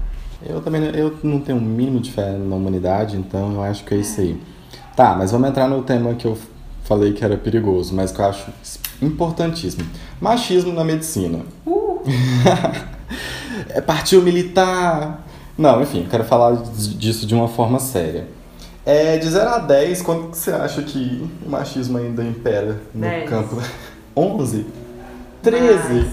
Eu 0.46 0.62
também 0.62 0.84
eu 0.94 1.18
não 1.24 1.40
tenho 1.40 1.58
o 1.58 1.62
um 1.62 1.64
mínimo 1.64 2.02
de 2.02 2.12
fé 2.12 2.32
na 2.34 2.56
humanidade, 2.56 3.16
então 3.16 3.54
eu 3.54 3.64
acho 3.64 3.86
que 3.86 3.94
é 3.94 3.98
isso 3.98 4.20
aí. 4.20 4.42
Tá, 4.96 5.16
mas 5.16 5.32
vamos 5.32 5.50
entrar 5.50 5.68
no 5.68 5.82
tema 5.84 6.14
que 6.16 6.26
eu 6.26 6.38
falei 6.84 7.14
que 7.14 7.24
era 7.24 7.38
perigoso, 7.38 7.94
mas 7.96 8.12
que 8.12 8.20
eu 8.20 8.26
acho 8.26 8.52
importantíssimo. 9.02 9.88
Machismo 10.20 10.74
na 10.74 10.84
medicina. 10.84 11.40
Uh. 11.66 12.02
é 13.70 13.82
partido 13.82 14.22
militar. 14.22 15.26
Não, 15.58 15.82
enfim, 15.82 16.08
quero 16.10 16.24
falar 16.24 16.56
disso 16.56 17.26
de 17.26 17.36
uma 17.36 17.48
forma 17.48 17.80
séria. 17.80 18.28
É, 18.86 19.18
de 19.18 19.30
0 19.30 19.50
a 19.50 19.60
10, 19.60 20.02
quanto 20.02 20.36
você 20.36 20.52
acha 20.52 20.82
que 20.82 21.30
o 21.46 21.50
machismo 21.50 21.98
ainda 21.98 22.24
impera 22.24 22.82
no 22.94 23.02
10. 23.02 23.30
campo? 23.30 23.62
11? 24.16 24.66
13? 25.42 26.06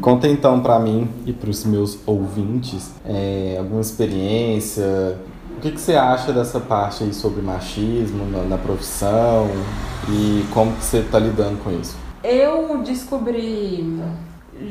Conta 0.00 0.26
então 0.26 0.60
para 0.60 0.78
mim 0.78 1.08
e 1.26 1.32
para 1.32 1.50
os 1.50 1.64
meus 1.64 1.98
ouvintes 2.06 2.90
é, 3.04 3.56
alguma 3.58 3.82
experiência, 3.82 5.18
o 5.60 5.62
que, 5.62 5.72
que 5.72 5.80
você 5.80 5.94
acha 5.94 6.32
dessa 6.32 6.58
parte 6.58 7.04
aí 7.04 7.12
sobre 7.12 7.42
machismo 7.42 8.24
na, 8.24 8.44
na 8.44 8.56
profissão 8.56 9.46
e 10.08 10.42
como 10.54 10.74
que 10.74 10.82
você 10.82 11.00
está 11.00 11.18
lidando 11.18 11.62
com 11.62 11.70
isso? 11.70 11.98
Eu 12.24 12.78
descobri 12.82 14.00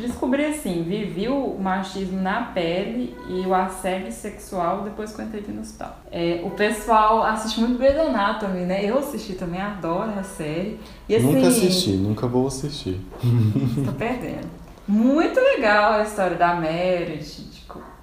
descobri 0.01 0.45
assim, 0.45 0.83
vivi 0.83 1.27
o 1.27 1.57
machismo 1.59 2.19
na 2.19 2.41
pele 2.41 3.15
e 3.27 3.45
o 3.45 3.53
assédio 3.53 4.11
sexual 4.11 4.81
depois 4.81 5.11
que 5.11 5.21
eu 5.21 5.25
entrei 5.25 5.43
no 5.49 5.61
hospital. 5.61 5.99
É, 6.11 6.41
o 6.43 6.49
pessoal 6.51 7.23
assiste 7.23 7.59
muito 7.59 7.77
Grey's 7.77 7.97
Anatomy, 7.97 8.61
né? 8.61 8.83
Eu 8.83 8.97
assisti 8.97 9.33
também, 9.33 9.61
adoro 9.61 10.11
a 10.17 10.23
série. 10.23 10.79
E, 11.07 11.15
assim, 11.15 11.25
nunca 11.25 11.47
assisti, 11.47 11.91
nunca 11.91 12.27
vou 12.27 12.47
assistir. 12.47 12.99
Tô 13.85 13.91
perdendo. 13.93 14.47
Muito 14.87 15.39
legal 15.39 15.93
a 15.93 16.03
história 16.03 16.35
da 16.35 16.55
Meredith, 16.55 17.48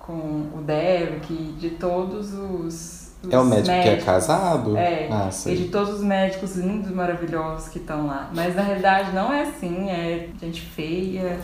com 0.06 0.12
o 0.56 0.62
Derek, 0.64 1.34
de 1.58 1.70
todos 1.70 2.32
os, 2.32 3.12
os 3.22 3.32
É 3.32 3.38
o 3.38 3.44
médico 3.44 3.68
médicos, 3.68 3.82
que 3.82 3.88
é 3.88 3.96
casado? 4.04 4.76
É, 4.76 5.08
ah, 5.10 5.28
e 5.46 5.56
de 5.56 5.64
todos 5.68 5.94
os 5.94 6.00
médicos 6.00 6.56
lindos, 6.56 6.90
maravilhosos 6.92 7.68
que 7.68 7.78
estão 7.78 8.06
lá. 8.06 8.30
Mas 8.32 8.54
na 8.54 8.62
realidade 8.62 9.12
não 9.12 9.32
é 9.32 9.42
assim, 9.42 9.90
é 9.90 10.28
gente 10.40 10.62
feia. 10.62 11.40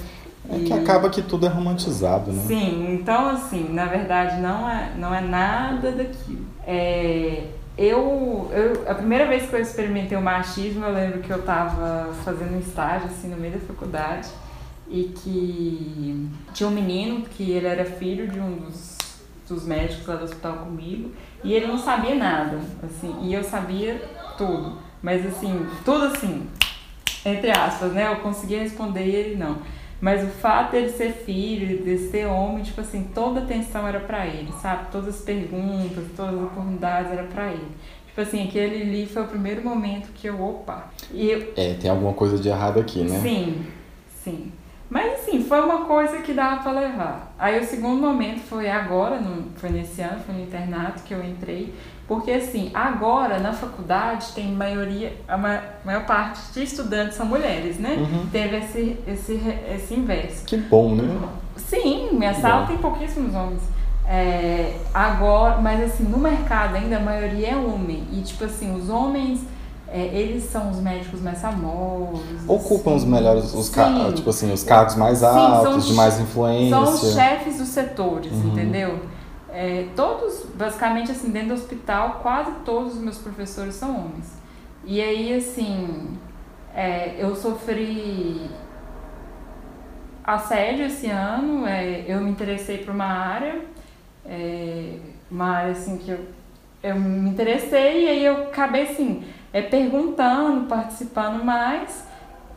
É 0.48 0.56
e... 0.56 0.64
que 0.64 0.72
acaba 0.72 1.10
que 1.10 1.22
tudo 1.22 1.46
é 1.46 1.48
romantizado, 1.48 2.32
né? 2.32 2.42
Sim, 2.46 2.94
então 2.94 3.30
assim, 3.30 3.68
na 3.72 3.86
verdade 3.86 4.40
não 4.40 4.68
é, 4.68 4.92
não 4.96 5.12
é 5.12 5.20
nada 5.20 5.90
daquilo. 5.90 6.46
É, 6.64 7.44
eu, 7.76 8.50
eu, 8.52 8.88
a 8.88 8.94
primeira 8.94 9.26
vez 9.26 9.48
que 9.48 9.56
eu 9.56 9.60
experimentei 9.60 10.16
o 10.16 10.22
machismo, 10.22 10.84
eu 10.84 10.92
lembro 10.92 11.20
que 11.20 11.32
eu 11.32 11.38
estava 11.38 12.12
fazendo 12.24 12.54
um 12.54 12.60
estágio 12.60 13.08
assim 13.08 13.28
no 13.28 13.36
meio 13.36 13.54
da 13.54 13.60
faculdade 13.60 14.28
e 14.92 15.04
que 15.04 16.28
tinha 16.52 16.68
um 16.68 16.72
menino 16.72 17.22
que 17.22 17.50
ele 17.50 17.66
era 17.66 17.84
filho 17.84 18.28
de 18.28 18.38
um 18.38 18.56
dos, 18.56 18.98
dos 19.48 19.64
médicos 19.64 20.06
lá 20.06 20.16
do 20.16 20.24
hospital 20.24 20.56
comigo 20.58 21.10
e 21.42 21.54
ele 21.54 21.66
não 21.66 21.78
sabia 21.78 22.14
nada, 22.14 22.60
assim, 22.84 23.16
e 23.22 23.32
eu 23.32 23.42
sabia 23.42 23.94
tudo, 24.36 24.78
mas 25.02 25.24
assim, 25.26 25.66
tudo 25.84 26.04
assim, 26.04 26.46
entre 27.24 27.50
aspas, 27.50 27.92
né? 27.92 28.06
Eu 28.12 28.16
conseguia 28.16 28.60
responder 28.60 29.06
e 29.06 29.14
ele 29.14 29.36
não. 29.36 29.58
Mas 30.00 30.24
o 30.24 30.26
fato 30.26 30.72
dele 30.72 30.88
ser 30.90 31.12
filho, 31.12 31.84
de 31.84 31.96
ser 32.10 32.26
homem, 32.26 32.64
tipo 32.64 32.80
assim, 32.80 33.04
toda 33.14 33.40
a 33.40 33.42
atenção 33.44 33.86
era 33.86 34.00
para 34.00 34.26
ele, 34.26 34.52
sabe? 34.60 34.90
Todas 34.90 35.14
as 35.14 35.20
perguntas, 35.20 36.04
todas 36.16 36.34
as 36.34 36.42
oportunidades 36.42 37.12
era 37.12 37.22
para 37.22 37.52
ele. 37.52 37.68
Tipo 38.08 38.20
assim, 38.20 38.48
aquele 38.48 38.82
ali 38.82 39.06
foi 39.06 39.22
o 39.22 39.28
primeiro 39.28 39.62
momento 39.64 40.08
que 40.12 40.26
eu, 40.26 40.42
opa. 40.42 40.90
E 41.12 41.30
eu, 41.30 41.52
É, 41.56 41.74
tem 41.74 41.88
alguma 41.88 42.12
coisa 42.12 42.36
de 42.36 42.48
errado 42.48 42.80
aqui, 42.80 43.02
né? 43.04 43.20
Sim, 43.20 43.64
sim. 44.24 44.52
Mas 44.92 45.20
assim, 45.20 45.42
foi 45.42 45.58
uma 45.58 45.86
coisa 45.86 46.18
que 46.18 46.34
dava 46.34 46.62
para 46.62 46.72
levar. 46.80 47.34
Aí 47.38 47.58
o 47.58 47.64
segundo 47.64 47.98
momento 47.98 48.40
foi 48.40 48.68
agora, 48.68 49.18
no, 49.18 49.44
foi 49.56 49.70
nesse 49.70 50.02
ano, 50.02 50.20
foi 50.26 50.34
no 50.34 50.42
internato 50.42 51.02
que 51.02 51.14
eu 51.14 51.24
entrei. 51.24 51.72
Porque 52.06 52.30
assim, 52.30 52.70
agora 52.74 53.38
na 53.38 53.54
faculdade 53.54 54.32
tem 54.34 54.52
maioria, 54.52 55.16
a 55.26 55.38
ma- 55.38 55.62
maior 55.82 56.04
parte 56.04 56.40
de 56.52 56.62
estudantes 56.64 57.16
são 57.16 57.24
mulheres, 57.24 57.78
né? 57.78 57.94
Uhum. 57.98 58.26
Teve 58.30 58.58
esse, 58.58 58.98
esse, 59.06 59.40
esse 59.74 59.94
inverso. 59.94 60.44
Que 60.44 60.58
bom, 60.58 60.94
né? 60.94 61.04
Sim, 61.56 62.10
minha 62.12 62.34
sala 62.34 62.60
Bom. 62.62 62.66
tem 62.66 62.76
pouquíssimos 62.76 63.34
homens. 63.34 63.62
É, 64.06 64.76
agora, 64.92 65.56
mas 65.56 65.82
assim, 65.82 66.04
no 66.04 66.18
mercado 66.18 66.74
ainda 66.76 66.98
a 66.98 67.00
maioria 67.00 67.52
é 67.52 67.56
homem. 67.56 68.06
E 68.12 68.20
tipo 68.20 68.44
assim, 68.44 68.76
os 68.76 68.90
homens, 68.90 69.40
é, 69.92 70.06
eles 70.06 70.44
são 70.44 70.70
os 70.70 70.78
médicos 70.80 71.20
mais 71.20 71.40
famosos. 71.40 72.22
Ocupam 72.48 72.90
assim. 72.92 72.96
os 72.96 73.04
melhores, 73.04 73.54
os 73.54 73.68
ca- 73.68 73.86
Sim. 73.86 74.12
tipo 74.14 74.30
assim, 74.30 74.50
os 74.52 74.64
cargos 74.64 74.94
mais 74.96 75.18
Sim, 75.18 75.26
altos, 75.26 75.76
os 75.76 75.86
de 75.88 75.92
mais 75.94 76.18
influência. 76.18 76.70
São 76.70 76.84
os 76.94 77.12
chefes 77.12 77.58
dos 77.58 77.68
setores, 77.68 78.32
Uhum. 78.32 78.48
entendeu? 78.52 78.98
É, 79.52 79.86
todos, 79.94 80.46
basicamente 80.54 81.12
assim, 81.12 81.30
dentro 81.30 81.48
do 81.48 81.54
hospital, 81.54 82.20
quase 82.22 82.50
todos 82.64 82.94
os 82.94 83.00
meus 83.00 83.18
professores 83.18 83.74
são 83.74 83.90
homens. 83.96 84.32
E 84.84 85.00
aí, 85.00 85.34
assim, 85.34 86.16
é, 86.74 87.16
eu 87.18 87.36
sofri 87.36 88.50
assédio 90.24 90.86
esse 90.86 91.08
ano, 91.08 91.66
é, 91.66 92.04
eu 92.06 92.20
me 92.20 92.30
interessei 92.30 92.78
por 92.78 92.94
uma 92.94 93.04
área, 93.04 93.60
é, 94.24 94.94
uma 95.30 95.48
área 95.56 95.72
assim 95.72 95.98
que 95.98 96.10
eu, 96.10 96.20
eu 96.82 96.94
me 96.96 97.28
interessei 97.30 98.04
e 98.04 98.08
aí 98.08 98.24
eu 98.24 98.44
acabei 98.44 98.82
assim, 98.84 99.24
é, 99.52 99.62
perguntando, 99.62 100.66
participando 100.66 101.44
mais 101.44 102.04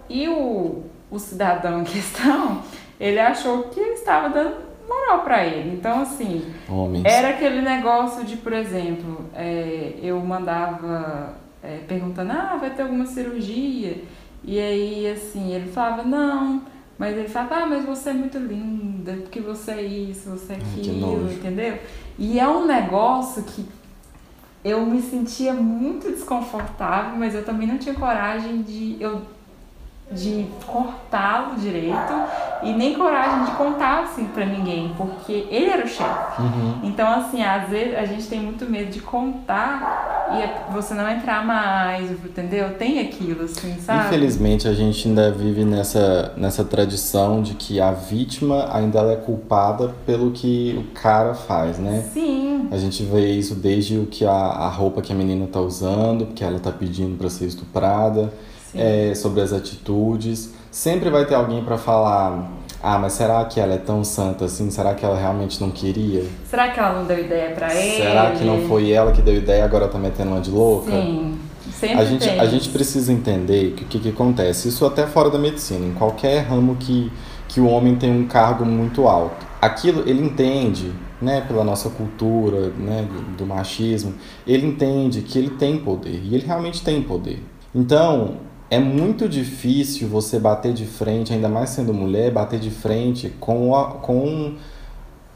e 0.09 0.27
o, 0.27 0.83
o 1.09 1.19
cidadão 1.19 1.81
em 1.81 1.83
questão, 1.83 2.61
ele 2.99 3.19
achou 3.19 3.63
que 3.63 3.79
eu 3.79 3.93
estava 3.93 4.29
dando 4.29 4.65
moral 4.87 5.23
pra 5.23 5.45
ele. 5.45 5.75
Então, 5.75 6.01
assim, 6.01 6.53
Homens. 6.69 7.03
era 7.05 7.29
aquele 7.29 7.61
negócio 7.61 8.23
de, 8.23 8.37
por 8.37 8.53
exemplo, 8.53 9.25
é, 9.33 9.93
eu 10.01 10.19
mandava 10.19 11.35
é, 11.63 11.79
perguntando, 11.87 12.31
ah, 12.31 12.57
vai 12.59 12.69
ter 12.69 12.83
alguma 12.83 13.05
cirurgia? 13.05 14.03
E 14.43 14.59
aí, 14.59 15.11
assim, 15.11 15.53
ele 15.53 15.71
falava, 15.71 16.03
não. 16.03 16.61
Mas 16.97 17.17
ele 17.17 17.27
falava, 17.27 17.55
ah, 17.55 17.65
mas 17.65 17.85
você 17.85 18.11
é 18.11 18.13
muito 18.13 18.37
linda, 18.37 19.13
porque 19.23 19.41
você 19.41 19.71
é 19.71 19.81
isso, 19.81 20.29
você 20.29 20.53
é 20.53 20.55
aquilo, 20.55 21.29
entendeu? 21.29 21.77
E 22.17 22.39
é 22.39 22.47
um 22.47 22.65
negócio 22.65 23.43
que 23.43 23.65
eu 24.65 24.83
me 24.83 24.99
sentia 24.99 25.53
muito 25.53 26.09
desconfortável, 26.09 27.19
mas 27.19 27.35
eu 27.35 27.45
também 27.45 27.67
não 27.67 27.77
tinha 27.77 27.93
coragem 27.93 28.63
de 28.63 28.97
eu 28.99 29.21
de 30.11 30.45
cortá-lo 30.67 31.55
direito 31.59 32.13
e 32.61 32.71
nem 32.73 32.93
coragem 32.93 33.45
de 33.45 33.51
contar 33.51 34.03
assim 34.03 34.25
pra 34.25 34.45
ninguém, 34.45 34.93
porque 34.95 35.47
ele 35.49 35.69
era 35.69 35.83
o 35.83 35.87
chefe. 35.87 36.41
Uhum. 36.41 36.79
Então 36.83 37.07
assim, 37.07 37.43
às 37.43 37.67
vezes 37.69 37.97
a 37.97 38.05
gente 38.05 38.27
tem 38.27 38.39
muito 38.39 38.65
medo 38.69 38.91
de 38.91 38.99
contar 38.99 40.29
e 40.33 40.41
é- 40.41 40.65
você 40.71 40.93
não 40.93 41.09
entrar 41.09 41.43
mais, 41.45 42.11
entendeu? 42.11 42.75
Tem 42.75 42.99
aquilo 42.99 43.45
assim, 43.45 43.75
sabe? 43.79 44.05
Infelizmente, 44.07 44.67
a 44.67 44.73
gente 44.73 45.07
ainda 45.07 45.31
vive 45.31 45.65
nessa, 45.65 46.33
nessa 46.37 46.63
tradição 46.63 47.41
de 47.41 47.55
que 47.55 47.79
a 47.81 47.91
vítima 47.91 48.69
ainda 48.71 48.99
é 49.11 49.15
culpada 49.15 49.93
pelo 50.05 50.31
que 50.31 50.75
o 50.77 50.93
cara 50.99 51.33
faz, 51.33 51.77
né? 51.79 52.07
Sim, 52.13 52.67
A 52.71 52.77
gente 52.77 53.03
vê 53.03 53.31
isso 53.31 53.55
desde 53.55 53.97
o 53.97 54.05
que 54.05 54.25
a, 54.25 54.31
a 54.31 54.67
roupa 54.69 55.01
que 55.01 55.11
a 55.11 55.15
menina 55.15 55.47
tá 55.47 55.59
usando, 55.59 56.25
porque 56.27 56.43
ela 56.43 56.59
tá 56.59 56.71
pedindo 56.71 57.17
para 57.17 57.29
ser 57.29 57.45
estuprada. 57.45 58.31
É, 58.75 59.15
sobre 59.15 59.41
as 59.41 59.53
atitudes. 59.53 60.53
Sempre 60.71 61.09
vai 61.09 61.25
ter 61.25 61.35
alguém 61.35 61.63
para 61.63 61.77
falar: 61.77 62.51
ah, 62.87 62.99
mas 62.99 63.13
será 63.13 63.43
que 63.45 63.59
ela 63.59 63.73
é 63.73 63.77
tão 63.77 64.03
santa 64.03 64.45
assim? 64.45 64.69
Será 64.69 64.93
que 64.93 65.03
ela 65.03 65.17
realmente 65.17 65.59
não 65.59 65.71
queria? 65.71 66.23
Será 66.47 66.69
que 66.69 66.79
ela 66.79 66.93
não 66.93 67.05
deu 67.05 67.19
ideia 67.19 67.49
pra 67.55 67.73
ele? 67.73 68.03
Será 68.03 68.31
que 68.31 68.43
não 68.43 68.67
foi 68.67 68.91
ela 68.91 69.11
que 69.11 69.23
deu 69.23 69.35
ideia 69.35 69.61
e 69.61 69.63
agora 69.63 69.87
tá 69.87 69.97
metendo 69.97 70.31
uma 70.31 70.39
de 70.39 70.51
louca? 70.51 70.91
Sim, 70.91 71.35
sempre 71.71 71.97
A 71.97 72.05
gente, 72.05 72.27
tem. 72.27 72.39
a 72.39 72.45
gente 72.45 72.69
precisa 72.69 73.11
entender 73.11 73.71
que 73.71 73.83
o 73.83 73.87
que, 73.87 73.99
que 73.99 74.09
acontece, 74.09 74.67
isso 74.67 74.85
até 74.85 75.07
fora 75.07 75.31
da 75.31 75.39
medicina, 75.39 75.85
em 75.85 75.93
qualquer 75.93 76.45
ramo 76.45 76.75
que, 76.75 77.11
que 77.47 77.59
o 77.59 77.67
homem 77.67 77.95
tem 77.95 78.11
um 78.11 78.27
cargo 78.27 78.63
muito 78.63 79.07
alto. 79.07 79.45
Aquilo 79.61 80.03
ele 80.07 80.23
entende, 80.23 80.91
né, 81.19 81.41
pela 81.41 81.63
nossa 81.63 81.89
cultura, 81.89 82.69
né, 82.77 83.07
do, 83.09 83.37
do 83.37 83.45
machismo, 83.47 84.13
ele 84.45 84.67
entende 84.67 85.21
que 85.21 85.39
ele 85.39 85.49
tem 85.49 85.79
poder, 85.79 86.21
e 86.23 86.35
ele 86.35 86.45
realmente 86.45 86.83
tem 86.83 87.01
poder. 87.01 87.41
Então, 87.73 88.37
é 88.69 88.79
muito 88.79 89.29
difícil 89.29 90.07
você 90.07 90.39
bater 90.39 90.73
de 90.73 90.85
frente, 90.85 91.31
ainda 91.33 91.47
mais 91.49 91.69
sendo 91.69 91.93
mulher, 91.93 92.31
bater 92.31 92.59
de 92.59 92.71
frente 92.71 93.29
com 93.39 93.75
a, 93.75 93.85
com 93.91 94.55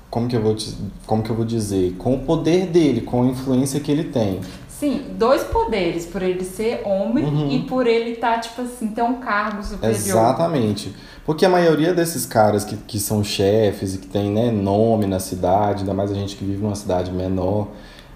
como 0.10 0.28
que 0.28 0.36
eu 0.36 0.42
vou 0.42 0.56
te- 0.56 0.76
como 1.06 1.22
que 1.22 1.30
eu 1.30 1.36
vou 1.36 1.46
dizer, 1.46 1.94
com 2.00 2.16
o 2.16 2.20
poder 2.20 2.66
dele, 2.68 3.02
com 3.02 3.24
a 3.24 3.26
influência 3.28 3.80
que 3.80 3.92
ele 3.92 4.06
tem. 4.06 4.40
Sim, 4.68 5.02
dois 5.18 5.44
poderes, 5.44 6.06
por 6.06 6.22
ele 6.24 6.44
ser 6.44 6.82
homem 6.86 7.26
Uhum. 7.26 7.52
e 7.52 7.60
por 7.64 7.86
ele 7.86 8.12
estar, 8.12 8.40
tipo 8.40 8.62
assim, 8.62 8.88
ter 8.88 9.04
um 9.04 9.16
cargo 9.16 9.62
superior. 9.62 9.94
Exatamente. 9.96 10.96
Porque 11.26 11.46
a 11.46 11.50
maioria 11.50 11.94
desses 11.94 12.26
caras 12.26 12.64
que, 12.64 12.78
que 12.78 12.98
são 12.98 13.22
chefes 13.24 13.94
e 13.96 13.98
que 14.00 14.08
tem 14.08 14.32
né, 14.32 14.50
nome 14.52 15.06
na 15.06 15.20
cidade, 15.20 15.82
ainda 15.82 15.94
mais 15.94 16.10
a 16.12 16.16
gente 16.16 16.36
que 16.38 16.46
vive 16.46 16.64
numa 16.64 16.76
cidade 16.76 17.12
menor, 17.12 17.68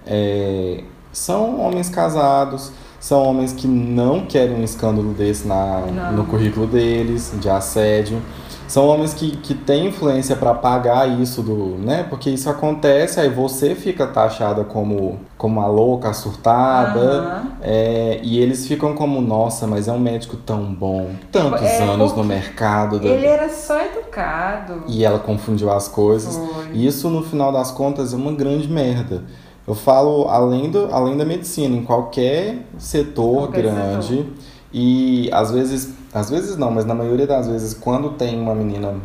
é, 0.08 0.84
são 1.12 1.60
homens 1.60 1.90
casados, 1.90 2.72
são 3.04 3.22
homens 3.22 3.52
que 3.52 3.68
não 3.68 4.22
querem 4.22 4.56
um 4.56 4.64
escândalo 4.64 5.14
desse 5.14 5.46
na, 5.46 5.82
Não. 5.94 6.14
no 6.14 6.26
currículo 6.26 6.66
deles, 6.66 7.34
de 7.38 7.50
assédio. 7.50 8.22
São 8.66 8.88
homens 8.88 9.14
que, 9.14 9.32
que 9.36 9.54
têm 9.54 9.88
influência 9.88 10.38
para 10.38 10.54
pagar 10.54 11.06
isso 11.20 11.42
do, 11.44 11.76
né? 11.84 12.06
Porque 12.10 12.30
isso 12.30 12.50
acontece, 12.50 13.20
aí 13.20 13.28
você 13.30 13.76
fica 13.76 14.08
taxada 14.08 14.64
como, 14.64 15.20
como 15.38 15.60
a 15.60 15.68
louca, 15.68 16.10
a 16.10 16.14
surtada, 16.14 17.00
Aham. 17.02 17.48
é, 17.62 18.22
e 18.24 18.40
eles 18.40 18.66
ficam 18.66 18.96
como, 18.96 19.20
nossa, 19.20 19.68
mas 19.68 19.90
é 19.90 19.92
um 19.92 20.00
médico 20.00 20.38
tão 20.38 20.74
bom, 20.74 21.10
tantos 21.30 21.62
É, 21.62 21.84
anos 21.84 22.14
no 22.16 22.24
mercado. 22.24 23.02
da- 23.02 23.10
Ele 23.10 23.26
era 23.28 23.50
só 23.50 23.82
educado. 23.82 24.84
E 24.88 25.04
ela 25.04 25.20
confundiu 25.20 25.70
as 25.70 25.90
coisas. 25.90 26.38
Foi. 26.38 26.68
E 26.74 26.88
isso, 26.88 27.10
no 27.10 27.22
final 27.22 27.52
das 27.52 27.70
contas, 27.70 28.14
é 28.14 28.16
uma 28.16 28.32
grande 28.32 28.70
merda. 28.70 29.24
Eu 29.68 29.74
falo 29.76 30.28
além, 30.28 30.70
do, 30.70 30.94
além 30.94 31.16
da 31.18 31.24
medicina, 31.24 31.76
em 31.76 31.84
qualquer 31.84 32.66
setor 32.78 33.48
Qualquer 33.48 33.62
grande. 33.64 34.08
setor. 34.08 34.26
E 34.74 35.30
às 35.32 35.52
vezes, 35.52 35.94
às 36.14 36.30
vezes 36.30 36.58
não, 36.58 36.72
mas 36.72 36.84
na 36.86 36.94
maioria 36.96 37.28
das 37.28 37.48
vezes, 37.48 37.74
quando 37.74 38.10
tem 38.12 38.40
uma 38.40 38.54
menina 38.56 38.96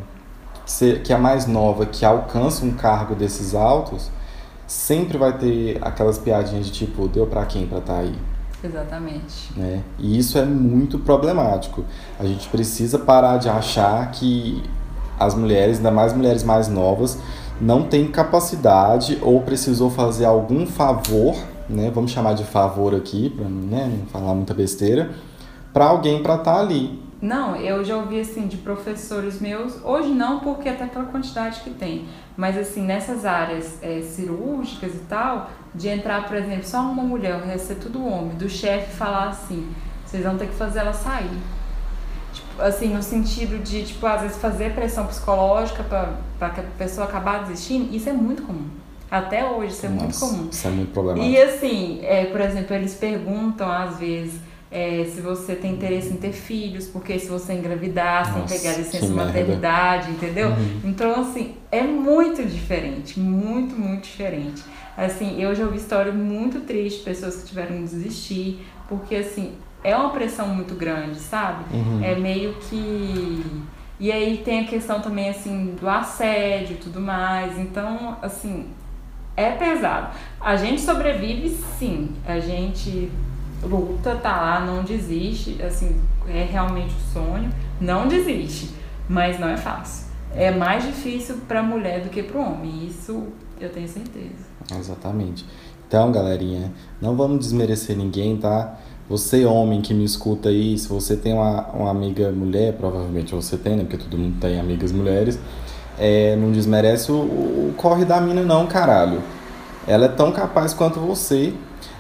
que 1.04 1.12
é 1.12 1.16
mais 1.16 1.46
nova, 1.46 1.86
que 1.86 2.04
alcança 2.04 2.64
um 2.64 2.72
cargo 2.72 3.14
desses 3.14 3.54
altos, 3.54 4.10
sempre 4.66 5.16
vai 5.16 5.36
ter 5.36 5.78
aquelas 5.80 6.18
piadinhas 6.18 6.66
de 6.66 6.72
tipo, 6.72 7.08
deu 7.08 7.26
pra 7.26 7.46
quem 7.46 7.66
pra 7.66 7.78
estar 7.78 7.98
aí? 7.98 8.14
Exatamente. 8.62 9.52
né? 9.56 9.82
E 9.98 10.18
isso 10.18 10.36
é 10.36 10.44
muito 10.44 10.98
problemático. 10.98 11.84
A 12.18 12.24
gente 12.24 12.48
precisa 12.48 12.98
parar 12.98 13.36
de 13.38 13.48
achar 13.48 14.10
que 14.10 14.62
as 15.18 15.34
mulheres, 15.34 15.78
ainda 15.78 15.90
mais 15.90 16.12
mulheres 16.12 16.42
mais 16.42 16.68
novas, 16.68 17.18
não 17.60 17.84
têm 17.84 18.08
capacidade 18.08 19.18
ou 19.22 19.40
precisou 19.42 19.90
fazer 19.90 20.24
algum 20.24 20.66
favor, 20.66 21.36
né? 21.68 21.90
Vamos 21.92 22.10
chamar 22.10 22.34
de 22.34 22.44
favor 22.44 22.94
aqui, 22.94 23.30
para 23.30 23.48
né, 23.48 23.98
não 23.98 24.06
falar 24.06 24.34
muita 24.34 24.54
besteira, 24.54 25.10
para 25.72 25.86
alguém 25.86 26.22
para 26.22 26.36
estar 26.36 26.60
ali. 26.60 27.02
Não, 27.20 27.56
eu 27.56 27.84
já 27.84 27.96
ouvi 27.96 28.20
assim 28.20 28.46
de 28.46 28.56
professores 28.58 29.40
meus, 29.40 29.84
hoje 29.84 30.10
não, 30.10 30.38
porque 30.38 30.68
até 30.68 30.86
pela 30.86 31.06
quantidade 31.06 31.60
que 31.62 31.70
tem, 31.70 32.06
mas 32.36 32.56
assim, 32.56 32.82
nessas 32.82 33.24
áreas 33.24 33.76
é, 33.82 34.02
cirúrgicas 34.02 34.94
e 34.94 35.00
tal, 35.08 35.50
de 35.74 35.88
entrar, 35.88 36.28
por 36.28 36.36
exemplo, 36.36 36.64
só 36.64 36.80
uma 36.80 37.02
mulher, 37.02 37.42
o 37.42 37.44
resto 37.44 37.72
é 37.72 37.74
tudo 37.74 38.06
homem, 38.06 38.36
do 38.36 38.48
chefe 38.48 38.94
falar 38.94 39.30
assim, 39.30 39.66
vocês 40.06 40.22
vão 40.22 40.38
ter 40.38 40.46
que 40.46 40.54
fazer 40.54 40.78
ela 40.78 40.92
sair. 40.92 41.57
Assim, 42.58 42.94
no 42.94 43.02
sentido 43.02 43.62
de, 43.62 43.84
tipo, 43.84 44.04
às 44.06 44.22
vezes 44.22 44.36
fazer 44.38 44.74
pressão 44.74 45.06
psicológica 45.06 45.84
para 46.38 46.50
que 46.50 46.61
a 46.61 46.64
pessoa 46.76 47.06
acabar 47.06 47.44
desistindo, 47.44 47.94
isso 47.94 48.09
é 48.09 48.12
muito 48.12 48.42
comum. 48.42 48.68
Até 49.11 49.44
hoje, 49.44 49.72
isso 49.72 49.86
é 49.86 49.88
muito 49.88 50.04
Nossa, 50.04 50.26
comum. 50.26 50.48
Isso 50.50 50.66
é 50.66 50.70
muito 50.70 50.92
problemático. 50.92 51.34
E 51.34 51.40
assim, 51.40 52.00
é, 52.02 52.26
por 52.26 52.40
exemplo, 52.40 52.76
eles 52.76 52.94
perguntam 52.94 53.70
às 53.70 53.98
vezes, 53.98 54.40
é, 54.70 55.06
se 55.12 55.20
você 55.22 55.54
tem 55.54 55.72
interesse 55.72 56.09
em 56.09 56.16
ter 56.16 56.32
filhos, 56.32 56.86
porque 56.86 57.18
se 57.18 57.26
você 57.26 57.54
engravidar 57.54 58.36
Nossa, 58.36 58.48
sem 58.48 58.59
pegar 58.59 58.76
licença 58.76 59.06
maternidade, 59.06 60.11
entendeu? 60.11 60.48
Uhum. 60.48 60.80
Então, 60.84 61.22
assim, 61.22 61.54
é 61.72 61.82
muito 61.82 62.44
diferente, 62.44 63.18
muito, 63.18 63.74
muito 63.74 64.02
diferente. 64.02 64.62
Assim, 64.94 65.40
eu 65.40 65.54
já 65.54 65.64
ouvi 65.64 65.78
história 65.78 66.12
muito 66.12 66.61
triste, 66.61 67.02
pessoas 67.02 67.36
que 67.36 67.46
tiveram 67.46 67.76
que 67.76 67.82
desistir, 67.84 68.66
porque, 68.88 69.14
assim, 69.14 69.52
é 69.83 69.95
uma 69.97 70.11
pressão 70.11 70.49
muito 70.49 70.74
grande, 70.74 71.18
sabe? 71.18 71.64
Uhum. 71.74 72.03
É 72.03 72.14
meio 72.14 72.55
que. 72.55 73.45
E 74.01 74.12
aí 74.12 74.43
tem 74.45 74.61
a 74.61 74.64
questão 74.64 75.01
também, 75.01 75.29
assim, 75.29 75.76
do 75.81 75.89
assédio 75.89 76.74
e 76.74 76.79
tudo 76.79 77.01
mais. 77.01 77.59
Então, 77.59 78.16
assim, 78.22 78.68
é 79.37 79.51
pesado. 79.53 80.14
A 80.41 80.57
gente 80.57 80.81
sobrevive, 80.81 81.49
sim. 81.79 82.11
A 82.26 82.39
gente 82.39 83.11
luta, 83.62 84.14
tá 84.16 84.37
lá, 84.41 84.61
não 84.61 84.85
desiste. 84.85 85.61
Assim, 85.62 86.01
é 86.29 86.45
realmente 86.45 86.95
o 86.95 87.12
sonho. 87.12 87.51
Não 87.81 88.07
desiste. 88.07 88.70
Mas 89.09 89.39
não 89.39 89.49
é 89.49 89.57
fácil. 89.57 90.07
É 90.35 90.51
mais 90.51 90.85
difícil 90.85 91.37
pra 91.49 91.62
mulher 91.62 92.03
do 92.03 92.11
que 92.11 92.22
pro 92.22 92.41
homem. 92.41 92.87
Isso 92.87 93.29
eu 93.61 93.70
tenho 93.70 93.89
certeza. 93.89 94.47
Exatamente. 94.79 95.45
Então, 95.87 96.12
galerinha, 96.12 96.70
não 97.01 97.16
vamos 97.16 97.39
desmerecer 97.39 97.97
ninguém, 97.97 98.37
tá? 98.37 98.79
Você, 99.09 99.44
homem 99.46 99.80
que 99.80 99.94
me 99.94 100.04
escuta 100.04 100.48
aí, 100.50 100.76
se 100.76 100.86
você 100.88 101.16
tem 101.16 101.32
uma, 101.32 101.66
uma 101.68 101.90
amiga 101.90 102.30
mulher, 102.30 102.74
provavelmente 102.74 103.34
você 103.34 103.56
tem, 103.56 103.76
né? 103.76 103.84
Porque 103.84 103.96
todo 103.96 104.18
mundo 104.18 104.36
tem 104.40 104.61
amigas 104.61 104.92
mulheres. 104.92 105.38
É, 105.98 106.36
não 106.36 106.52
desmerece 106.52 107.11
o, 107.11 107.14
o 107.16 107.74
corre 107.76 108.04
da 108.04 108.20
mina, 108.20 108.42
não, 108.42 108.66
caralho. 108.66 109.22
Ela 109.86 110.04
é 110.04 110.09
tão 110.09 110.30
capaz 110.30 110.74
quanto 110.74 111.00
você. 111.00 111.54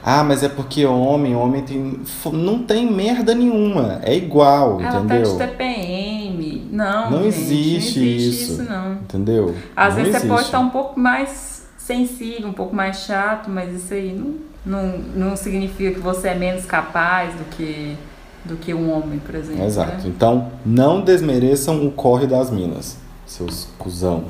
Ah, 0.04 0.22
mas 0.22 0.42
é 0.42 0.48
porque 0.48 0.84
homem, 0.84 1.34
homem 1.34 1.62
tem. 1.62 2.00
Não 2.32 2.62
tem 2.62 2.90
merda 2.90 3.34
nenhuma. 3.34 4.00
É 4.02 4.14
igual, 4.14 4.80
Ela 4.80 4.92
tá 4.92 4.98
entendeu? 5.00 5.32
de 5.32 5.38
TPM. 5.38 6.68
Não, 6.70 7.10
Não 7.10 7.22
gente, 7.24 7.28
existe 7.28 7.98
não 8.00 8.06
existe 8.06 8.28
isso. 8.30 8.52
isso, 8.52 8.62
não. 8.70 8.92
Entendeu? 8.92 9.54
Às 9.74 9.94
Não 9.96 10.04
vezes 10.04 10.12
você 10.20 10.26
pode 10.26 10.32
existe. 10.34 10.46
estar 10.46 10.60
um 10.60 10.70
pouco 10.70 11.00
mais 11.00 11.66
sensível, 11.76 12.48
um 12.48 12.52
pouco 12.52 12.76
mais 12.76 12.98
chato, 12.98 13.50
mas 13.50 13.74
isso 13.74 13.92
aí 13.94 14.12
não, 14.12 14.34
não, 14.68 14.98
não 15.16 15.36
significa 15.36 15.92
que 15.92 16.00
você 16.00 16.28
é 16.28 16.34
menos 16.34 16.66
capaz 16.66 17.34
do 17.34 17.44
que, 17.56 17.96
do 18.44 18.56
que 18.56 18.74
um 18.74 18.92
homem, 18.92 19.18
por 19.18 19.34
exemplo. 19.34 19.64
Exato. 19.64 19.92
né? 19.92 20.02
Então, 20.04 20.52
não 20.64 21.00
desmereçam 21.00 21.86
o 21.86 21.90
corre 21.90 22.26
das 22.26 22.50
minas, 22.50 22.98
seus 23.26 23.68
cuzão. 23.78 24.24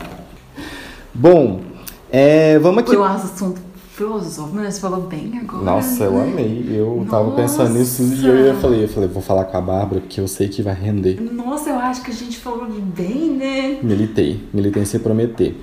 Bom, 1.12 1.60
é, 2.10 2.58
vamos 2.60 2.78
aqui. 2.78 2.90
Foi 2.90 3.00
um 3.00 3.04
assunto 3.04 3.60
filosófico, 3.90 4.56
mas 4.56 4.74
você 4.74 4.80
falou 4.80 5.00
bem 5.02 5.40
agora. 5.42 5.64
Nossa, 5.64 6.04
eu 6.04 6.12
né? 6.12 6.22
amei. 6.22 6.66
Eu 6.72 7.04
tava 7.10 7.32
pensando 7.32 7.76
nisso 7.76 8.02
e 8.02 8.24
eu 8.24 8.46
ia 8.46 8.54
falei, 8.54 8.84
eu 8.84 8.88
falei, 8.88 9.08
vou 9.08 9.22
falar 9.22 9.44
com 9.46 9.56
a 9.56 9.60
Bárbara 9.60 10.00
porque 10.00 10.20
eu 10.20 10.28
sei 10.28 10.48
que 10.48 10.62
vai 10.62 10.74
render. 10.74 11.20
Nossa, 11.20 11.70
eu 11.70 11.76
acho 11.76 12.02
que 12.02 12.12
a 12.12 12.14
gente 12.14 12.38
falou 12.38 12.68
bem, 12.68 13.30
né? 13.30 13.78
Militei, 13.82 14.48
militei 14.54 14.86
sem 14.86 15.00
prometer. 15.00 15.60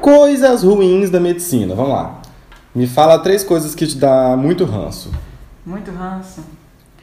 Coisas 0.00 0.64
ruins 0.64 1.10
da 1.10 1.20
medicina. 1.20 1.76
Vamos 1.76 1.92
lá. 1.92 2.22
Me 2.76 2.86
fala 2.86 3.18
três 3.18 3.42
coisas 3.42 3.74
que 3.74 3.86
te 3.86 3.96
dá 3.96 4.36
muito 4.36 4.66
ranço. 4.66 5.10
Muito 5.64 5.90
ranço. 5.90 6.44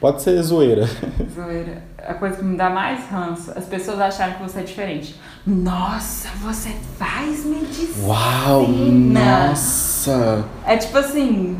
Pode 0.00 0.22
ser 0.22 0.40
zoeira. 0.40 0.88
Zoeira. 1.34 1.82
A 1.98 2.14
coisa 2.14 2.36
que 2.36 2.44
me 2.44 2.56
dá 2.56 2.70
mais 2.70 3.00
ranço, 3.10 3.50
as 3.56 3.64
pessoas 3.64 3.98
acharem 3.98 4.36
que 4.36 4.42
você 4.44 4.60
é 4.60 4.62
diferente. 4.62 5.20
Nossa, 5.44 6.28
você 6.40 6.70
faz 6.96 7.44
medicina. 7.44 8.06
Uau, 8.06 8.68
nossa. 8.68 10.44
É 10.64 10.76
tipo 10.76 10.96
assim, 10.96 11.56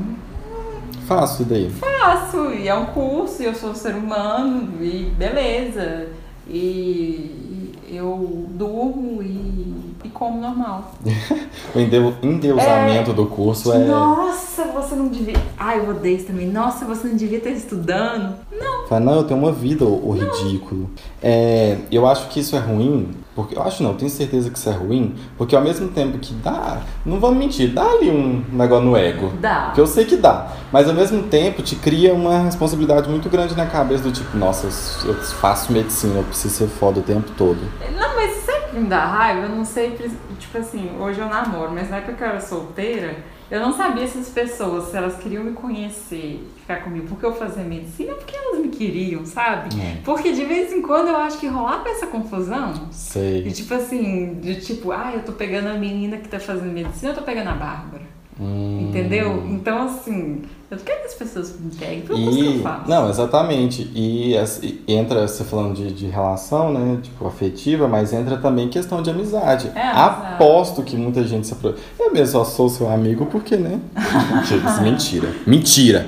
Faço 1.08 1.42
isso 1.42 1.50
daí. 1.50 1.68
faço, 1.70 2.50
e 2.52 2.68
é 2.68 2.74
um 2.74 2.86
curso, 2.86 3.42
e 3.42 3.46
eu 3.46 3.54
sou 3.56 3.74
ser 3.74 3.96
humano, 3.96 4.80
e 4.80 5.12
beleza. 5.18 6.06
E 6.48 7.72
eu 7.90 8.46
durmo 8.50 9.20
e, 9.22 9.93
e 10.05 10.09
como 10.09 10.40
normal. 10.40 10.92
O 11.74 11.80
endeu- 11.80 12.14
endeusamento 12.22 13.12
do 13.12 13.26
curso 13.26 13.72
é. 13.72 13.78
Nossa, 13.78 14.64
você 14.66 14.94
não 14.94 15.09
devia. 15.09 15.34
Ai, 15.59 15.80
eu 15.80 15.88
odeio 15.90 16.16
isso 16.16 16.26
também. 16.26 16.46
Nossa, 16.46 16.84
você 16.84 17.09
não 17.09 17.16
devia 17.16 17.38
estar 17.38 17.50
estudando. 17.50 18.36
Não. 18.52 18.86
Fala, 18.86 19.00
não, 19.00 19.14
eu 19.16 19.24
tenho 19.24 19.40
uma 19.40 19.50
vida, 19.50 19.84
o 19.84 20.12
ridículo. 20.12 20.88
É, 21.22 21.78
eu 21.90 22.07
acho 22.07 22.28
que 22.28 22.38
isso 22.38 22.55
é 22.55 22.61
ruim, 22.61 23.09
porque 23.35 23.57
eu 23.57 23.62
acho 23.62 23.82
não, 23.82 23.95
tenho 23.95 24.11
certeza 24.11 24.51
que 24.51 24.59
isso 24.59 24.68
é 24.68 24.72
ruim, 24.72 25.14
porque 25.39 25.57
ao 25.57 25.62
mesmo 25.62 25.89
tempo 25.89 26.18
que 26.18 26.35
dá, 26.35 26.82
não 27.05 27.18
vamos 27.18 27.39
mentir, 27.39 27.72
dá 27.72 27.85
ali 27.85 28.11
um 28.11 28.45
negócio 28.53 28.85
no 28.85 28.97
ego. 28.97 29.32
Dá. 29.41 29.72
Que 29.74 29.80
eu 29.80 29.87
sei 29.87 30.05
que 30.05 30.16
dá, 30.16 30.53
mas 30.70 30.89
ao 30.89 30.95
mesmo 30.95 31.22
tempo 31.24 31.62
te 31.62 31.76
cria 31.76 32.12
uma 32.12 32.41
responsabilidade 32.41 33.09
muito 33.09 33.28
grande 33.30 33.57
na 33.57 33.66
cabeça 33.66 34.03
do 34.03 34.12
tipo, 34.12 34.37
nossa, 34.37 34.68
eu 35.07 35.14
eu 35.14 35.22
faço 35.22 35.72
medicina, 35.72 36.18
eu 36.18 36.24
preciso 36.24 36.55
ser 36.55 36.68
foda 36.68 37.01
o 37.01 37.03
tempo 37.03 37.30
todo. 37.37 37.59
Não, 37.97 38.16
mas 38.16 38.37
sempre 38.37 38.80
me 38.80 38.89
dá 38.89 39.07
raiva, 39.07 39.47
eu 39.47 39.49
não 39.49 39.64
sei, 39.64 39.97
tipo 40.39 40.59
assim, 40.59 40.91
hoje 40.99 41.20
eu 41.20 41.28
namoro, 41.28 41.72
mas 41.72 41.89
na 41.89 41.99
época 41.99 42.14
que 42.14 42.22
eu 42.22 42.28
era 42.28 42.41
solteira, 42.41 43.16
eu 43.55 43.61
não 43.61 43.72
sabia 43.72 44.05
se 44.09 44.18
as 44.18 44.28
pessoas, 44.30 44.90
se 44.90 44.96
elas 44.96 45.16
queriam 45.16 45.44
me 45.44 45.52
conhecer, 45.52 46.44
ficar 46.57 46.82
comigo, 46.82 47.07
porque 47.07 47.24
eu 47.24 47.32
fazia 47.32 47.62
medicina, 47.62 48.12
ou 48.12 48.18
porque 48.18 48.34
elas 48.34 48.59
me 48.59 48.68
queriam, 48.68 49.24
sabe? 49.24 49.80
É. 49.80 50.00
Porque 50.05 50.32
de 50.32 50.44
vez 50.44 50.72
em 50.72 50.82
quando 50.82 51.07
eu 51.07 51.16
acho 51.16 51.38
que 51.38 51.46
rolava 51.46 51.88
essa 51.88 52.09
confusão. 52.09 52.88
E 52.90 52.94
Sei. 52.94 53.52
tipo 53.52 53.72
assim, 53.72 54.40
de 54.40 54.61
tipo, 54.61 54.90
ah, 54.90 55.12
eu 55.14 55.22
tô 55.22 55.30
pegando 55.30 55.68
a 55.68 55.74
menina 55.74 56.16
que 56.16 56.28
tá 56.28 56.40
fazendo 56.40 56.72
medicina, 56.72 57.12
eu 57.12 57.16
tô 57.16 57.22
pegando 57.22 57.50
a 57.50 57.55
Bárbara. 57.55 58.13
Hum. 58.41 58.89
Entendeu? 58.89 59.45
Então 59.49 59.82
assim, 59.85 60.43
eu 60.70 60.76
não 60.76 60.85
quero 60.85 61.01
que 61.03 61.07
as 61.07 61.14
pessoas 61.14 61.55
me 61.61 61.70
peguem 61.70 62.01
pelo 62.01 62.18
curso 62.18 62.39
que 62.39 62.45
E, 62.45 62.57
eu 62.57 62.62
faço. 62.62 62.91
não, 62.91 63.09
exatamente. 63.09 63.82
E, 63.95 64.35
e 64.62 64.82
entra, 64.93 65.28
você 65.28 65.45
falando 65.45 65.74
de, 65.76 65.93
de 65.93 66.07
relação, 66.07 66.72
né? 66.72 66.99
Tipo, 67.03 67.26
afetiva, 67.28 67.87
mas 67.87 68.12
entra 68.12 68.37
também 68.37 68.68
questão 68.68 69.01
de 69.03 69.11
amizade. 69.11 69.70
É. 69.74 69.89
Aposto 69.89 70.82
que 70.82 70.97
muita 70.97 71.22
gente 71.22 71.47
se 71.47 71.53
apro... 71.53 71.74
Eu 71.99 72.12
mesmo 72.12 72.32
só 72.32 72.45
sou 72.45 72.68
seu 72.68 72.91
amigo 72.91 73.26
porque, 73.26 73.57
né? 73.57 73.78
Mentira, 74.35 74.80
Mentira. 74.82 75.28
Mentira. 75.47 76.07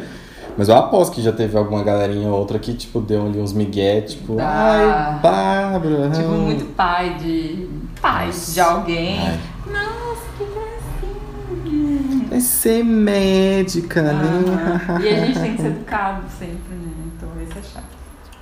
Mas 0.58 0.70
eu 0.70 0.76
aposto 0.76 1.12
que 1.14 1.20
já 1.22 1.32
teve 1.32 1.56
alguma 1.56 1.84
galerinha 1.84 2.28
ou 2.28 2.38
outra 2.38 2.58
que, 2.58 2.72
tipo, 2.72 2.98
deu 2.98 3.26
ali 3.26 3.38
uns 3.38 3.52
migué, 3.52 4.00
tipo, 4.00 4.36
Dá. 4.36 4.48
ai, 4.48 5.20
Bárbara. 5.20 6.10
Tipo, 6.10 6.28
hum." 6.30 6.38
muito 6.46 6.64
pai 6.74 7.14
de. 7.20 7.68
pai 8.00 8.28
Nossa. 8.28 8.52
de 8.52 8.60
alguém. 8.60 9.18
Ai. 9.18 9.38
Nossa, 9.70 10.05
Vai 12.36 12.40
ser 12.42 12.84
médica, 12.84 14.02
né? 14.02 14.42
E 15.02 15.08
a 15.08 15.24
gente 15.24 15.40
tem 15.40 15.56
que 15.56 15.62
ser 15.62 15.68
educado 15.72 16.22
sempre, 16.38 16.74
né? 16.74 16.92
Então 17.16 17.30
isso 17.42 17.58
é 17.58 17.62
chato. 17.62 17.84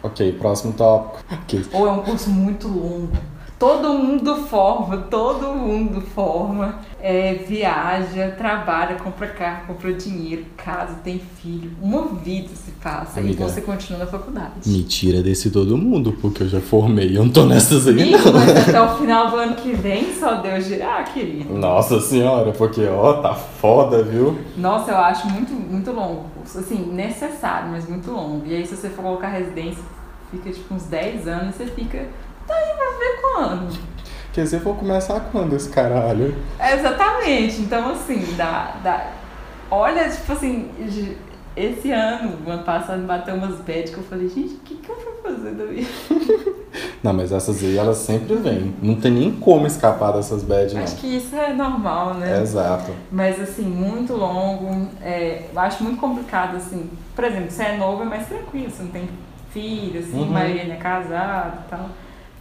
ok, 0.02 0.32
próximo 0.32 0.72
tópico. 0.72 1.24
Ok. 1.32 1.64
Ou 1.72 1.86
é 1.86 1.92
um 1.92 2.02
curso 2.02 2.28
muito 2.28 2.66
longo. 2.66 3.12
Todo 3.56 3.94
mundo 3.94 4.34
forma, 4.46 4.96
todo 4.96 5.54
mundo 5.54 6.00
forma, 6.00 6.80
é, 7.06 7.34
viaja, 7.34 8.30
trabalha, 8.30 8.96
compra 8.96 9.26
carro, 9.26 9.66
compra 9.66 9.92
dinheiro, 9.92 10.46
casa, 10.56 10.94
tem 11.04 11.18
filho. 11.18 11.70
Uma 11.82 12.06
vida 12.06 12.48
se 12.54 12.70
passa 12.82 13.20
Amiga. 13.20 13.44
e 13.44 13.46
você 13.46 13.60
continua 13.60 13.98
na 13.98 14.06
faculdade. 14.06 14.52
Mentira 14.64 15.22
desse 15.22 15.50
todo 15.50 15.76
mundo, 15.76 16.16
porque 16.18 16.44
eu 16.44 16.48
já 16.48 16.62
formei. 16.62 17.14
Eu 17.14 17.26
não 17.26 17.30
tô 17.30 17.44
nessas 17.44 17.86
aí, 17.86 18.10
não. 18.10 18.32
mas 18.32 18.68
até 18.68 18.80
o 18.80 18.96
final 18.96 19.30
do 19.30 19.36
ano 19.36 19.54
que 19.54 19.74
vem, 19.74 20.14
só 20.18 20.36
Deus 20.36 20.64
dirá, 20.64 21.02
querido. 21.02 21.52
Nossa 21.52 22.00
senhora, 22.00 22.52
porque 22.52 22.86
ó, 22.86 23.20
tá 23.20 23.34
foda, 23.34 24.02
viu? 24.02 24.38
Nossa, 24.56 24.92
eu 24.92 24.96
acho 24.96 25.28
muito, 25.28 25.52
muito 25.52 25.92
longo. 25.92 26.24
Assim, 26.42 26.90
necessário, 26.90 27.68
mas 27.70 27.86
muito 27.86 28.10
longo. 28.10 28.46
E 28.46 28.56
aí, 28.56 28.66
se 28.66 28.74
você 28.74 28.88
for 28.88 29.02
colocar 29.02 29.28
residência, 29.28 29.84
fica 30.30 30.50
tipo 30.50 30.74
uns 30.74 30.84
10 30.84 31.28
anos, 31.28 31.54
você 31.54 31.66
fica. 31.66 31.98
Tá 32.46 32.54
aí 32.54 32.74
pra 32.74 32.98
ver 32.98 33.20
quando. 33.20 33.93
Quer 34.34 34.42
dizer, 34.42 34.58
vou 34.60 34.74
começar 34.74 35.20
quando 35.30 35.54
esse 35.54 35.68
caralho? 35.68 36.34
É, 36.58 36.74
exatamente. 36.74 37.60
Então, 37.62 37.92
assim, 37.92 38.34
dá, 38.36 38.74
dá. 38.82 39.10
Olha, 39.70 40.08
tipo 40.08 40.32
assim, 40.32 40.68
esse 41.56 41.92
ano, 41.92 42.32
ano 42.46 42.62
passado, 42.64 43.02
bateu 43.06 43.36
umas 43.36 43.60
bad 43.60 43.90
que 43.92 43.96
eu 43.96 44.02
falei, 44.02 44.28
gente, 44.28 44.54
o 44.54 44.58
que, 44.58 44.74
que 44.74 44.88
eu 44.90 44.96
vou 44.96 45.22
fazer 45.32 45.52
da 45.52 45.64
vida? 45.64 45.88
Não, 47.00 47.12
mas 47.12 47.30
essas 47.30 47.62
aí, 47.62 47.76
elas 47.78 47.98
sempre 47.98 48.34
vêm. 48.34 48.74
Não 48.82 48.96
tem 48.96 49.12
nem 49.12 49.30
como 49.30 49.66
escapar 49.66 50.12
dessas 50.12 50.42
bad, 50.42 50.74
não. 50.74 50.82
Acho 50.82 50.96
que 50.96 51.16
isso 51.18 51.36
é 51.36 51.52
normal, 51.52 52.14
né? 52.14 52.40
Exato. 52.42 52.90
Mas 53.12 53.38
assim, 53.40 53.62
muito 53.62 54.14
longo. 54.14 54.88
É, 55.00 55.44
eu 55.52 55.60
acho 55.60 55.84
muito 55.84 56.00
complicado, 56.00 56.56
assim. 56.56 56.90
Por 57.14 57.22
exemplo, 57.24 57.50
você 57.50 57.62
é 57.62 57.76
novo, 57.76 58.02
é 58.02 58.06
mais 58.06 58.26
tranquilo, 58.26 58.70
você 58.70 58.82
não 58.82 58.90
tem 58.90 59.08
filho, 59.52 60.00
assim, 60.00 60.16
Uhum. 60.18 60.24
a 60.24 60.30
maioria 60.30 60.64
não 60.64 60.72
é 60.74 60.78
casado 60.78 61.58
e 61.66 61.70
tal. 61.70 61.88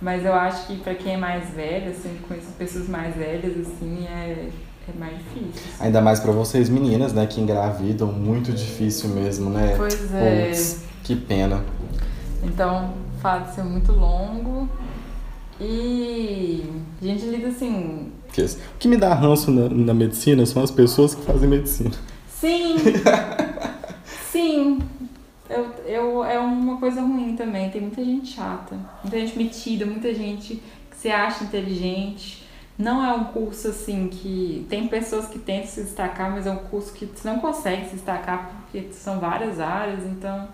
Mas 0.03 0.25
eu 0.25 0.33
acho 0.33 0.67
que 0.67 0.75
pra 0.79 0.93
quem 0.93 1.13
é 1.13 1.17
mais 1.17 1.49
velho, 1.51 1.91
assim, 1.91 2.17
conheço 2.27 2.47
pessoas 2.57 2.89
mais 2.89 3.15
velhas, 3.15 3.53
assim, 3.57 4.05
é, 4.05 4.49
é 4.89 4.99
mais 4.99 5.17
difícil. 5.17 5.49
assim. 5.49 5.83
Ainda 5.85 6.01
mais 6.01 6.19
pra 6.19 6.33
vocês 6.33 6.67
meninas, 6.67 7.13
né, 7.13 7.25
que 7.25 7.39
engravidam, 7.39 8.11
muito 8.11 8.51
difícil 8.51 9.09
mesmo, 9.11 9.49
né? 9.49 9.75
Pois 9.77 10.13
é. 10.13 10.47
Puts, 10.49 10.83
que 11.05 11.15
pena. 11.15 11.63
Então, 12.43 12.93
o 13.15 13.21
fato 13.21 13.47
de 13.47 13.55
ser 13.55 13.63
muito 13.63 13.93
longo. 13.93 14.67
E 15.61 16.65
a 17.01 17.05
gente 17.05 17.25
lida 17.25 17.47
assim. 17.47 18.11
O 18.27 18.77
que 18.77 18.89
me 18.89 18.97
dá 18.97 19.13
ranço 19.13 19.51
na, 19.51 19.69
na 19.69 19.93
medicina 19.93 20.45
são 20.45 20.61
as 20.61 20.71
pessoas 20.71 21.15
que 21.15 21.21
fazem 21.21 21.47
medicina. 21.47 21.91
Sim! 22.27 22.75
sim! 24.31 24.79
Eu, 25.53 25.85
eu, 25.85 26.23
é 26.23 26.39
uma 26.39 26.77
coisa 26.77 27.01
ruim 27.01 27.35
também. 27.35 27.69
Tem 27.69 27.81
muita 27.81 28.03
gente 28.03 28.27
chata, 28.27 28.77
muita 29.03 29.19
gente 29.19 29.37
metida, 29.37 29.85
muita 29.85 30.13
gente 30.13 30.61
que 30.89 30.97
se 30.97 31.09
acha 31.09 31.43
inteligente. 31.43 32.43
Não 32.77 33.05
é 33.05 33.13
um 33.13 33.25
curso 33.25 33.67
assim 33.67 34.07
que. 34.09 34.65
Tem 34.69 34.87
pessoas 34.87 35.27
que 35.27 35.39
tentam 35.39 35.67
se 35.67 35.83
destacar, 35.83 36.31
mas 36.31 36.47
é 36.47 36.51
um 36.51 36.57
curso 36.57 36.93
que 36.93 37.05
você 37.05 37.27
não 37.27 37.39
consegue 37.39 37.85
se 37.85 37.95
destacar 37.95 38.63
porque 38.63 38.91
são 38.91 39.19
várias 39.19 39.59
áreas, 39.59 40.03
então 40.05 40.47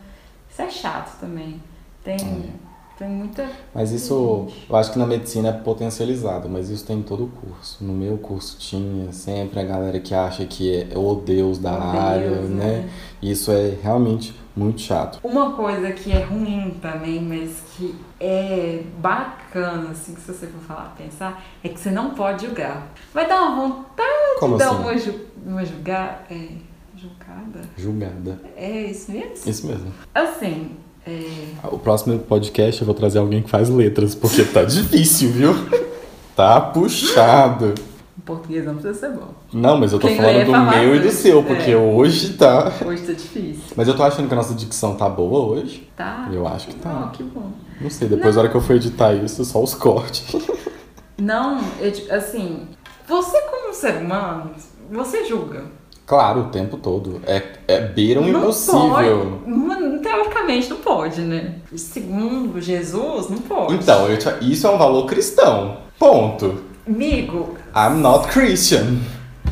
isso 0.50 0.62
é 0.62 0.70
chato 0.70 1.20
também. 1.20 1.62
Tem. 2.04 2.16
É. 2.16 2.70
Tem 3.00 3.08
muita. 3.08 3.50
Mas 3.74 3.94
isso, 3.94 4.50
eu 4.70 4.76
acho 4.76 4.92
que 4.92 5.00
na 5.00 5.08
medicina 5.08 5.48
é 5.48 5.52
potencializado, 5.54 6.50
mas 6.50 6.70
isso 6.70 6.86
tem 6.86 6.98
em 6.98 7.02
todo 7.02 7.24
o 7.24 7.28
curso. 7.30 7.82
No 7.82 7.94
meu 7.94 8.18
curso 8.18 8.58
tinha 8.60 9.14
sempre 9.14 9.62
a 9.62 9.64
galera 9.64 10.02
que 10.02 10.14
acha 10.14 10.46
que 10.46 10.86
é 10.92 10.98
o 10.98 11.16
Deus 11.16 11.60
da 11.60 11.72
o 11.72 11.82
área, 11.82 12.30
Deus, 12.30 12.50
né? 12.50 12.66
né? 12.66 12.90
Isso 13.22 13.54
é 13.54 13.78
realmente 13.82 14.36
muito 14.60 14.82
chato. 14.82 15.20
Uma 15.24 15.54
coisa 15.54 15.92
que 15.92 16.12
é 16.12 16.24
ruim 16.24 16.78
também, 16.82 17.22
mas 17.22 17.62
que 17.76 17.96
é 18.20 18.84
bacana, 19.00 19.92
assim, 19.92 20.14
que 20.14 20.22
se 20.22 20.28
você 20.34 20.48
for 20.48 20.62
falar, 20.62 20.94
pensar, 20.98 21.44
é 21.64 21.70
que 21.70 21.80
você 21.80 21.90
não 21.90 22.12
pode 22.12 22.46
julgar. 22.46 22.88
Vai 23.14 23.28
dar 23.28 23.42
uma 23.42 23.68
vontade 23.68 24.40
Como 24.40 24.58
de 24.58 24.64
dar 24.64 24.72
assim? 24.72 24.82
uma, 24.82 24.98
ju 24.98 25.14
uma 25.46 25.66
julgar. 25.66 26.26
É, 26.30 26.48
julgada? 26.96 27.62
Julgada. 27.78 28.42
É 28.56 28.84
isso 28.92 29.12
mesmo? 29.12 29.34
Isso 29.46 29.66
mesmo. 29.66 29.94
Assim, 30.14 30.72
é... 31.08 31.68
O 31.72 31.80
próximo 31.80 32.20
podcast 32.20 32.82
eu 32.82 32.86
vou 32.86 32.96
trazer 32.96 33.20
alguém 33.20 33.42
que 33.42 33.50
faz 33.50 33.70
letras, 33.70 34.14
porque 34.14 34.44
tá 34.44 34.64
difícil, 34.64 35.32
viu? 35.32 35.54
Tá 36.36 36.62
puxado. 36.62 37.76
Português 38.30 38.64
não 38.64 38.76
precisa 38.76 38.94
ser 38.94 39.10
bom. 39.10 39.30
Não, 39.52 39.78
mas 39.78 39.92
eu 39.92 40.00
tô 40.00 40.08
Quem 40.08 40.18
falando 40.18 40.46
do 40.46 40.78
meu 40.78 40.96
e 40.96 41.00
do 41.00 41.10
seu, 41.10 41.44
porque 41.44 41.72
é. 41.72 41.76
hoje 41.76 42.34
tá. 42.34 42.72
Hoje 42.86 43.02
tá 43.02 43.14
difícil. 43.14 43.64
Mas 43.76 43.88
eu 43.88 43.98
tô 43.98 44.04
achando 44.04 44.28
que 44.28 44.34
a 44.34 44.38
nossa 44.38 44.54
dicção 44.54 44.96
tá 44.96 45.10
boa 45.10 45.40
hoje. 45.40 45.90
Tá. 45.96 46.30
Eu 46.32 46.48
acho 46.48 46.68
que 46.68 46.76
tá. 46.76 47.08
Oh, 47.08 47.18
que 47.18 47.24
bom. 47.24 47.52
Não 47.82 47.90
sei, 47.90 48.08
depois 48.08 48.36
na 48.36 48.42
hora 48.42 48.50
que 48.50 48.56
eu 48.56 48.62
for 48.62 48.76
editar 48.76 49.14
isso, 49.14 49.44
só 49.44 49.64
os 49.64 49.74
cortes. 49.74 50.36
Não, 51.18 51.60
eu, 51.80 52.16
assim, 52.16 52.68
você 53.08 53.42
como 53.42 53.74
ser 53.74 53.98
humano, 53.98 54.52
você 54.92 55.26
julga. 55.26 55.64
Claro, 56.06 56.42
o 56.42 56.44
tempo 56.46 56.78
todo. 56.78 57.22
É, 57.26 57.44
é 57.68 57.82
beira 57.82 58.20
um 58.20 58.32
não 58.32 58.42
impossível. 58.42 59.42
Pode, 59.46 60.00
teoricamente 60.00 60.70
não 60.70 60.78
pode, 60.78 61.22
né? 61.22 61.56
Segundo 61.76 62.60
Jesus, 62.60 63.30
não 63.30 63.38
pode. 63.38 63.76
Então, 63.76 64.08
eu, 64.08 64.18
isso 64.42 64.66
é 64.66 64.70
um 64.72 64.78
valor 64.78 65.06
cristão. 65.06 65.78
Ponto. 66.00 66.64
Amigo. 66.88 67.56
I'm 67.76 68.02
not 68.02 68.28
Christian. 68.30 69.00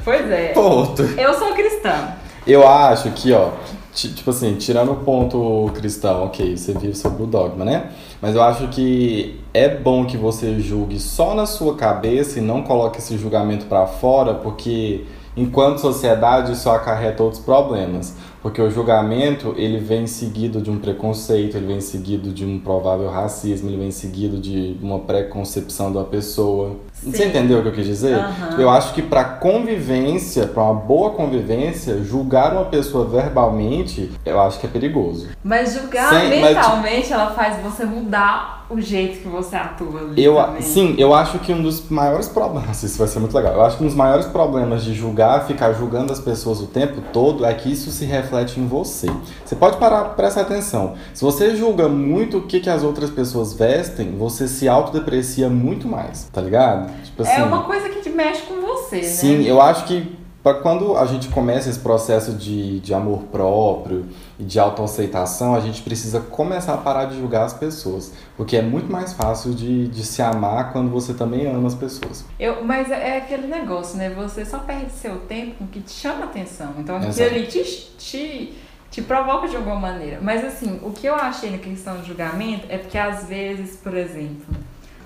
Pois 0.04 0.30
é. 0.30 0.54
Ponto. 0.54 1.02
Eu 1.02 1.34
sou 1.34 1.54
cristã. 1.54 2.14
Eu 2.46 2.68
acho 2.68 3.12
que, 3.12 3.34
ó, 3.34 3.50
tipo 3.94 4.30
assim, 4.30 4.56
tirando 4.56 4.92
o 4.92 4.96
ponto 4.98 5.72
cristão, 5.74 6.26
ok, 6.26 6.56
você 6.56 6.74
vive 6.74 6.96
sobre 6.96 7.24
o 7.24 7.26
dogma, 7.26 7.66
né? 7.66 7.92
Mas 8.22 8.36
eu 8.36 8.42
acho 8.42 8.68
que 8.70 9.40
é 9.54 9.68
bom 9.68 10.06
que 10.06 10.16
você 10.16 10.60
julgue 10.60 11.00
só 11.00 11.36
na 11.36 11.46
sua 11.46 11.76
cabeça 11.76 12.40
e 12.40 12.42
não 12.42 12.62
coloque 12.64 13.00
esse 13.00 13.18
julgamento 13.18 13.66
para 13.66 13.86
fora, 13.86 14.34
porque 14.34 15.06
enquanto 15.36 15.80
sociedade 15.80 16.54
isso 16.54 16.70
acarreta 16.70 17.22
outros 17.22 17.42
problemas, 17.42 18.16
porque 18.42 18.62
o 18.62 18.72
julgamento 18.72 19.54
ele 19.58 19.78
vem 19.80 20.08
seguido 20.08 20.62
de 20.62 20.72
um 20.72 20.80
preconceito, 20.80 21.58
ele 21.58 21.68
vem 21.68 21.82
seguido 21.82 22.32
de 22.32 22.46
um 22.46 22.60
provável 22.60 23.10
racismo, 23.10 23.70
ele 23.70 23.78
vem 23.78 23.92
seguido 23.92 24.40
de 24.40 24.78
uma 24.82 25.00
preconcepção 25.00 25.92
da 25.92 26.04
pessoa. 26.04 26.78
Sim. 27.12 27.18
Você 27.18 27.26
entendeu 27.26 27.60
o 27.60 27.62
que 27.62 27.68
eu 27.70 27.74
quis 27.74 27.86
dizer? 27.86 28.18
Uhum. 28.18 28.60
Eu 28.60 28.70
acho 28.70 28.94
que 28.94 29.02
para 29.02 29.24
convivência, 29.24 30.46
para 30.48 30.64
uma 30.64 30.74
boa 30.74 31.12
convivência, 31.12 32.04
julgar 32.04 32.54
uma 32.54 32.66
pessoa 32.66 33.06
verbalmente, 33.06 34.12
eu 34.26 34.40
acho 34.40 34.60
que 34.60 34.66
é 34.66 34.70
perigoso. 34.70 35.28
Mas 35.44 35.74
julgar 35.74 36.10
Sem, 36.10 36.42
mentalmente, 36.42 37.10
mas, 37.10 37.12
ela 37.12 37.32
faz 37.32 37.62
você 37.62 37.86
mudar 37.86 38.66
o 38.70 38.82
jeito 38.82 39.20
que 39.20 39.28
você 39.28 39.56
atua 39.56 40.02
ali 40.02 40.24
eu, 40.24 40.38
Sim, 40.60 40.96
eu 40.98 41.14
acho 41.14 41.40
que 41.40 41.54
um 41.54 41.62
dos 41.62 41.90
maiores 41.90 42.28
problemas, 42.28 42.82
isso 42.84 42.98
vai 42.98 43.08
ser 43.08 43.20
muito 43.20 43.36
legal, 43.36 43.54
eu 43.54 43.62
acho 43.62 43.78
que 43.78 43.84
um 43.84 43.88
dos 43.88 43.96
maiores 43.96 44.26
problemas 44.26 44.84
de 44.84 44.94
julgar, 44.94 45.46
ficar 45.46 45.74
julgando 45.74 46.12
as 46.12 46.20
pessoas 46.20 46.60
o 46.62 46.68
tempo 46.68 47.02
todo, 47.14 47.46
é 47.46 47.54
que 47.54 47.72
isso 47.72 47.92
se 47.92 48.06
reflete 48.06 48.60
em 48.60 48.68
você. 48.68 49.08
Você 49.46 49.56
pode 49.56 49.78
parar, 49.78 50.16
prestar 50.16 50.42
atenção. 50.42 50.96
Se 51.14 51.24
você 51.24 51.56
julga 51.56 51.88
muito 51.88 52.40
o 52.40 52.42
que, 52.42 52.60
que 52.60 52.70
as 52.70 52.84
outras 52.84 53.10
pessoas 53.10 53.54
vestem, 53.54 54.16
você 54.18 54.48
se 54.48 54.68
autodeprecia 54.68 55.50
muito 55.50 55.88
mais, 55.88 56.30
tá 56.32 56.42
ligado? 56.42 56.92
Tipo 57.04 57.24
é 57.24 57.32
assim, 57.32 57.42
é 57.42 57.46
uma 57.46 57.64
coisa 57.64 57.90
que 57.90 58.10
mexe 58.18 58.42
com 58.42 58.60
você, 58.62 59.04
sim, 59.04 59.38
né? 59.38 59.44
Sim, 59.44 59.48
eu 59.48 59.62
acho 59.62 59.86
que 59.86 60.18
quando 60.56 60.98
a 60.98 61.06
gente 61.06 61.30
começa 61.30 61.70
esse 61.70 61.80
processo 61.80 62.34
de, 62.34 62.80
de 62.80 62.94
amor 62.94 63.24
próprio 63.32 64.06
e 64.38 64.44
de 64.44 64.60
autoaceitação, 64.60 65.56
a 65.56 65.60
gente 65.60 65.82
precisa 65.82 66.20
começar 66.20 66.74
a 66.74 66.78
parar 66.78 67.06
de 67.06 67.18
julgar 67.18 67.46
as 67.46 67.54
pessoas. 67.54 68.14
Porque 68.36 68.58
é 68.58 68.62
muito 68.62 68.92
mais 68.92 69.14
fácil 69.14 69.54
de, 69.54 69.88
de 69.88 70.06
se 70.06 70.22
amar 70.22 70.72
quando 70.72 70.90
você 70.90 71.14
também 71.14 71.48
ama 71.48 71.68
as 71.68 71.76
pessoas. 71.76 72.26
Eu, 72.40 72.64
mas 72.64 72.92
é 72.92 73.18
aquele 73.18 73.48
negócio, 73.48 73.98
né? 73.98 74.10
Você 74.12 74.46
só 74.46 74.60
perde 74.60 74.92
seu 74.92 75.18
tempo 75.22 75.56
com 75.56 75.64
o 75.64 75.68
que 75.68 75.82
te 75.82 75.92
chama 75.92 76.26
atenção. 76.26 76.74
Então 76.78 76.98
aquilo 76.98 77.26
ali 77.26 77.48
te, 77.48 77.64
te, 77.98 78.54
te 78.92 79.02
provoca 79.02 79.48
de 79.48 79.56
alguma 79.56 79.80
maneira. 79.80 80.20
Mas 80.22 80.46
assim, 80.46 80.80
o 80.84 80.92
que 80.92 81.08
eu 81.08 81.16
achei 81.16 81.52
na 81.52 81.58
questão 81.58 81.98
de 81.98 82.08
julgamento 82.08 82.66
é 82.70 82.78
porque 82.78 82.98
às 82.98 83.26
vezes, 83.26 83.78
por 83.78 83.96
exemplo, 83.96 84.46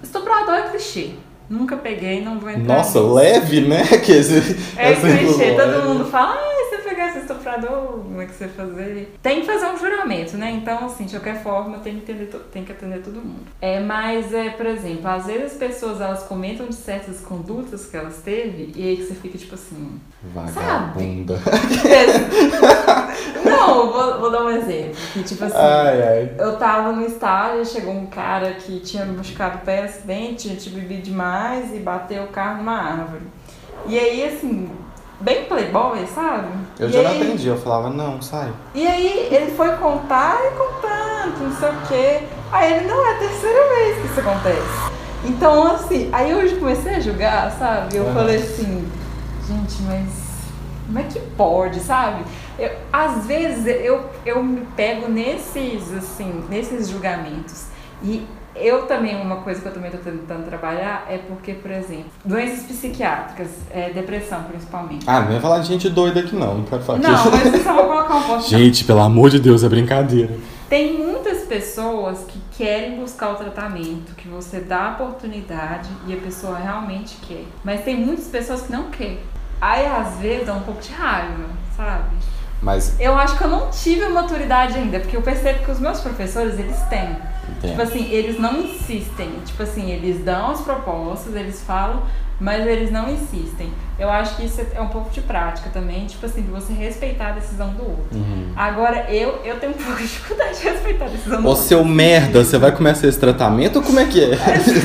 estuprador 0.03 0.55
é 0.55 0.69
clichê. 0.69 1.11
Nunca 1.51 1.75
peguei, 1.75 2.23
não 2.23 2.39
vou 2.39 2.49
entrar. 2.49 2.77
Nossa, 2.77 3.01
nisso. 3.01 3.13
leve, 3.13 3.59
né? 3.59 3.83
Que 4.01 4.13
esse, 4.13 4.55
é 4.77 4.93
clichê, 4.93 5.51
todo 5.51 5.83
mundo 5.83 6.05
fala, 6.05 6.35
ah, 6.35 6.70
estuprador, 7.51 8.03
como 8.03 8.21
é 8.21 8.25
que 8.25 8.33
você 8.33 8.47
fazer? 8.47 9.15
Tem 9.21 9.41
que 9.41 9.47
fazer 9.47 9.65
um 9.67 9.77
juramento, 9.77 10.37
né? 10.37 10.51
Então, 10.51 10.85
assim, 10.85 11.05
de 11.05 11.11
qualquer 11.11 11.43
forma, 11.43 11.79
tem 11.79 11.99
que, 11.99 12.11
entender, 12.11 12.27
tem 12.51 12.63
que 12.63 12.71
atender 12.71 13.01
todo 13.01 13.15
mundo. 13.15 13.45
É, 13.61 13.79
mas, 13.79 14.33
é, 14.33 14.49
por 14.51 14.65
exemplo, 14.65 15.07
às 15.07 15.25
vezes 15.25 15.53
as 15.53 15.57
pessoas 15.57 15.99
elas 15.99 16.23
comentam 16.23 16.67
de 16.67 16.75
certas 16.75 17.19
condutas 17.21 17.85
que 17.85 17.97
elas 17.97 18.17
teve 18.17 18.71
e 18.75 18.87
aí 18.87 18.97
que 18.97 19.03
você 19.03 19.15
fica 19.15 19.37
tipo 19.37 19.55
assim. 19.55 19.99
Vagabunda. 20.33 21.39
não, 23.43 23.91
vou, 23.91 24.19
vou, 24.19 24.31
dar 24.31 24.43
um 24.43 24.49
exemplo. 24.49 24.95
Que, 25.13 25.23
tipo 25.23 25.43
assim, 25.43 25.57
ai, 25.57 26.01
ai. 26.01 26.35
eu 26.37 26.57
tava 26.57 26.91
no 26.91 27.05
estádio, 27.05 27.65
chegou 27.65 27.93
um 27.93 28.05
cara 28.05 28.53
que 28.53 28.79
tinha 28.79 29.05
machucado 29.05 29.57
o 29.57 29.61
pé 29.61 29.83
acidente, 29.83 30.55
tinha 30.57 30.75
bebido 30.75 31.01
demais 31.01 31.73
e 31.75 31.79
bateu 31.79 32.23
o 32.23 32.27
carro 32.27 32.57
numa 32.57 32.77
árvore. 32.77 33.23
E 33.87 33.97
aí, 33.97 34.23
assim, 34.25 34.69
bem 35.21 35.45
playboy, 35.45 36.05
sabe? 36.07 36.47
Eu 36.79 36.89
e 36.89 36.91
já 36.91 36.99
aí... 36.99 37.05
não 37.05 37.11
atendi, 37.11 37.47
eu 37.47 37.57
falava, 37.57 37.89
não, 37.89 38.21
sai. 38.21 38.51
E 38.73 38.85
aí 38.87 39.27
ele 39.31 39.51
foi 39.51 39.69
contar 39.77 40.37
e 40.45 40.51
contando, 40.51 41.43
não 41.43 41.55
sei 41.55 41.69
o 41.69 41.87
quê. 41.87 42.27
Aí 42.51 42.73
ele, 42.73 42.87
não, 42.87 43.05
é 43.05 43.13
a 43.13 43.17
terceira 43.17 43.69
vez 43.69 43.97
que 43.97 44.07
isso 44.07 44.19
acontece. 44.19 44.91
Então, 45.23 45.71
assim, 45.71 46.09
aí 46.11 46.33
hoje 46.33 46.55
comecei 46.55 46.95
a 46.95 46.99
julgar, 46.99 47.51
sabe? 47.51 47.95
Eu 47.95 48.05
uhum. 48.05 48.13
falei 48.13 48.37
assim, 48.37 48.89
gente, 49.47 49.81
mas 49.83 50.31
como 50.87 50.99
é 50.99 51.03
que 51.03 51.19
pode, 51.19 51.79
sabe? 51.79 52.23
Eu, 52.57 52.71
às 52.91 53.25
vezes 53.25 53.65
eu, 53.65 54.09
eu 54.25 54.43
me 54.43 54.65
pego 54.75 55.09
nesses, 55.09 55.93
assim, 55.93 56.43
nesses 56.49 56.89
julgamentos. 56.89 57.65
E 58.03 58.27
eu 58.55 58.85
também, 58.85 59.15
uma 59.15 59.37
coisa 59.37 59.61
que 59.61 59.67
eu 59.67 59.73
também 59.73 59.91
estou 59.91 60.11
tentando 60.11 60.45
trabalhar 60.45 61.05
é 61.09 61.17
porque, 61.17 61.53
por 61.53 61.71
exemplo, 61.71 62.11
doenças 62.25 62.63
psiquiátricas, 62.63 63.49
é, 63.71 63.89
depressão 63.89 64.43
principalmente. 64.43 65.05
Ah, 65.07 65.21
não 65.21 65.33
ia 65.33 65.39
falar 65.39 65.59
de 65.59 65.67
gente 65.67 65.89
doida 65.89 66.19
aqui 66.19 66.35
não, 66.35 66.59
não 66.59 66.65
quero 66.65 66.81
falar 66.83 66.99
Não, 66.99 67.31
mas 67.31 67.53
eu 67.53 67.63
só 67.63 67.73
vou 67.73 67.85
colocar 67.85 68.15
um 68.15 68.23
ponto. 68.23 68.47
Gente, 68.47 68.83
pelo 68.83 68.99
amor 68.99 69.29
de 69.29 69.39
Deus, 69.39 69.63
é 69.63 69.69
brincadeira. 69.69 70.35
Tem 70.69 70.97
muitas 70.97 71.43
pessoas 71.43 72.25
que 72.27 72.39
querem 72.57 72.95
buscar 72.95 73.31
o 73.31 73.35
tratamento, 73.35 74.15
que 74.15 74.27
você 74.27 74.61
dá 74.61 74.85
a 74.85 74.91
oportunidade 74.91 75.89
e 76.07 76.13
a 76.13 76.17
pessoa 76.17 76.57
realmente 76.57 77.17
quer. 77.27 77.43
Mas 77.63 77.83
tem 77.83 77.97
muitas 77.97 78.27
pessoas 78.27 78.61
que 78.61 78.71
não 78.71 78.89
querem. 78.89 79.19
Aí, 79.59 79.85
às 79.85 80.15
vezes, 80.15 80.47
dá 80.47 80.53
um 80.53 80.61
pouco 80.61 80.81
de 80.81 80.91
raiva, 80.91 81.45
sabe? 81.75 82.15
Mas... 82.61 82.95
Eu 82.99 83.15
acho 83.15 83.37
que 83.37 83.43
eu 83.43 83.49
não 83.49 83.69
tive 83.71 84.03
a 84.03 84.09
maturidade 84.09 84.77
ainda, 84.77 84.99
porque 84.99 85.17
eu 85.17 85.21
percebo 85.21 85.63
que 85.65 85.71
os 85.71 85.79
meus 85.79 85.99
professores, 85.99 86.59
eles 86.59 86.79
têm. 86.83 87.17
Entendo. 87.57 87.71
Tipo 87.71 87.81
assim, 87.81 88.09
eles 88.11 88.39
não 88.39 88.61
insistem. 88.61 89.31
Tipo 89.45 89.63
assim, 89.63 89.91
eles 89.91 90.23
dão 90.23 90.51
as 90.51 90.61
propostas, 90.61 91.35
eles 91.35 91.61
falam, 91.61 92.03
mas 92.39 92.65
eles 92.65 92.91
não 92.91 93.09
insistem. 93.09 93.71
Eu 93.97 94.09
acho 94.09 94.35
que 94.35 94.45
isso 94.45 94.61
é 94.73 94.81
um 94.81 94.87
pouco 94.87 95.09
de 95.09 95.21
prática 95.21 95.69
também, 95.71 96.05
tipo 96.05 96.25
assim, 96.25 96.41
de 96.43 96.49
você 96.49 96.73
respeitar 96.73 97.29
a 97.29 97.31
decisão 97.31 97.69
do 97.69 97.83
outro. 97.83 98.05
Uhum. 98.17 98.51
Agora, 98.55 99.11
eu, 99.11 99.39
eu 99.43 99.59
tenho 99.59 99.73
um 99.73 99.75
pouco 99.75 99.97
de 99.97 100.03
dificuldade 100.03 100.59
de 100.59 100.63
respeitar 100.63 101.05
a 101.05 101.09
decisão 101.09 101.41
do 101.41 101.47
Ô, 101.47 101.49
outro. 101.49 101.63
Ô, 101.63 101.67
seu 101.67 101.83
merda, 101.83 102.43
você 102.43 102.57
vai 102.57 102.71
começar 102.71 103.07
esse 103.07 103.19
tratamento 103.19 103.77
ou 103.77 103.83
como 103.83 103.99
é 103.99 104.05
que 104.05 104.23
é? 104.23 104.33
assim. 104.37 104.79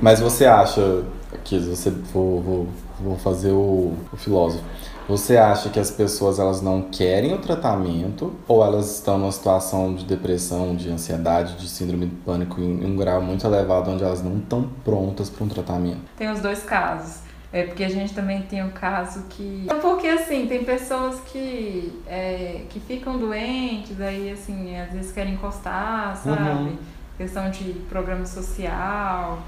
Mas 0.00 0.20
você 0.20 0.46
acha, 0.46 1.02
que 1.44 1.58
você 1.58 1.90
vou, 1.90 2.40
vou, 2.40 2.68
vou 3.00 3.18
fazer 3.18 3.50
o, 3.50 3.94
o 4.12 4.16
filósofo. 4.16 4.62
Você 5.10 5.36
acha 5.36 5.70
que 5.70 5.80
as 5.80 5.90
pessoas 5.90 6.38
elas 6.38 6.62
não 6.62 6.82
querem 6.82 7.34
o 7.34 7.38
tratamento 7.38 8.32
ou 8.46 8.64
elas 8.64 8.94
estão 8.94 9.18
numa 9.18 9.32
situação 9.32 9.92
de 9.92 10.04
depressão, 10.04 10.76
de 10.76 10.88
ansiedade, 10.88 11.56
de 11.56 11.68
síndrome 11.68 12.06
de 12.06 12.14
pânico 12.14 12.60
em 12.60 12.86
um 12.86 12.94
grau 12.94 13.20
muito 13.20 13.44
elevado 13.44 13.90
onde 13.90 14.04
elas 14.04 14.22
não 14.22 14.38
estão 14.38 14.70
prontas 14.84 15.28
para 15.28 15.44
um 15.44 15.48
tratamento? 15.48 15.98
Tem 16.16 16.30
os 16.30 16.38
dois 16.38 16.62
casos. 16.62 17.22
É 17.52 17.64
porque 17.64 17.82
a 17.82 17.88
gente 17.88 18.14
também 18.14 18.42
tem 18.42 18.62
um 18.62 18.70
caso 18.70 19.24
que. 19.28 19.66
É 19.68 19.74
porque 19.74 20.06
assim, 20.06 20.46
tem 20.46 20.62
pessoas 20.62 21.18
que, 21.26 21.92
é, 22.06 22.60
que 22.70 22.78
ficam 22.78 23.18
doentes, 23.18 24.00
aí 24.00 24.30
assim, 24.30 24.78
às 24.78 24.92
vezes 24.92 25.10
querem 25.10 25.34
encostar, 25.34 26.16
sabe? 26.18 26.50
Uhum. 26.50 26.76
Questão 27.18 27.50
de 27.50 27.72
programa 27.88 28.24
social. 28.24 29.40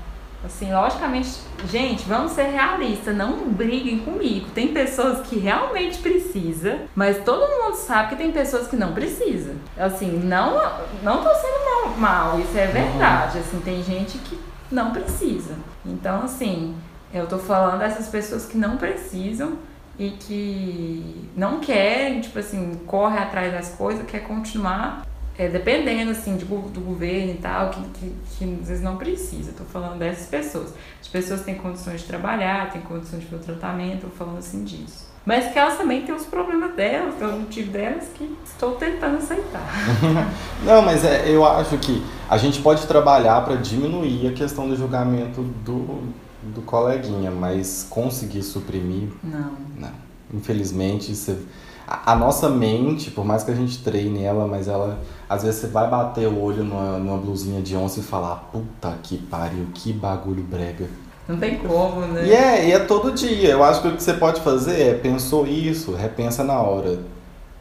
Assim, 0.45 0.73
logicamente, 0.73 1.39
gente, 1.71 2.05
vamos 2.05 2.33
ser 2.33 2.45
realistas, 2.45 3.17
não 3.17 3.49
briguem 3.49 4.01
comigo. 4.01 4.51
Tem 4.53 4.69
pessoas 4.69 5.27
que 5.27 5.39
realmente 5.39 5.99
precisa, 5.99 6.81
mas 6.97 7.23
todo 7.25 7.49
mundo 7.49 7.77
sabe 7.77 8.11
que 8.11 8.17
tem 8.17 8.33
pessoas 8.33 8.67
que 8.67 8.75
não 8.75 8.93
precisa. 8.93 9.55
Assim, 9.79 10.11
não 10.25 10.55
não 11.03 11.23
tô 11.23 11.31
sendo 11.35 11.65
mal, 11.65 11.97
mal 11.97 12.41
isso 12.41 12.59
é 12.59 12.67
verdade. 12.67 13.39
Assim, 13.39 13.61
tem 13.61 13.83
gente 13.85 14.19
que 14.19 14.39
não 14.71 14.91
precisa. 14.91 15.55
Então, 15.87 16.23
assim, 16.23 16.75
eu 17.15 17.27
tô 17.27 17.39
falando 17.39 17.79
dessas 17.79 18.09
pessoas 18.09 18.47
que 18.47 18.57
não 18.57 18.77
precisam 18.77 19.59
e 19.99 20.11
que 20.11 21.31
não 21.37 21.61
querem, 21.61 22.21
tipo 22.21 22.39
assim, 22.39 22.81
corre 22.87 23.19
atrás 23.19 23.53
das 23.53 23.69
coisas, 23.77 24.05
quer 24.07 24.21
continuar 24.21 25.03
é, 25.39 25.49
dependendo 25.49 26.11
assim 26.11 26.37
de, 26.37 26.45
do 26.45 26.81
governo 26.81 27.33
e 27.33 27.39
tal, 27.39 27.71
que, 27.71 27.81
que, 27.81 28.15
que 28.39 28.59
às 28.61 28.69
vezes 28.69 28.83
não 28.83 28.97
precisa. 28.97 29.51
Estou 29.51 29.67
falando 29.67 29.99
dessas 29.99 30.27
pessoas. 30.27 30.75
As 31.01 31.09
pessoas 31.09 31.43
têm 31.43 31.55
condições 31.55 32.01
de 32.03 32.07
trabalhar, 32.07 32.71
têm 32.71 32.83
condições 32.83 33.27
de 33.27 33.35
o 33.35 33.39
tratamento, 33.39 34.07
estou 34.07 34.11
falando 34.11 34.39
assim 34.39 34.65
disso. 34.65 35.11
Mas 35.25 35.53
que 35.53 35.59
elas 35.59 35.79
também 35.79 36.03
têm 36.03 36.15
os 36.15 36.27
problemas 36.27 36.75
delas, 36.75 37.15
tem 37.15 37.29
o 37.29 37.39
motivo 37.39 37.71
delas 37.71 38.09
que 38.15 38.37
estou 38.45 38.73
tentando 38.73 39.19
aceitar. 39.19 39.67
não, 40.65 40.83
mas 40.83 41.05
é, 41.05 41.31
eu 41.31 41.47
acho 41.47 41.79
que 41.79 42.03
a 42.29 42.37
gente 42.37 42.61
pode 42.61 42.87
trabalhar 42.87 43.41
para 43.45 43.55
diminuir 43.55 44.27
a 44.27 44.33
questão 44.33 44.69
do 44.69 44.77
julgamento 44.77 45.43
do, 45.65 46.03
do 46.43 46.61
coleguinha, 46.63 47.31
mas 47.31 47.87
conseguir 47.89 48.43
suprimir. 48.43 49.11
Não. 49.23 49.53
Não. 49.79 49.93
Infelizmente, 50.35 51.15
você 51.15 51.39
a, 51.87 52.15
nossa 52.15 52.49
mente, 52.49 53.11
por 53.11 53.25
mais 53.25 53.43
que 53.43 53.51
a 53.51 53.55
gente 53.55 53.83
treine 53.83 54.23
ela, 54.23 54.47
mas 54.47 54.69
ela. 54.69 55.01
Às 55.33 55.43
vezes 55.43 55.61
você 55.61 55.67
vai 55.69 55.89
bater 55.89 56.29
o 56.29 56.39
olho 56.39 56.63
numa, 56.63 56.99
numa 56.99 57.17
blusinha 57.17 57.63
de 57.63 57.75
onça 57.75 58.01
e 58.01 58.03
falar, 58.03 58.51
puta 58.53 58.95
que 59.03 59.17
pariu, 59.17 59.67
que 59.73 59.91
bagulho 59.91 60.43
brega. 60.43 60.87
Não 61.27 61.39
tem 61.39 61.57
como, 61.57 62.03
né? 62.03 62.27
E 62.27 62.33
é, 62.33 62.69
e 62.69 62.73
é 62.73 62.79
todo 62.79 63.13
dia. 63.13 63.49
Eu 63.49 63.65
acho 63.65 63.81
que 63.81 63.89
o 63.89 63.97
que 63.97 64.03
você 64.03 64.13
pode 64.13 64.43
fazer 64.43 64.89
é 64.89 64.95
pensou 64.95 65.47
isso, 65.47 65.95
repensa 65.95 66.45
na 66.45 66.61
hora. 66.61 66.99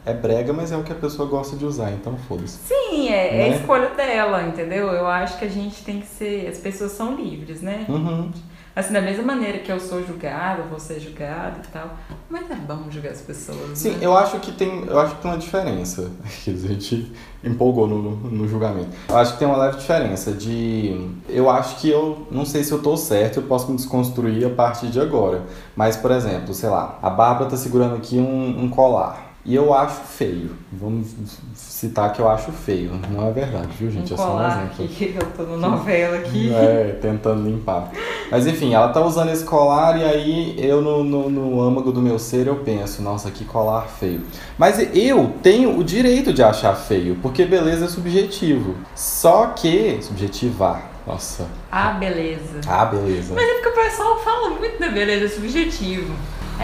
É 0.04 0.12
brega, 0.12 0.52
mas 0.52 0.72
é 0.72 0.76
o 0.76 0.82
que 0.82 0.92
a 0.92 0.96
pessoa 0.96 1.28
gosta 1.28 1.56
de 1.56 1.64
usar, 1.64 1.92
então 1.92 2.16
foda-se. 2.16 2.58
Sim, 2.66 3.08
é, 3.08 3.32
né? 3.32 3.48
é 3.48 3.52
a 3.52 3.56
escolha 3.56 3.90
dela, 3.90 4.42
entendeu? 4.42 4.88
Eu 4.88 5.06
acho 5.06 5.38
que 5.38 5.44
a 5.44 5.48
gente 5.48 5.84
tem 5.84 6.00
que 6.00 6.06
ser. 6.06 6.48
As 6.48 6.58
pessoas 6.58 6.92
são 6.92 7.14
livres, 7.14 7.62
né? 7.62 7.86
Uhum. 7.88 8.30
Assim, 8.74 8.94
da 8.94 9.02
mesma 9.02 9.22
maneira 9.22 9.58
que 9.58 9.70
eu 9.70 9.78
sou 9.78 10.02
julgada, 10.04 10.62
você 10.62 10.94
é 10.94 10.98
julgado 10.98 11.60
e 11.62 11.68
tal. 11.68 11.90
Mas 12.30 12.50
é 12.50 12.54
bom 12.54 12.90
julgar 12.90 13.12
as 13.12 13.20
pessoas. 13.20 13.78
Sim, 13.78 13.90
né? 13.90 13.98
eu 14.00 14.16
acho 14.16 14.40
que 14.40 14.50
tem. 14.50 14.86
Eu 14.86 14.98
acho 14.98 15.14
que 15.14 15.22
tem 15.22 15.30
uma 15.30 15.38
diferença. 15.38 16.10
a 16.24 16.50
gente 16.50 17.12
empolgou 17.44 17.86
no, 17.86 18.16
no 18.16 18.48
julgamento. 18.48 18.88
Eu 19.10 19.18
acho 19.18 19.34
que 19.34 19.38
tem 19.38 19.46
uma 19.46 19.58
leve 19.58 19.76
diferença 19.76 20.32
de. 20.32 21.10
Eu 21.28 21.50
acho 21.50 21.76
que 21.76 21.90
eu. 21.90 22.26
Não 22.30 22.46
sei 22.46 22.64
se 22.64 22.72
eu 22.72 22.82
tô 22.82 22.96
certo, 22.96 23.40
eu 23.40 23.42
posso 23.42 23.70
me 23.70 23.76
desconstruir 23.76 24.46
a 24.46 24.50
partir 24.50 24.86
de 24.86 24.98
agora. 24.98 25.42
Mas, 25.76 25.96
por 25.96 26.10
exemplo, 26.10 26.54
sei 26.54 26.70
lá, 26.70 26.98
a 27.02 27.10
Bárbara 27.10 27.50
tá 27.50 27.58
segurando 27.58 27.96
aqui 27.96 28.18
um, 28.18 28.64
um 28.64 28.70
colar. 28.70 29.31
E 29.44 29.56
eu 29.56 29.74
acho 29.74 30.00
feio. 30.02 30.50
Vamos 30.72 31.08
citar 31.54 32.12
que 32.12 32.20
eu 32.20 32.28
acho 32.28 32.52
feio. 32.52 32.92
Não 33.10 33.26
é 33.26 33.32
verdade, 33.32 33.68
viu, 33.76 33.90
gente? 33.90 34.12
Um 34.12 34.14
é 34.14 34.18
só 34.18 34.36
um 34.36 34.46
exemplo. 34.46 34.84
Aqui, 34.84 35.16
eu 35.20 35.26
tô 35.36 35.42
no 35.42 35.56
novela 35.56 36.18
aqui. 36.18 36.52
É, 36.62 36.96
tentando 37.00 37.48
limpar. 37.48 37.90
Mas 38.30 38.46
enfim, 38.46 38.72
ela 38.72 38.88
tá 38.88 39.04
usando 39.04 39.30
esse 39.30 39.44
colar 39.44 39.98
e 39.98 40.04
aí 40.04 40.54
eu 40.58 40.80
no, 40.80 41.02
no, 41.02 41.28
no 41.28 41.60
âmago 41.60 41.90
do 41.90 42.00
meu 42.00 42.18
ser 42.18 42.46
eu 42.46 42.56
penso, 42.56 43.02
nossa, 43.02 43.30
que 43.30 43.44
colar 43.44 43.88
feio. 43.88 44.22
Mas 44.56 44.78
eu 44.94 45.32
tenho 45.42 45.76
o 45.76 45.82
direito 45.82 46.32
de 46.32 46.42
achar 46.42 46.74
feio, 46.74 47.16
porque 47.20 47.44
beleza 47.44 47.86
é 47.86 47.88
subjetivo. 47.88 48.76
Só 48.94 49.48
que. 49.48 49.98
Subjetivar. 50.02 50.92
Nossa. 51.04 51.48
Ah, 51.70 51.92
beleza. 51.92 52.60
Ah, 52.68 52.84
beleza. 52.84 53.34
Mas 53.34 53.44
é 53.44 53.54
porque 53.54 53.68
o 53.68 53.84
pessoal 53.84 54.18
fala 54.20 54.50
muito 54.50 54.78
da 54.78 54.88
beleza 54.88 55.34
subjetivo. 55.34 56.14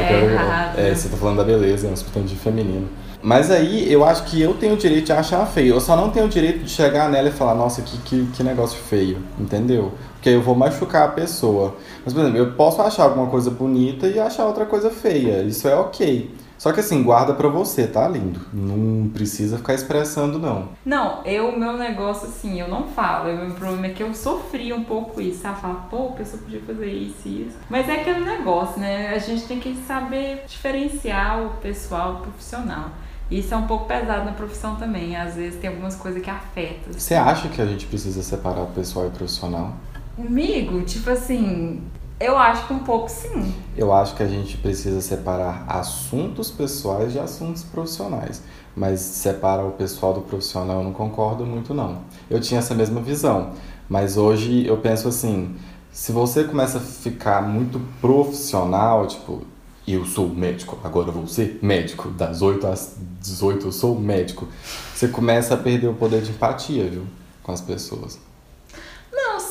É 0.03 0.25
errado. 0.25 0.79
É, 0.79 0.95
você 0.95 1.09
tá 1.09 1.17
falando 1.17 1.39
da 1.39 1.45
beleza, 1.45 1.87
é 1.87 1.91
um 1.91 1.97
substantivo 1.97 2.41
feminino. 2.41 2.89
Mas 3.23 3.51
aí 3.51 3.93
eu 3.93 4.05
acho 4.05 4.25
que 4.25 4.41
eu 4.41 4.55
tenho 4.55 4.75
o 4.75 4.77
direito 4.77 5.07
de 5.07 5.13
achar 5.13 5.45
feio. 5.47 5.75
Eu 5.75 5.81
só 5.81 5.97
não 5.97 6.11
tenho 6.11 6.27
o 6.27 6.29
direito 6.29 6.61
de 6.61 6.71
chegar 6.71 7.09
nela 7.09 7.29
e 7.29 7.33
falar, 7.33 7.55
nossa, 7.55 7.83
que, 7.83 7.99
que, 7.99 8.27
que 8.27 8.43
negócio 8.43 8.79
feio, 8.79 9.19
entendeu? 9.39 9.93
Porque 10.15 10.29
aí 10.29 10.35
eu 10.35 10.43
vou 10.43 10.55
machucar 10.55 11.05
a 11.05 11.09
pessoa. 11.09 11.77
Mas, 12.05 12.15
por 12.15 12.21
exemplo, 12.21 12.39
eu 12.39 12.53
posso 12.53 12.81
achar 12.81 13.05
alguma 13.05 13.27
coisa 13.27 13.51
bonita 13.51 14.07
e 14.07 14.19
achar 14.19 14.47
outra 14.47 14.65
coisa 14.65 14.91
feia. 14.91 15.43
Isso 15.43 15.67
é 15.67 15.75
ok. 15.75 16.31
Só 16.59 16.73
que 16.73 16.81
assim, 16.81 17.05
guarda 17.05 17.33
pra 17.33 17.49
você, 17.49 17.87
tá 17.87 18.09
lindo. 18.09 18.41
Não 18.53 19.09
precisa 19.09 19.59
ficar 19.59 19.75
expressando, 19.75 20.39
não. 20.39 20.71
Não, 20.85 21.25
eu, 21.25 21.57
meu 21.57 21.77
negócio, 21.77 22.29
assim, 22.29 22.61
eu 22.61 22.69
não 22.69 22.89
falo. 22.89 23.31
O 23.31 23.37
meu 23.37 23.55
problema 23.55 23.87
é 23.87 23.91
que 23.91 24.03
eu 24.03 24.13
sofri 24.13 24.73
um 24.73 24.83
pouco 24.83 25.21
isso, 25.21 25.43
sabe? 25.43 25.61
Falar, 25.61 25.87
pô, 25.89 26.09
a 26.09 26.13
pessoa 26.13 26.43
podia 26.43 26.61
fazer 26.61 26.91
isso 26.91 27.27
e 27.27 27.43
isso. 27.47 27.57
Mas 27.71 27.89
é 27.89 28.01
aquele 28.01 28.25
negócio, 28.25 28.81
né? 28.81 29.15
A 29.15 29.19
gente 29.19 29.45
tem 29.45 29.61
que 29.61 29.77
saber 29.87 30.45
diferenciar 30.49 31.43
o 31.45 31.51
pessoal 31.59 32.15
do 32.15 32.23
profissional. 32.23 32.91
Isso 33.31 33.53
é 33.53 33.57
um 33.57 33.67
pouco 33.67 33.87
pesado 33.87 34.25
na 34.25 34.33
profissão 34.33 34.75
também. 34.77 35.17
Às 35.17 35.35
vezes 35.35 35.61
tem 35.61 35.71
algumas 35.71 35.95
coisas 35.95 36.21
que 36.21 36.31
afetam. 36.31 36.93
Você 36.93 37.15
acha 37.15 37.49
que 37.49 37.61
a 37.63 37.67
gente 37.67 37.87
precisa 37.87 38.23
separar 38.23 38.63
o 38.63 38.69
pessoal 38.69 39.05
e 39.05 39.09
o 39.09 39.13
profissional? 39.13 39.75
Amigo, 40.19 40.83
tipo 40.83 41.11
assim, 41.11 41.81
eu 42.21 42.37
acho 42.37 42.66
que 42.66 42.73
um 42.73 42.81
pouco 42.81 43.09
sim. 43.09 43.55
Eu 43.77 43.93
acho 43.93 44.14
que 44.14 44.23
a 44.23 44.27
gente 44.27 44.57
precisa 44.57 45.01
separar 45.01 45.64
assuntos 45.69 46.51
pessoais 46.51 47.12
de 47.12 47.19
assuntos 47.19 47.62
profissionais. 47.62 48.43
Mas 48.75 49.01
separar 49.01 49.64
o 49.64 49.73
pessoal 49.73 50.12
do 50.12 50.21
profissional 50.21 50.79
eu 50.79 50.85
não 50.85 50.93
concordo 50.93 51.47
muito 51.47 51.73
não. 51.75 51.99
Eu 52.29 52.41
tinha 52.41 52.59
essa 52.59 52.75
mesma 52.75 53.01
visão, 53.01 53.53
mas 53.89 54.16
hoje 54.16 54.66
eu 54.66 54.77
penso 54.77 55.09
assim, 55.09 55.57
se 55.91 56.12
você 56.12 56.45
começa 56.45 56.79
a 56.79 56.81
ficar 56.81 57.43
muito 57.43 57.81
profissional, 58.01 59.07
tipo, 59.07 59.43
eu 59.87 60.05
sou 60.05 60.29
médico, 60.29 60.79
agora 60.85 61.11
vou 61.11 61.27
ser 61.27 61.59
médico, 61.62 62.11
das 62.11 62.43
8 62.43 62.66
às 62.66 62.97
18 63.21 63.66
eu 63.66 63.73
sou 63.73 63.99
médico, 63.99 64.47
você 64.95 65.09
começa 65.09 65.55
a 65.55 65.57
perder 65.57 65.89
o 65.89 65.95
poder 65.95 66.23
de 66.23 66.31
empatia, 66.31 66.89
viu, 66.89 67.05
com 67.43 67.51
as 67.51 67.61
pessoas. 67.61 68.19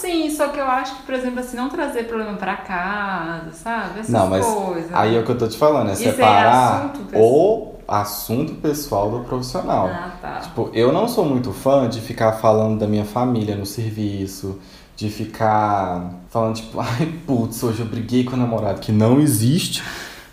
Sim, 0.07 0.29
só 0.29 0.47
que 0.47 0.57
eu 0.57 0.65
acho 0.65 0.95
que, 0.95 1.03
por 1.03 1.13
exemplo, 1.13 1.39
assim, 1.41 1.57
não 1.57 1.67
trazer 1.67 2.03
problema 2.03 2.33
pra 2.37 2.55
casa, 2.55 3.51
sabe? 3.51 3.99
Essas 3.99 4.09
não, 4.09 4.27
mas 4.27 4.45
coisas. 4.45 4.93
Aí 4.93 5.15
é 5.15 5.19
o 5.19 5.25
que 5.25 5.31
eu 5.31 5.37
tô 5.37 5.47
te 5.47 5.57
falando, 5.57 5.89
é 5.89 5.93
Isso 5.93 6.03
separar 6.03 6.83
é 6.83 6.85
assunto 6.85 7.17
o 7.17 7.73
assunto 7.85 8.53
pessoal 8.55 9.11
do 9.11 9.19
profissional. 9.25 9.87
Ah, 9.87 10.11
tá. 10.21 10.39
Tipo, 10.39 10.69
eu 10.73 10.93
não 10.93 11.09
sou 11.09 11.25
muito 11.25 11.51
fã 11.51 11.89
de 11.89 11.99
ficar 11.99 12.33
falando 12.33 12.79
da 12.79 12.87
minha 12.87 13.03
família 13.03 13.55
no 13.57 13.65
serviço, 13.65 14.59
de 14.95 15.09
ficar 15.09 16.13
falando, 16.29 16.55
tipo, 16.55 16.79
ai, 16.81 17.13
putz, 17.25 17.61
hoje 17.61 17.81
eu 17.81 17.85
briguei 17.85 18.23
com 18.23 18.35
o 18.35 18.37
namorado, 18.37 18.79
que 18.79 18.93
não 18.93 19.19
existe, 19.19 19.83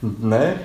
né? 0.00 0.56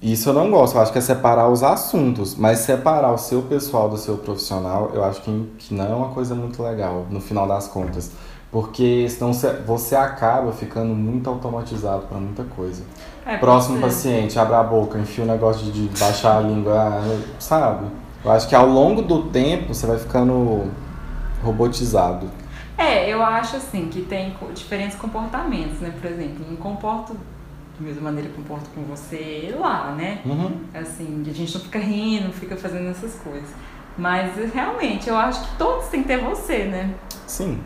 Isso 0.00 0.30
eu 0.30 0.32
não 0.32 0.50
gosto, 0.50 0.76
eu 0.76 0.80
acho 0.80 0.92
que 0.92 0.98
é 0.98 1.00
separar 1.00 1.48
os 1.48 1.62
assuntos, 1.62 2.34
mas 2.34 2.60
separar 2.60 3.12
o 3.12 3.18
seu 3.18 3.42
pessoal 3.42 3.88
do 3.88 3.98
seu 3.98 4.16
profissional, 4.16 4.90
eu 4.94 5.04
acho 5.04 5.20
que, 5.20 5.52
que 5.58 5.74
não 5.74 5.84
é 5.84 5.94
uma 5.94 6.08
coisa 6.08 6.34
muito 6.34 6.62
legal, 6.62 7.06
no 7.10 7.20
final 7.20 7.46
das 7.46 7.68
contas. 7.68 8.10
Porque 8.50 9.06
senão 9.10 9.30
você 9.66 9.94
acaba 9.94 10.52
ficando 10.52 10.94
muito 10.94 11.28
automatizado 11.28 12.06
para 12.06 12.16
muita 12.16 12.44
coisa. 12.44 12.82
É, 13.26 13.36
Próximo 13.36 13.78
paciente, 13.78 14.38
abre 14.38 14.54
a 14.54 14.62
boca, 14.62 14.98
enfia 14.98 15.22
o 15.22 15.26
negócio 15.26 15.70
de 15.70 15.86
baixar 15.98 16.38
a 16.38 16.40
língua, 16.40 17.02
sabe? 17.38 17.86
Eu 18.24 18.30
acho 18.30 18.48
que 18.48 18.54
ao 18.54 18.66
longo 18.66 19.02
do 19.02 19.24
tempo 19.24 19.74
você 19.74 19.86
vai 19.86 19.98
ficando 19.98 20.70
robotizado. 21.44 22.30
É, 22.78 23.12
eu 23.12 23.22
acho 23.22 23.56
assim 23.56 23.88
que 23.88 24.00
tem 24.00 24.34
diferentes 24.54 24.96
comportamentos, 24.96 25.78
né? 25.80 25.92
Por 26.00 26.10
exemplo, 26.10 26.46
um 26.50 26.56
comporto 26.56 27.14
da 27.78 27.86
mesma 27.86 28.02
maneira 28.02 28.28
que 28.28 28.34
comporto 28.34 28.68
com 28.74 28.82
você 28.82 29.54
lá, 29.58 29.94
né? 29.94 30.20
Uhum. 30.24 30.50
Assim, 30.74 31.22
a 31.26 31.32
gente 31.32 31.54
não 31.54 31.60
fica 31.60 31.78
rindo, 31.78 32.24
não 32.24 32.32
fica 32.32 32.56
fazendo 32.56 32.88
essas 32.88 33.14
coisas. 33.14 33.48
Mas 33.96 34.32
realmente, 34.52 35.08
eu 35.08 35.16
acho 35.16 35.40
que 35.40 35.56
todos 35.56 35.86
têm 35.86 36.02
que 36.02 36.08
ter 36.08 36.18
você, 36.18 36.64
né? 36.64 36.94
Sim. 37.26 37.58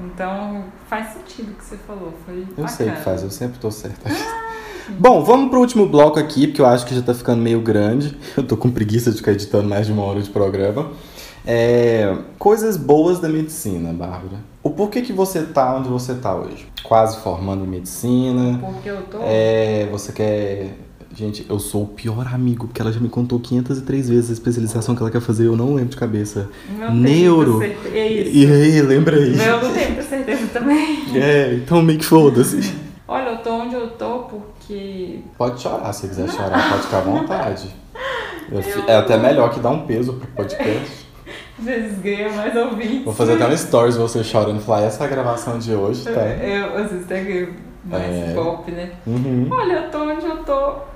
Então 0.00 0.64
faz 0.88 1.12
sentido 1.14 1.52
o 1.52 1.54
que 1.54 1.64
você 1.64 1.76
falou. 1.76 2.14
Foi 2.24 2.36
eu 2.36 2.46
bacana. 2.46 2.68
sei 2.68 2.90
que 2.90 3.00
faz, 3.00 3.22
eu 3.22 3.30
sempre 3.30 3.58
tô 3.58 3.70
certa. 3.70 4.08
Ah, 4.08 4.48
Bom, 4.98 5.22
vamos 5.22 5.50
pro 5.50 5.60
último 5.60 5.86
bloco 5.86 6.18
aqui, 6.18 6.46
porque 6.46 6.62
eu 6.62 6.66
acho 6.66 6.86
que 6.86 6.94
já 6.94 7.02
tá 7.02 7.12
ficando 7.12 7.42
meio 7.42 7.60
grande. 7.60 8.16
Eu 8.36 8.46
tô 8.46 8.56
com 8.56 8.70
preguiça 8.70 9.10
de 9.10 9.18
ficar 9.18 9.32
editando 9.32 9.68
mais 9.68 9.86
de 9.86 9.92
uma 9.92 10.02
hora 10.02 10.22
de 10.22 10.30
programa. 10.30 10.92
É, 11.46 12.14
coisas 12.38 12.76
boas 12.76 13.18
da 13.18 13.28
medicina, 13.28 13.92
Bárbara. 13.92 14.38
O 14.62 14.70
porquê 14.70 15.02
que 15.02 15.12
você 15.12 15.42
tá 15.42 15.76
onde 15.76 15.88
você 15.88 16.14
tá 16.14 16.34
hoje? 16.34 16.66
Quase 16.82 17.20
formando 17.20 17.64
em 17.64 17.68
medicina. 17.68 18.58
Porque 18.58 18.90
eu 18.90 19.02
tô. 19.02 19.18
É, 19.22 19.88
você 19.90 20.12
quer. 20.12 20.76
Gente, 21.14 21.44
eu 21.48 21.58
sou 21.58 21.84
o 21.84 21.88
pior 21.88 22.26
amigo, 22.32 22.66
porque 22.66 22.80
ela 22.80 22.92
já 22.92 23.00
me 23.00 23.08
contou 23.08 23.40
503 23.40 24.08
vezes 24.08 24.30
a 24.30 24.32
especialização 24.34 24.94
que 24.94 25.02
ela 25.02 25.10
quer 25.10 25.22
fazer, 25.22 25.46
eu 25.46 25.56
não 25.56 25.74
lembro 25.74 25.90
de 25.90 25.96
cabeça. 25.96 26.48
Não 26.78 26.94
Neuro. 26.94 27.62
É 27.62 28.06
isso. 28.06 28.36
E 28.36 28.46
aí, 28.46 28.82
lembra 28.82 29.16
aí. 29.16 29.36
Eu 29.36 29.62
não 29.62 29.72
tenho 29.72 30.02
certeza 30.02 30.46
também. 30.52 30.98
É, 31.16 31.54
então 31.54 31.82
meio 31.82 31.98
que 31.98 32.04
foda-se. 32.04 32.74
Olha, 33.08 33.30
eu 33.30 33.38
tô 33.38 33.48
tô 33.48 33.54
onde 33.54 33.74
eu 33.74 33.88
tô 33.90 34.18
porque. 34.20 35.20
Pode 35.38 35.60
chorar, 35.60 35.92
se 35.94 36.06
quiser 36.06 36.28
chorar, 36.30 36.70
pode 36.70 36.82
ficar 36.82 36.98
à 36.98 37.00
vontade. 37.00 37.74
Eu... 38.50 38.62
É 38.86 38.96
até 38.96 39.18
melhor 39.18 39.52
que 39.52 39.60
dar 39.60 39.70
um 39.70 39.86
peso 39.86 40.14
pro 40.14 40.26
podcast. 40.28 41.07
Às 41.58 41.64
vezes 41.64 41.98
ganha 41.98 42.30
mais 42.30 42.54
ouvintes. 42.54 43.04
Vou 43.04 43.14
fazer 43.14 43.34
até 43.34 43.48
um 43.48 43.56
stories 43.56 43.96
você 43.96 44.22
chorando 44.22 44.60
e 44.60 44.62
falar, 44.62 44.82
essa 44.82 45.04
é 45.04 45.06
a 45.06 45.10
gravação 45.10 45.58
de 45.58 45.74
hoje, 45.74 46.04
tá? 46.04 46.26
Eu, 46.26 46.76
às 46.76 46.90
vezes 46.90 47.04
até 47.04 47.22
ganho 47.22 47.54
mais 47.84 48.14
é. 48.14 48.34
pop, 48.34 48.70
né? 48.70 48.92
Uhum. 49.06 49.48
Olha, 49.50 49.72
eu 49.72 49.90
tô 49.90 49.98
onde 50.04 50.26
eu 50.26 50.36
tô. 50.44 50.88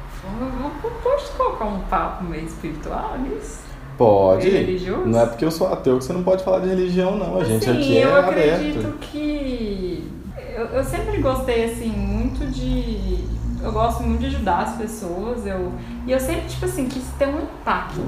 Posso 1.02 1.32
colocar 1.36 1.64
um 1.64 1.80
papo 1.80 2.24
meio 2.24 2.44
espiritual 2.44 3.18
nisso? 3.18 3.60
Pode. 3.98 4.48
Religioso? 4.48 5.06
Não 5.06 5.20
é 5.20 5.26
porque 5.26 5.44
eu 5.44 5.50
sou 5.50 5.72
ateu 5.72 5.98
que 5.98 6.04
você 6.04 6.12
não 6.12 6.22
pode 6.22 6.44
falar 6.44 6.60
de 6.60 6.68
religião, 6.68 7.16
não. 7.16 7.40
A 7.40 7.44
gente 7.44 7.64
Sim, 7.64 7.70
aqui 7.70 7.98
é 7.98 8.04
eu 8.04 8.16
aberto. 8.16 8.38
Eu 8.38 8.54
acredito 8.54 8.98
que. 9.00 10.10
Eu, 10.54 10.66
eu 10.66 10.84
sempre 10.84 11.18
gostei, 11.18 11.64
assim, 11.64 11.90
muito 11.90 12.46
de. 12.50 13.24
Eu 13.62 13.72
gosto 13.72 14.02
muito 14.02 14.20
de 14.20 14.26
ajudar 14.26 14.58
as 14.60 14.76
pessoas. 14.76 15.46
Eu, 15.46 15.72
e 16.06 16.12
eu 16.12 16.20
sempre, 16.20 16.48
tipo 16.48 16.64
assim, 16.64 16.88
quis 16.88 17.04
ter 17.18 17.28
um 17.28 17.42
impacto. 17.42 18.00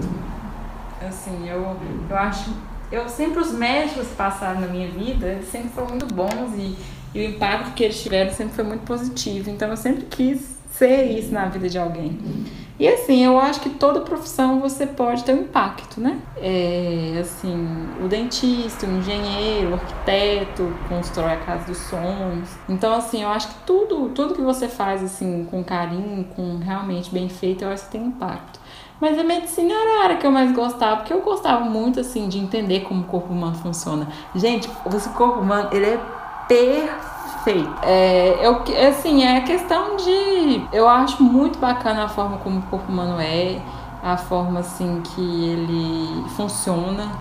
Assim, 1.08 1.48
eu, 1.48 1.76
eu 2.08 2.16
acho. 2.16 2.50
Eu 2.92 3.08
sempre, 3.08 3.40
os 3.40 3.52
médicos 3.52 4.08
passaram 4.08 4.60
na 4.60 4.66
minha 4.66 4.88
vida, 4.88 5.40
sempre 5.50 5.70
foram 5.70 5.88
muito 5.88 6.06
bons 6.14 6.54
e, 6.56 6.76
e 7.14 7.26
o 7.26 7.30
impacto 7.30 7.72
que 7.74 7.84
eles 7.84 8.00
tiveram 8.02 8.32
sempre 8.32 8.54
foi 8.54 8.64
muito 8.64 8.82
positivo. 8.82 9.50
Então 9.50 9.68
eu 9.68 9.76
sempre 9.76 10.04
quis 10.04 10.54
ser 10.70 11.04
isso 11.04 11.32
na 11.32 11.46
vida 11.46 11.68
de 11.68 11.78
alguém. 11.78 12.18
E 12.78 12.88
assim, 12.88 13.24
eu 13.24 13.38
acho 13.38 13.60
que 13.60 13.70
toda 13.70 14.00
profissão 14.00 14.58
você 14.58 14.84
pode 14.84 15.22
ter 15.22 15.32
um 15.32 15.42
impacto, 15.42 16.00
né? 16.00 16.18
É, 16.36 17.18
assim, 17.20 17.88
o 18.02 18.08
dentista, 18.08 18.84
o 18.84 18.90
engenheiro, 18.98 19.70
o 19.70 19.74
arquiteto, 19.74 20.72
constrói 20.88 21.34
a 21.34 21.36
casa 21.36 21.66
dos 21.66 21.78
sonhos. 21.78 22.48
Então, 22.68 22.92
assim, 22.92 23.22
eu 23.22 23.28
acho 23.28 23.46
que 23.48 23.54
tudo, 23.64 24.08
tudo 24.08 24.34
que 24.34 24.40
você 24.40 24.66
faz 24.66 25.04
assim 25.04 25.46
com 25.48 25.62
carinho, 25.62 26.24
com 26.34 26.58
realmente 26.58 27.12
bem 27.12 27.28
feito, 27.28 27.62
eu 27.62 27.70
acho 27.70 27.84
que 27.84 27.92
tem 27.92 28.06
impacto. 28.06 28.58
Mas 29.00 29.18
a 29.18 29.24
medicina 29.24 29.72
era 29.72 30.00
a 30.00 30.04
área 30.04 30.16
que 30.16 30.26
eu 30.26 30.30
mais 30.30 30.52
gostava, 30.52 30.98
porque 30.98 31.12
eu 31.12 31.20
gostava 31.20 31.64
muito 31.64 32.00
assim 32.00 32.28
de 32.28 32.38
entender 32.38 32.80
como 32.80 33.02
o 33.02 33.04
corpo 33.04 33.32
humano 33.32 33.56
funciona. 33.56 34.08
Gente, 34.34 34.68
o 34.84 35.10
corpo 35.10 35.40
humano, 35.40 35.68
ele 35.72 35.86
é 35.86 36.00
perfeito 36.48 37.14
perfeito. 37.44 37.74
É, 37.82 38.38
eu, 38.42 38.62
assim, 38.88 39.22
é 39.22 39.40
questão 39.42 39.96
de. 39.96 40.66
Eu 40.72 40.88
acho 40.88 41.22
muito 41.22 41.58
bacana 41.58 42.04
a 42.04 42.08
forma 42.08 42.38
como 42.38 42.60
o 42.60 42.62
corpo 42.62 42.90
humano 42.90 43.20
é, 43.20 43.60
a 44.02 44.16
forma 44.16 44.60
assim 44.60 45.02
que 45.02 45.20
ele 45.20 46.24
funciona. 46.30 47.12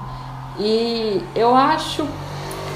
E 0.57 1.21
eu 1.35 1.53
acho. 1.53 2.07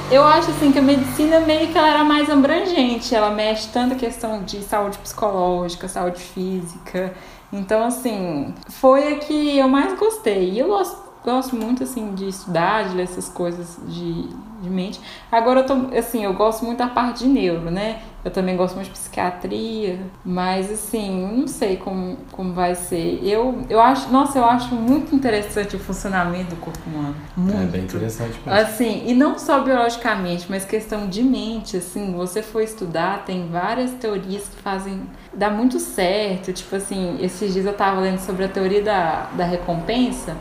Eu 0.09 0.23
acho 0.23 0.51
assim 0.51 0.71
que 0.71 0.79
a 0.79 0.81
medicina 0.81 1.41
meio 1.41 1.67
que 1.67 1.77
ela 1.77 1.89
era 1.89 2.03
mais 2.03 2.29
abrangente, 2.29 3.13
ela 3.13 3.29
mexe 3.29 3.67
tanto 3.73 3.93
a 3.93 3.97
questão 3.97 4.41
de 4.41 4.61
saúde 4.63 4.97
psicológica, 4.99 5.87
saúde 5.89 6.19
física. 6.19 7.13
Então, 7.51 7.85
assim, 7.85 8.53
foi 8.69 9.13
a 9.13 9.19
que 9.19 9.57
eu 9.57 9.67
mais 9.67 9.97
gostei. 9.97 10.51
E 10.51 10.59
eu 10.59 10.67
gosto 10.67 11.06
gosto 11.27 11.57
muito, 11.57 11.83
assim, 11.83 12.15
de 12.15 12.29
estudar, 12.29 12.87
de 12.87 12.95
ler 12.95 13.03
essas 13.03 13.27
coisas 13.27 13.77
de, 13.85 14.29
de 14.61 14.69
mente. 14.69 14.97
Agora, 15.29 15.59
eu 15.59 15.65
tô, 15.65 15.73
assim, 15.97 16.23
eu 16.23 16.33
gosto 16.33 16.63
muito 16.63 16.77
da 16.77 16.87
parte 16.87 17.25
de 17.25 17.27
neuro, 17.27 17.69
né? 17.69 17.99
Eu 18.23 18.31
também 18.31 18.55
gosto 18.55 18.75
muito 18.75 18.87
de 18.87 18.93
psiquiatria, 18.93 19.99
mas, 20.23 20.71
assim, 20.71 21.37
não 21.37 21.45
sei 21.45 21.75
como, 21.75 22.17
como 22.31 22.53
vai 22.53 22.75
ser. 22.75 23.19
Eu, 23.23 23.61
eu 23.69 23.81
acho, 23.81 24.09
nossa, 24.09 24.39
eu 24.39 24.45
acho 24.45 24.73
muito 24.73 25.13
interessante 25.13 25.75
o 25.75 25.79
funcionamento 25.79 26.55
do 26.55 26.61
corpo 26.61 26.79
humano. 26.89 27.15
Muito. 27.35 27.61
É 27.61 27.65
bem 27.65 27.81
interessante 27.83 28.39
mesmo. 28.45 28.53
Assim, 28.53 29.03
e 29.05 29.13
não 29.13 29.37
só 29.37 29.61
biologicamente, 29.61 30.45
mas 30.49 30.63
questão 30.63 31.07
de 31.07 31.23
mente, 31.23 31.75
assim, 31.75 32.13
você 32.13 32.41
for 32.41 32.61
estudar, 32.61 33.25
tem 33.25 33.49
várias 33.49 33.91
teorias 33.91 34.47
que 34.47 34.61
fazem, 34.61 35.01
dá 35.33 35.49
muito 35.49 35.77
certo. 35.77 36.53
Tipo 36.53 36.77
assim, 36.77 37.17
esses 37.19 37.51
dias 37.53 37.65
eu 37.65 37.73
tava 37.73 37.99
lendo 37.99 38.19
sobre 38.19 38.45
a 38.45 38.47
teoria 38.47 38.81
da, 38.81 39.29
da 39.33 39.43
recompensa, 39.43 40.37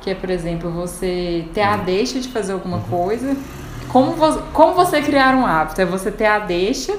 que 0.00 0.10
é, 0.10 0.14
por 0.14 0.30
exemplo, 0.30 0.70
você 0.70 1.46
ter 1.52 1.62
a 1.62 1.76
deixa 1.76 2.18
de 2.20 2.28
fazer 2.28 2.52
alguma 2.52 2.78
uhum. 2.78 2.82
coisa. 2.84 3.36
Como 3.88 4.12
você, 4.12 4.40
como 4.52 4.74
você 4.74 5.02
criar 5.02 5.34
um 5.34 5.44
hábito? 5.44 5.80
É 5.80 5.84
você 5.84 6.10
ter 6.10 6.26
a 6.26 6.38
deixa 6.38 6.96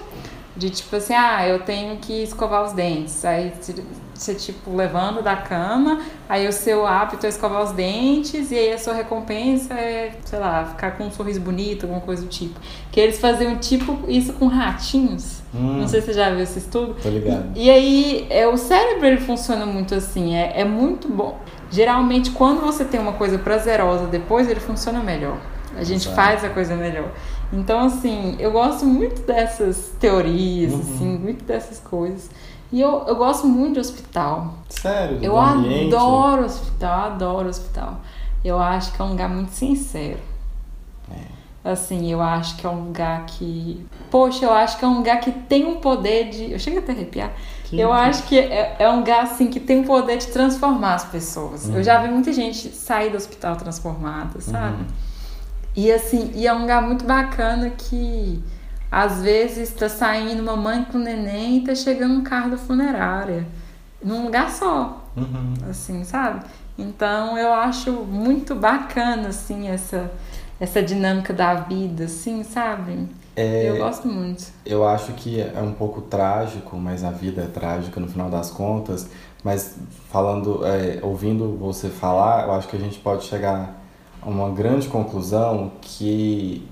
de 0.56 0.70
tipo 0.70 0.96
assim, 0.96 1.14
ah, 1.14 1.48
eu 1.48 1.60
tenho 1.60 1.98
que 1.98 2.24
escovar 2.24 2.64
os 2.64 2.74
dentes. 2.74 3.24
Aí 3.24 3.54
você, 4.14 4.36
tipo, 4.36 4.76
levando 4.76 5.24
da 5.24 5.36
cama, 5.36 6.02
aí 6.30 6.48
o 6.48 6.52
seu 6.52 6.86
hábito 6.86 7.26
é 7.26 7.30
escovar 7.30 7.64
os 7.64 7.72
dentes, 7.72 8.52
e 8.52 8.56
aí 8.56 8.74
a 8.74 8.78
sua 8.78 8.94
recompensa 8.94 9.74
é, 9.74 10.12
sei 10.24 10.38
lá, 10.38 10.66
ficar 10.66 10.92
com 10.92 11.06
um 11.06 11.12
sorriso 11.12 11.40
bonito, 11.40 11.86
alguma 11.86 12.02
coisa 12.02 12.22
do 12.22 12.28
tipo. 12.28 12.60
Que 12.92 13.00
eles 13.00 13.20
faziam 13.20 13.58
tipo 13.58 13.98
isso 14.08 14.34
com 14.34 14.48
ratinhos. 14.48 15.42
Hum, 15.54 15.80
Não 15.80 15.88
sei 15.88 16.02
se 16.02 16.08
você 16.08 16.14
já 16.14 16.30
viu 16.30 16.42
esse 16.42 16.60
estudo. 16.60 16.96
Tô 17.02 17.10
ligado. 17.10 17.52
E, 17.56 17.66
e 17.66 17.70
aí, 17.72 18.28
é, 18.30 18.48
o 18.48 18.58
cérebro 18.58 19.08
ele 19.08 19.22
funciona 19.22 19.66
muito 19.66 19.96
assim, 19.96 20.36
é, 20.36 20.60
é 20.62 20.66
muito 20.66 21.08
bom. 21.08 21.40
Geralmente, 21.72 22.32
quando 22.32 22.60
você 22.60 22.84
tem 22.84 23.00
uma 23.00 23.14
coisa 23.14 23.40
prazerosa 23.40 24.06
depois, 24.08 24.50
ele 24.50 24.60
funciona 24.60 25.00
melhor. 25.02 25.38
A 25.78 25.84
gente 25.86 26.06
Exato. 26.06 26.16
faz 26.16 26.44
a 26.44 26.50
coisa 26.50 26.76
melhor. 26.76 27.10
Então, 27.54 27.86
assim, 27.86 28.36
eu 28.40 28.52
gosto 28.52 28.86
muito 28.86 29.22
dessas 29.22 29.94
teorias, 29.98 30.74
uhum. 30.74 30.80
assim, 30.80 31.18
muito 31.18 31.46
dessas 31.46 31.80
coisas. 31.80 32.30
E 32.72 32.80
eu, 32.80 33.06
eu 33.08 33.16
gosto 33.16 33.48
muito 33.48 33.76
de 33.76 33.80
hospital. 33.80 34.56
Sério? 34.70 35.20
Eu 35.22 35.38
adoro 35.38 36.46
hospital, 36.46 37.12
adoro 37.12 37.50
hospital. 37.50 38.02
Eu 38.44 38.60
acho 38.60 38.92
que 38.92 39.02
é 39.02 39.06
um 39.06 39.10
lugar 39.10 39.30
muito 39.30 39.52
sincero. 39.52 40.20
É. 41.10 41.72
Assim, 41.72 42.12
eu 42.12 42.22
acho 42.22 42.58
que 42.58 42.66
é 42.66 42.70
um 42.70 42.86
lugar 42.86 43.26
que. 43.28 43.86
Poxa, 44.10 44.46
eu 44.46 44.54
acho 44.54 44.78
que 44.78 44.84
é 44.84 44.88
um 44.88 44.98
lugar 44.98 45.20
que 45.20 45.32
tem 45.32 45.66
um 45.66 45.76
poder 45.80 46.30
de. 46.30 46.52
Eu 46.52 46.60
chego 46.60 46.80
até 46.80 46.92
a 46.92 46.96
arrepiar 46.96 47.32
eu 47.72 47.94
acho 47.94 48.24
que 48.24 48.38
é, 48.38 48.76
é, 48.80 48.90
um 48.90 49.04
gás 49.04 49.32
assim, 49.32 49.48
que 49.48 49.60
tem 49.60 49.82
o 49.82 49.84
poder 49.86 50.18
de 50.18 50.28
transformar 50.28 50.96
as 50.96 51.06
pessoas. 51.06 51.66
Uhum. 51.66 51.78
Eu 51.78 51.84
já 51.84 52.02
vi 52.02 52.10
muita 52.10 52.34
gente 52.34 52.70
sair 52.70 53.10
do 53.10 53.18
hospital 53.18 53.56
transformada, 53.56 54.42
sabe? 54.42 54.82
Uhum. 54.82 54.88
E 55.76 55.92
assim, 55.92 56.32
e 56.36 56.46
é 56.48 56.54
um 56.54 56.62
lugar 56.62 56.82
muito 56.82 57.06
bacana 57.06 57.70
que 57.70 58.44
às 58.92 59.22
vezes 59.22 59.70
está 59.70 59.88
saindo 59.88 60.42
uma 60.42 60.58
mãe 60.58 60.84
com 60.84 60.98
neném 60.98 61.58
e 61.58 61.62
tá 61.62 61.74
chegando 61.74 62.14
um 62.14 62.24
carro 62.24 62.52
da 62.52 62.58
funerária. 62.58 63.48
Num 64.04 64.26
lugar 64.26 64.50
só. 64.52 65.08
Uhum. 65.16 65.54
Assim, 65.70 66.04
sabe? 66.04 66.46
Então 66.78 67.38
eu 67.38 67.54
acho 67.54 67.92
muito 67.92 68.56
bacana, 68.56 69.30
assim, 69.30 69.70
essa, 69.70 70.12
essa 70.60 70.82
dinâmica 70.82 71.34
da 71.34 71.54
vida, 71.54 72.06
assim, 72.06 72.44
sabe? 72.44 73.08
É, 73.36 73.70
eu 73.70 73.78
gosto 73.78 74.08
muito. 74.08 74.46
Eu 74.66 74.88
acho 74.88 75.14
que 75.14 75.40
é 75.40 75.62
um 75.62 75.74
pouco 75.74 76.02
trágico, 76.02 76.76
mas 76.78 77.04
a 77.04 77.12
vida 77.12 77.44
é 77.44 77.48
trágica 77.48 78.00
no 78.00 78.08
final 78.08 78.30
das 78.30 78.52
contas. 78.52 79.08
Mas 79.44 79.78
falando, 80.10 80.66
é, 80.66 81.00
ouvindo 81.02 81.58
você 81.58 81.90
falar, 81.90 82.46
eu 82.46 82.54
acho 82.54 82.68
que 82.68 82.76
a 82.76 82.80
gente 82.80 83.00
pode 83.00 83.24
chegar 83.24 83.82
a 84.22 84.30
uma 84.30 84.50
grande 84.50 84.88
conclusão 84.88 85.72
que 85.82 86.68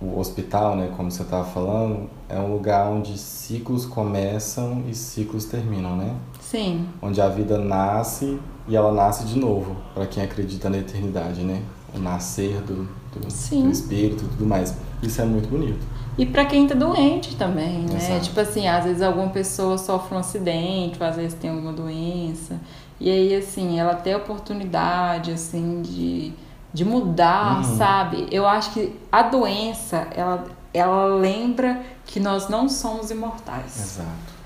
o 0.00 0.18
hospital, 0.18 0.76
né, 0.76 0.90
como 0.96 1.10
você 1.10 1.22
estava 1.22 1.44
falando, 1.44 2.08
é 2.28 2.38
um 2.38 2.52
lugar 2.52 2.88
onde 2.88 3.18
ciclos 3.18 3.84
começam 3.84 4.82
e 4.88 4.94
ciclos 4.94 5.44
terminam, 5.44 5.94
né? 5.94 6.16
Sim. 6.40 6.88
Onde 7.02 7.20
a 7.20 7.28
vida 7.28 7.58
nasce 7.58 8.40
e 8.66 8.74
ela 8.74 8.90
nasce 8.90 9.24
de 9.26 9.38
novo, 9.38 9.76
para 9.92 10.06
quem 10.06 10.22
acredita 10.22 10.70
na 10.70 10.78
eternidade, 10.78 11.42
né? 11.42 11.62
O 11.94 11.98
nascer 11.98 12.60
do, 12.62 12.88
do, 13.12 13.20
do 13.20 13.70
espírito 13.70 14.24
e 14.24 14.28
tudo 14.28 14.46
mais. 14.46 14.74
Isso 15.02 15.20
é 15.20 15.24
muito 15.24 15.48
bonito. 15.48 15.86
E 16.18 16.26
para 16.26 16.44
quem 16.44 16.66
tá 16.66 16.74
doente 16.74 17.36
também, 17.36 17.80
né? 17.80 17.96
Exato. 17.96 18.24
Tipo 18.24 18.40
assim, 18.40 18.68
às 18.68 18.84
vezes 18.84 19.00
alguma 19.00 19.30
pessoa 19.30 19.78
sofre 19.78 20.14
um 20.14 20.18
acidente, 20.18 20.98
ou 21.00 21.06
às 21.06 21.16
vezes 21.16 21.34
tem 21.34 21.50
alguma 21.50 21.72
doença. 21.72 22.60
E 23.00 23.08
aí, 23.10 23.34
assim, 23.34 23.80
ela 23.80 23.94
tem 23.94 24.12
a 24.12 24.18
oportunidade, 24.18 25.32
assim, 25.32 25.80
de, 25.80 26.32
de 26.72 26.84
mudar, 26.84 27.58
uhum. 27.58 27.76
sabe? 27.78 28.26
Eu 28.30 28.46
acho 28.46 28.72
que 28.74 28.94
a 29.10 29.22
doença, 29.22 30.06
ela, 30.14 30.44
ela 30.74 31.06
lembra 31.16 31.80
que 32.04 32.20
nós 32.20 32.48
não 32.50 32.68
somos 32.68 33.10
imortais. 33.10 33.78
Exato. 33.78 34.40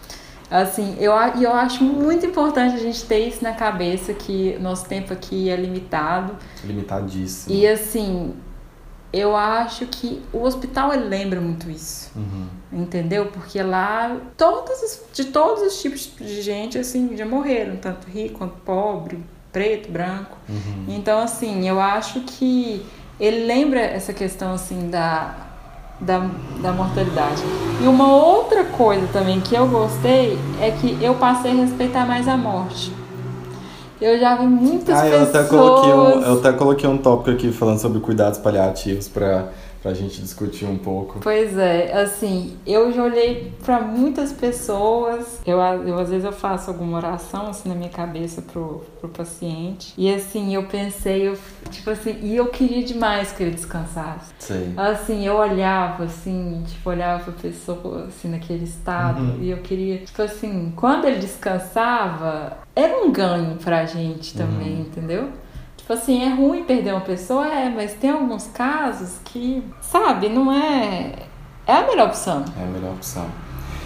Assim, 0.49 0.97
eu, 1.01 1.11
eu 1.41 1.53
acho 1.53 1.83
muito 1.83 2.25
importante 2.27 2.77
a 2.77 2.79
gente 2.79 3.05
ter 3.07 3.27
isso 3.27 3.43
na 3.43 3.55
cabeça, 3.55 4.15
que 4.15 4.57
nosso 4.61 4.85
tempo 4.87 5.13
aqui 5.13 5.49
é 5.49 5.57
limitado. 5.57 6.37
Limitadíssimo. 6.63 7.53
E 7.53 7.67
assim, 7.67 8.35
eu 9.15 9.37
acho 9.37 9.87
que 9.87 10.21
o 10.33 10.43
hospital 10.43 10.93
ele 10.93 11.05
lembra 11.05 11.41
muito 11.41 11.71
isso. 11.71 12.11
Uhum. 12.17 12.47
Entendeu? 12.73 13.27
Porque 13.27 13.63
lá 13.63 14.17
de 15.13 15.25
todos 15.27 15.63
os 15.63 15.81
tipos 15.81 16.11
de 16.19 16.43
gente 16.43 16.77
assim 16.77 17.17
já 17.17 17.25
morreram, 17.25 17.77
tanto 17.77 18.11
rico 18.11 18.39
quanto 18.39 18.57
pobre, 18.65 19.21
preto, 19.53 19.89
branco. 19.91 20.37
Uhum. 20.49 20.87
Então 20.89 21.21
assim, 21.21 21.69
eu 21.69 21.81
acho 21.81 22.23
que 22.23 22.85
ele 23.21 23.47
lembra 23.47 23.81
essa 23.81 24.13
questão 24.13 24.53
assim 24.53 24.91
da, 24.91 25.37
da, 26.01 26.29
da 26.61 26.73
mortalidade. 26.73 27.41
E 27.81 27.87
uma 27.87 28.13
outra 28.13 28.65
coisa 28.65 29.07
também 29.13 29.41
que 29.41 29.55
eu 29.55 29.69
gostei 29.69 30.37
é 30.61 30.73
que 30.73 30.99
eu 31.01 31.15
passei 31.15 31.53
a 31.53 31.55
respeitar 31.55 32.05
mais 32.05 32.27
a 32.27 32.37
morte. 32.37 32.93
Eu 34.01 34.19
já 34.19 34.37
vi 34.37 34.47
muitas 34.47 34.99
ah, 34.99 35.07
eu 35.07 35.21
pessoas... 35.21 35.35
Até 35.35 35.49
coloquei 35.49 35.93
um, 35.93 36.23
eu 36.23 36.39
até 36.39 36.53
coloquei 36.53 36.89
um 36.89 36.99
tópico 36.99 37.31
aqui 37.31 37.53
falando 37.53 37.79
sobre 37.79 38.01
cuidados 38.01 38.39
paliativos 38.39 39.09
para 39.09 39.49
pra 39.85 39.93
gente 39.93 40.23
discutir 40.23 40.65
um 40.65 40.79
pouco. 40.79 41.19
Pois 41.21 41.59
é, 41.59 41.93
assim, 41.93 42.57
eu 42.67 42.91
já 42.91 43.03
olhei 43.05 43.53
para 43.63 43.83
muitas 43.83 44.33
pessoas, 44.33 45.41
eu, 45.45 45.59
eu 45.61 45.99
às 45.99 46.09
vezes 46.09 46.25
eu 46.25 46.33
faço 46.33 46.71
alguma 46.71 46.97
oração 46.97 47.49
assim 47.49 47.69
na 47.69 47.75
minha 47.75 47.91
cabeça 47.91 48.41
pro, 48.41 48.83
pro 48.99 49.11
paciente, 49.11 49.93
e 49.99 50.13
assim, 50.13 50.55
eu 50.55 50.63
pensei, 50.65 51.29
eu, 51.29 51.37
tipo 51.71 51.91
assim, 51.91 52.19
e 52.23 52.35
eu 52.35 52.47
queria 52.47 52.83
demais 52.83 53.33
que 53.33 53.43
ele 53.43 53.51
descansasse. 53.51 54.33
Sim. 54.39 54.73
Assim, 54.75 55.27
eu 55.27 55.37
olhava 55.37 56.05
assim, 56.05 56.65
tipo, 56.67 56.89
olhava 56.89 57.25
pra 57.25 57.35
pessoa 57.35 58.07
assim 58.09 58.29
naquele 58.29 58.65
estado, 58.65 59.21
Uhum. 59.21 59.39
e 59.43 59.51
eu 59.51 59.59
queria, 59.59 59.99
tipo 59.99 60.23
assim, 60.23 60.73
quando 60.75 61.05
ele 61.05 61.19
descansava, 61.19 62.57
era 62.75 63.05
um 63.05 63.13
ganho 63.13 63.57
pra 63.63 63.85
gente 63.85 64.35
também, 64.35 64.77
Uhum. 64.77 64.81
entendeu? 64.81 65.29
Tipo 65.85 65.93
assim, 65.93 66.25
é 66.25 66.31
ruim 66.31 66.65
perder 66.65 66.93
uma 66.93 67.03
pessoa, 67.03 67.47
é, 67.47 67.69
mas 67.69 67.93
tem 67.93 68.09
alguns 68.09 68.47
casos 68.47 69.19
que, 69.23 69.63
sabe, 69.83 70.31
não 70.31 70.51
é. 70.51 71.13
É 71.67 71.75
a 71.75 71.87
melhor 71.87 72.07
opção. 72.07 72.43
É 72.59 72.63
a 72.63 72.67
melhor 72.67 72.93
opção. 72.95 73.27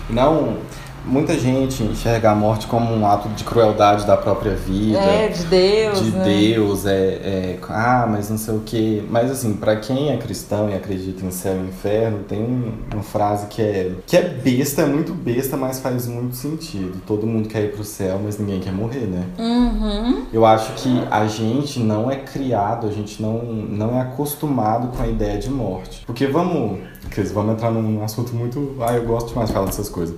E 0.08 0.12
não, 0.12 0.58
muita 1.04 1.38
gente 1.38 1.82
enxerga 1.82 2.30
a 2.30 2.34
morte 2.34 2.66
como 2.66 2.92
um 2.94 3.06
ato 3.06 3.28
de 3.30 3.44
crueldade 3.44 4.06
da 4.06 4.16
própria 4.16 4.54
vida. 4.54 4.98
É, 4.98 5.28
de 5.28 5.44
Deus. 5.44 6.02
de 6.02 6.10
né? 6.10 6.24
Deus, 6.24 6.86
é, 6.86 6.92
é, 6.92 7.58
ah, 7.68 8.06
mas 8.10 8.30
não 8.30 8.38
sei 8.38 8.54
o 8.54 8.60
que. 8.60 9.06
Mas 9.10 9.30
assim, 9.30 9.54
pra 9.54 9.76
quem 9.76 10.10
é 10.10 10.16
cristão 10.16 10.68
e 10.70 10.74
acredita 10.74 11.24
em 11.24 11.30
céu 11.30 11.56
e 11.56 11.68
inferno, 11.68 12.18
tem 12.28 12.40
um- 12.40 12.72
uma 12.92 13.02
frase 13.02 13.46
que 13.46 13.62
é 13.62 13.92
que 14.06 14.16
é 14.16 14.22
besta, 14.22 14.82
é 14.82 14.86
muito 14.86 15.12
besta, 15.14 15.56
mas 15.56 15.80
faz 15.80 16.06
muito 16.06 16.36
sentido. 16.36 17.00
Todo 17.06 17.26
mundo 17.26 17.48
quer 17.48 17.64
ir 17.64 17.72
pro 17.72 17.84
céu, 17.84 18.20
mas 18.22 18.38
ninguém 18.38 18.60
quer 18.60 18.72
morrer, 18.72 19.06
né? 19.06 19.24
Uhum. 19.38 20.24
Eu 20.32 20.44
acho 20.44 20.72
que 20.74 21.02
a 21.10 21.26
gente 21.26 21.80
não 21.80 22.10
é 22.10 22.16
criado, 22.16 22.86
a 22.86 22.90
gente 22.90 23.20
não, 23.22 23.38
não 23.42 23.96
é 23.96 24.00
acostumado 24.02 24.88
com 24.96 25.02
a 25.02 25.06
ideia 25.06 25.38
de 25.38 25.50
morte. 25.50 26.02
Porque 26.06 26.26
vamos, 26.26 26.78
Cris, 27.10 27.32
vamos 27.32 27.52
entrar 27.54 27.70
num 27.70 28.02
assunto 28.04 28.34
muito. 28.34 28.76
Ah, 28.80 28.92
eu 28.94 29.04
gosto 29.04 29.28
demais 29.28 29.48
de 29.48 29.54
falar 29.54 29.66
dessas 29.66 29.88
coisas. 29.88 30.14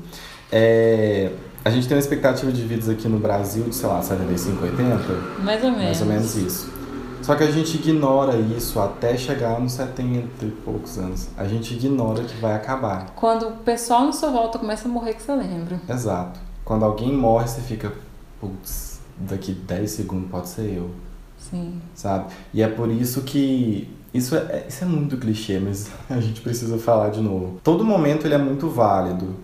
É, 0.53 1.33
a 1.65 1.71
gente 1.71 1.87
tem 1.87 1.97
uma 1.97 2.01
expectativa 2.01 2.51
de 2.51 2.63
vidas 2.63 2.89
aqui 2.89 3.07
no 3.09 3.19
Brasil 3.19 3.65
de, 3.65 3.75
sei 3.75 3.89
lá, 3.89 4.03
75, 4.03 4.65
80. 4.65 5.43
Mais 5.43 5.63
ou 5.63 5.71
menos. 5.71 5.85
Mais 5.85 6.01
ou 6.01 6.07
menos 6.07 6.37
isso. 6.37 6.81
Só 7.23 7.35
que 7.35 7.45
a 7.45 7.51
gente 7.51 7.77
ignora 7.77 8.37
isso 8.39 8.81
até 8.81 9.17
chegar 9.17 9.61
nos 9.61 9.73
70 9.73 10.45
e 10.45 10.51
poucos 10.65 10.99
anos. 10.99 11.29
A 11.37 11.47
gente 11.47 11.75
ignora 11.75 12.25
que 12.25 12.35
vai 12.41 12.55
acabar. 12.55 13.11
Quando 13.15 13.49
o 13.49 13.53
pessoal 13.59 14.07
na 14.07 14.13
sua 14.13 14.31
volta 14.31 14.59
começa 14.59 14.89
a 14.89 14.91
morrer, 14.91 15.15
que 15.15 15.23
você 15.23 15.33
lembra. 15.35 15.81
Exato. 15.89 16.41
Quando 16.65 16.85
alguém 16.85 17.13
morre, 17.13 17.47
você 17.47 17.61
fica, 17.61 17.93
putz, 18.41 19.01
daqui 19.19 19.53
10 19.53 19.91
segundos 19.91 20.31
pode 20.31 20.49
ser 20.49 20.77
eu, 20.77 20.91
Sim. 21.39 21.81
sabe? 21.95 22.33
E 22.55 22.63
é 22.63 22.69
por 22.69 22.91
isso 22.91 23.23
que. 23.23 23.89
Isso 24.13 24.35
é, 24.35 24.65
isso 24.69 24.83
é 24.83 24.87
muito 24.87 25.17
clichê, 25.19 25.61
mas 25.61 25.91
a 26.09 26.21
gente 26.21 26.41
precisa 26.41 26.79
falar 26.79 27.11
de 27.11 27.21
novo. 27.21 27.61
Todo 27.63 27.85
momento 27.85 28.27
ele 28.27 28.35
é 28.35 28.39
muito 28.39 28.69
válido. 28.69 29.37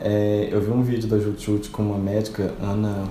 É, 0.00 0.48
eu 0.50 0.60
vi 0.60 0.70
um 0.70 0.82
vídeo 0.82 1.08
da 1.08 1.18
Jutut 1.18 1.70
com 1.70 1.82
uma 1.82 1.98
médica, 1.98 2.52
Ana. 2.62 3.04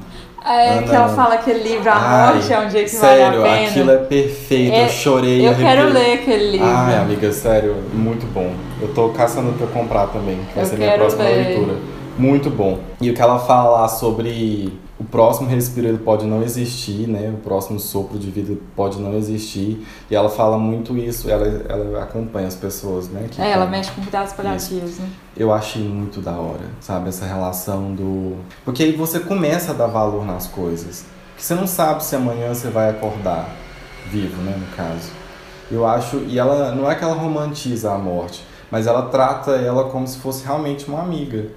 É 0.46 0.70
Ana- 0.78 0.84
que 0.88 0.94
ela 0.96 1.08
fala 1.10 1.38
que 1.38 1.50
o 1.50 1.58
livro 1.58 1.90
A 1.90 1.94
Ai, 1.96 2.34
Morte 2.36 2.52
é 2.54 2.60
um 2.60 2.68
dia 2.68 2.84
que 2.84 2.90
sério, 2.90 3.40
vale 3.42 3.54
a 3.54 3.56
pena. 3.58 3.70
aquilo 3.70 3.92
é 3.92 3.98
perfeito. 3.98 4.74
É, 4.74 4.86
eu 4.86 4.90
chorei. 4.90 5.48
Eu 5.48 5.56
quero 5.56 5.88
ler 5.94 6.14
aquele 6.16 6.52
livro. 6.52 6.68
Ai, 6.68 6.96
amiga, 6.98 7.32
sério, 7.32 7.76
muito 7.94 8.26
bom. 8.34 8.52
Eu 8.82 8.90
tô 8.94 9.10
caçando 9.10 9.54
pra 9.54 9.68
comprar 9.68 10.08
também, 10.08 10.38
que 10.50 10.54
vai 10.56 10.64
Eu 10.66 10.68
ser 10.68 10.78
minha 10.78 10.94
próxima 10.96 11.24
ler. 11.24 11.48
leitura. 11.48 11.78
Muito 12.18 12.50
bom. 12.50 12.80
E 13.02 13.10
o 13.10 13.14
que 13.14 13.22
ela 13.22 13.40
fala 13.40 13.82
lá 13.82 13.88
sobre 13.88 14.74
o 15.04 15.06
próximo 15.06 15.50
respiro 15.50 15.88
ele 15.88 15.98
pode 15.98 16.26
não 16.26 16.42
existir, 16.42 17.08
né? 17.08 17.30
O 17.30 17.38
próximo 17.42 17.78
sopro 17.78 18.18
de 18.18 18.32
vida 18.32 18.58
pode 18.74 19.00
não 19.00 19.14
existir. 19.16 19.86
E 20.10 20.16
ela 20.16 20.30
fala 20.30 20.58
muito 20.58 20.98
isso, 20.98 21.30
ela, 21.30 21.46
ela 21.68 22.04
acompanha 22.04 22.48
as 22.48 22.56
pessoas, 22.56 23.10
né? 23.10 23.28
que 23.30 23.42
É, 23.42 23.52
ela 23.52 23.66
mexe 23.66 23.92
com 23.92 24.02
cuidados 24.02 24.32
paliativos, 24.32 25.00
né? 25.00 25.10
eu 25.36 25.52
achei 25.52 25.84
muito 25.84 26.22
da 26.22 26.32
hora, 26.32 26.66
sabe? 26.80 27.10
Essa 27.10 27.26
relação 27.26 27.94
do. 27.94 28.38
Porque 28.64 28.84
aí 28.84 28.94
você 28.94 29.20
começa 29.20 29.72
a 29.72 29.74
dar 29.74 29.88
valor 29.88 30.26
nas 30.26 30.48
coisas. 30.48 31.06
Porque 31.32 31.44
você 31.44 31.56
não 31.56 31.68
sabe 31.68 32.04
se 32.04 32.16
amanhã 32.16 32.54
você 32.54 32.70
vai 32.70 32.90
acordar 32.90 33.50
vivo, 34.10 34.42
né? 34.42 34.56
No 34.58 34.76
caso. 34.76 35.12
Eu 35.70 35.86
acho. 35.86 36.18
E 36.28 36.40
ela. 36.40 36.74
Não 36.74 36.90
é 36.90 36.96
que 36.96 37.04
ela 37.04 37.16
romantiza 37.16 37.92
a 37.92 37.98
morte, 37.98 38.46
mas 38.72 38.88
ela 38.88 39.10
trata 39.10 39.52
ela 39.52 39.86
como 39.90 40.08
se 40.08 40.18
fosse 40.18 40.46
realmente 40.46 40.88
uma 40.88 41.02
amiga. 41.02 41.50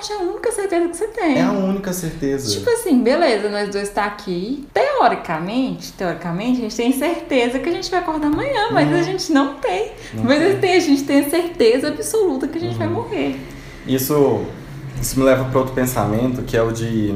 É 0.00 0.02
morte 0.02 0.12
é 0.12 0.16
a 0.16 0.18
única 0.20 0.52
certeza 0.52 0.88
que 0.88 0.96
você 0.96 1.06
tem. 1.08 1.38
É 1.38 1.42
a 1.42 1.52
única 1.52 1.92
certeza. 1.92 2.50
Tipo 2.58 2.70
assim, 2.70 3.02
beleza, 3.02 3.50
nós 3.50 3.68
dois 3.68 3.90
tá 3.90 4.06
aqui. 4.06 4.66
Teoricamente, 4.72 5.92
teoricamente, 5.92 6.58
a 6.58 6.62
gente 6.62 6.76
tem 6.76 6.92
certeza 6.92 7.58
que 7.58 7.68
a 7.68 7.72
gente 7.72 7.90
vai 7.90 8.00
acordar 8.00 8.28
amanhã, 8.28 8.68
mas 8.72 8.88
Uhum. 8.88 8.94
a 8.98 9.02
gente 9.02 9.32
não 9.32 9.54
tem. 9.56 9.92
Não 10.14 10.24
mas 10.24 10.38
tem. 10.38 10.56
tem, 10.58 10.72
a 10.76 10.80
gente 10.80 11.02
tem 11.04 11.20
a 11.20 11.28
certeza 11.30 11.88
absoluta 11.88 12.48
que 12.48 12.56
a 12.56 12.60
gente 12.60 12.76
vai 12.78 12.86
Uhum. 12.86 12.94
morrer. 12.94 13.38
Isso, 13.86 14.42
isso 15.00 15.18
me 15.18 15.24
leva 15.24 15.44
para 15.44 15.58
outro 15.58 15.74
pensamento, 15.74 16.42
que 16.42 16.56
é 16.56 16.62
o 16.62 16.72
de 16.72 17.14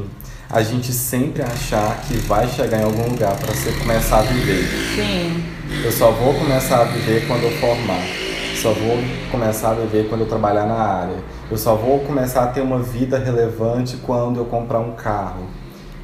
a 0.49 0.61
gente 0.61 0.93
sempre 0.93 1.41
achar 1.41 2.01
que 2.07 2.17
vai 2.17 2.47
chegar 2.47 2.79
em 2.81 2.83
algum 2.83 3.09
lugar 3.09 3.35
para 3.35 3.51
você 3.53 3.71
começar 3.71 4.19
a 4.19 4.21
viver. 4.21 4.63
Sim. 4.95 5.43
Eu 5.83 5.91
só 5.91 6.11
vou 6.11 6.33
começar 6.35 6.81
a 6.81 6.83
viver 6.85 7.25
quando 7.27 7.43
eu 7.43 7.51
formar. 7.59 8.01
Só 8.61 8.71
vou 8.71 8.97
começar 9.31 9.71
a 9.71 9.73
viver 9.73 10.07
quando 10.07 10.21
eu 10.21 10.27
trabalhar 10.27 10.65
na 10.65 10.75
área. 10.75 11.17
Eu 11.49 11.57
só 11.57 11.75
vou 11.75 11.99
começar 11.99 12.43
a 12.43 12.47
ter 12.47 12.61
uma 12.61 12.79
vida 12.79 13.17
relevante 13.19 13.97
quando 13.97 14.37
eu 14.39 14.45
comprar 14.45 14.79
um 14.79 14.91
carro. 14.93 15.43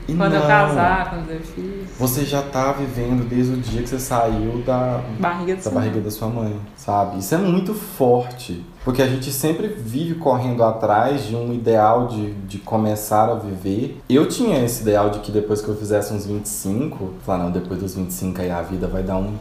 E 0.07 0.15
Quando 0.15 0.33
eu 0.33 0.39
não, 0.39 0.47
casar, 0.47 1.09
quando 1.09 1.29
eu 1.29 1.39
fiz. 1.39 1.89
Você 1.97 2.25
já 2.25 2.41
tá 2.41 2.71
vivendo 2.71 3.27
desde 3.27 3.53
o 3.53 3.57
dia 3.57 3.81
que 3.81 3.87
você 3.89 3.99
saiu 3.99 4.61
da, 4.65 4.99
Barriga 5.19 5.55
da 5.55 5.61
sua 5.61 5.71
barriga 5.71 5.95
mãe. 5.95 6.03
da 6.03 6.11
sua 6.11 6.27
mãe, 6.27 6.59
sabe? 6.75 7.19
Isso 7.19 7.33
é 7.33 7.37
muito 7.37 7.73
forte, 7.73 8.65
porque 8.83 9.01
a 9.01 9.07
gente 9.07 9.31
sempre 9.31 9.67
vive 9.67 10.15
correndo 10.15 10.63
atrás 10.63 11.23
de 11.23 11.35
um 11.35 11.53
ideal 11.53 12.07
de, 12.07 12.33
de 12.33 12.57
começar 12.57 13.29
a 13.29 13.35
viver. 13.35 14.01
Eu 14.09 14.27
tinha 14.27 14.63
esse 14.63 14.81
ideal 14.81 15.11
de 15.11 15.19
que 15.19 15.31
depois 15.31 15.61
que 15.61 15.69
eu 15.69 15.75
fizesse 15.75 16.13
uns 16.13 16.25
25, 16.25 17.13
falar, 17.23 17.45
não, 17.45 17.51
depois 17.51 17.79
dos 17.79 17.95
25 17.95 18.41
aí 18.41 18.51
a 18.51 18.61
vida 18.61 18.87
vai 18.87 19.03
dar 19.03 19.17
um. 19.17 19.35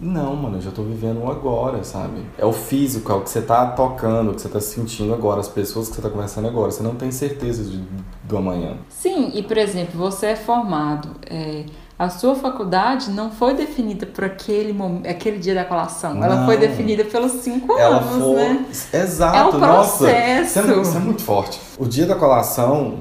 Não, 0.00 0.34
mano, 0.36 0.56
eu 0.58 0.60
já 0.60 0.70
tô 0.70 0.82
vivendo 0.82 1.24
agora, 1.30 1.82
sabe? 1.84 2.22
É 2.36 2.44
o 2.44 2.52
físico, 2.52 3.10
é 3.12 3.14
o 3.14 3.20
que 3.20 3.30
você 3.30 3.40
tá 3.40 3.66
tocando, 3.68 4.32
o 4.32 4.34
que 4.34 4.40
você 4.42 4.48
tá 4.48 4.60
sentindo 4.60 5.14
agora, 5.14 5.40
as 5.40 5.48
pessoas 5.48 5.88
que 5.88 5.94
você 5.96 6.02
tá 6.02 6.10
conversando 6.10 6.48
agora. 6.48 6.70
Você 6.70 6.82
não 6.82 6.94
tem 6.96 7.10
certeza 7.12 7.62
de, 7.64 7.82
do 8.24 8.36
amanhã. 8.36 8.76
Sim, 8.88 9.30
e 9.34 9.42
por 9.42 9.56
exemplo, 9.56 9.98
você 9.98 10.26
é 10.26 10.36
formado. 10.36 11.10
é, 11.30 11.64
a 11.96 12.08
sua 12.10 12.34
faculdade 12.34 13.08
não 13.12 13.30
foi 13.30 13.54
definida 13.54 14.04
por 14.04 14.24
aquele, 14.24 14.72
mom- 14.72 15.02
aquele 15.08 15.38
dia 15.38 15.54
da 15.54 15.64
colação. 15.64 16.22
Ela 16.24 16.44
foi 16.44 16.56
definida 16.56 17.04
pelos 17.04 17.30
cinco 17.34 17.78
Ela 17.78 17.98
anos, 17.98 18.16
foi. 18.24 18.34
né? 18.34 18.66
Exato, 18.92 19.36
É 19.36 19.44
o 19.44 19.58
nossa. 19.60 19.98
processo. 19.98 20.58
Isso 20.58 20.58
é, 20.58 20.74
mu- 20.74 20.82
isso 20.82 20.96
é 20.96 21.00
muito 21.00 21.22
forte. 21.22 21.60
O 21.78 21.86
dia 21.86 22.04
da 22.04 22.16
colação, 22.16 22.98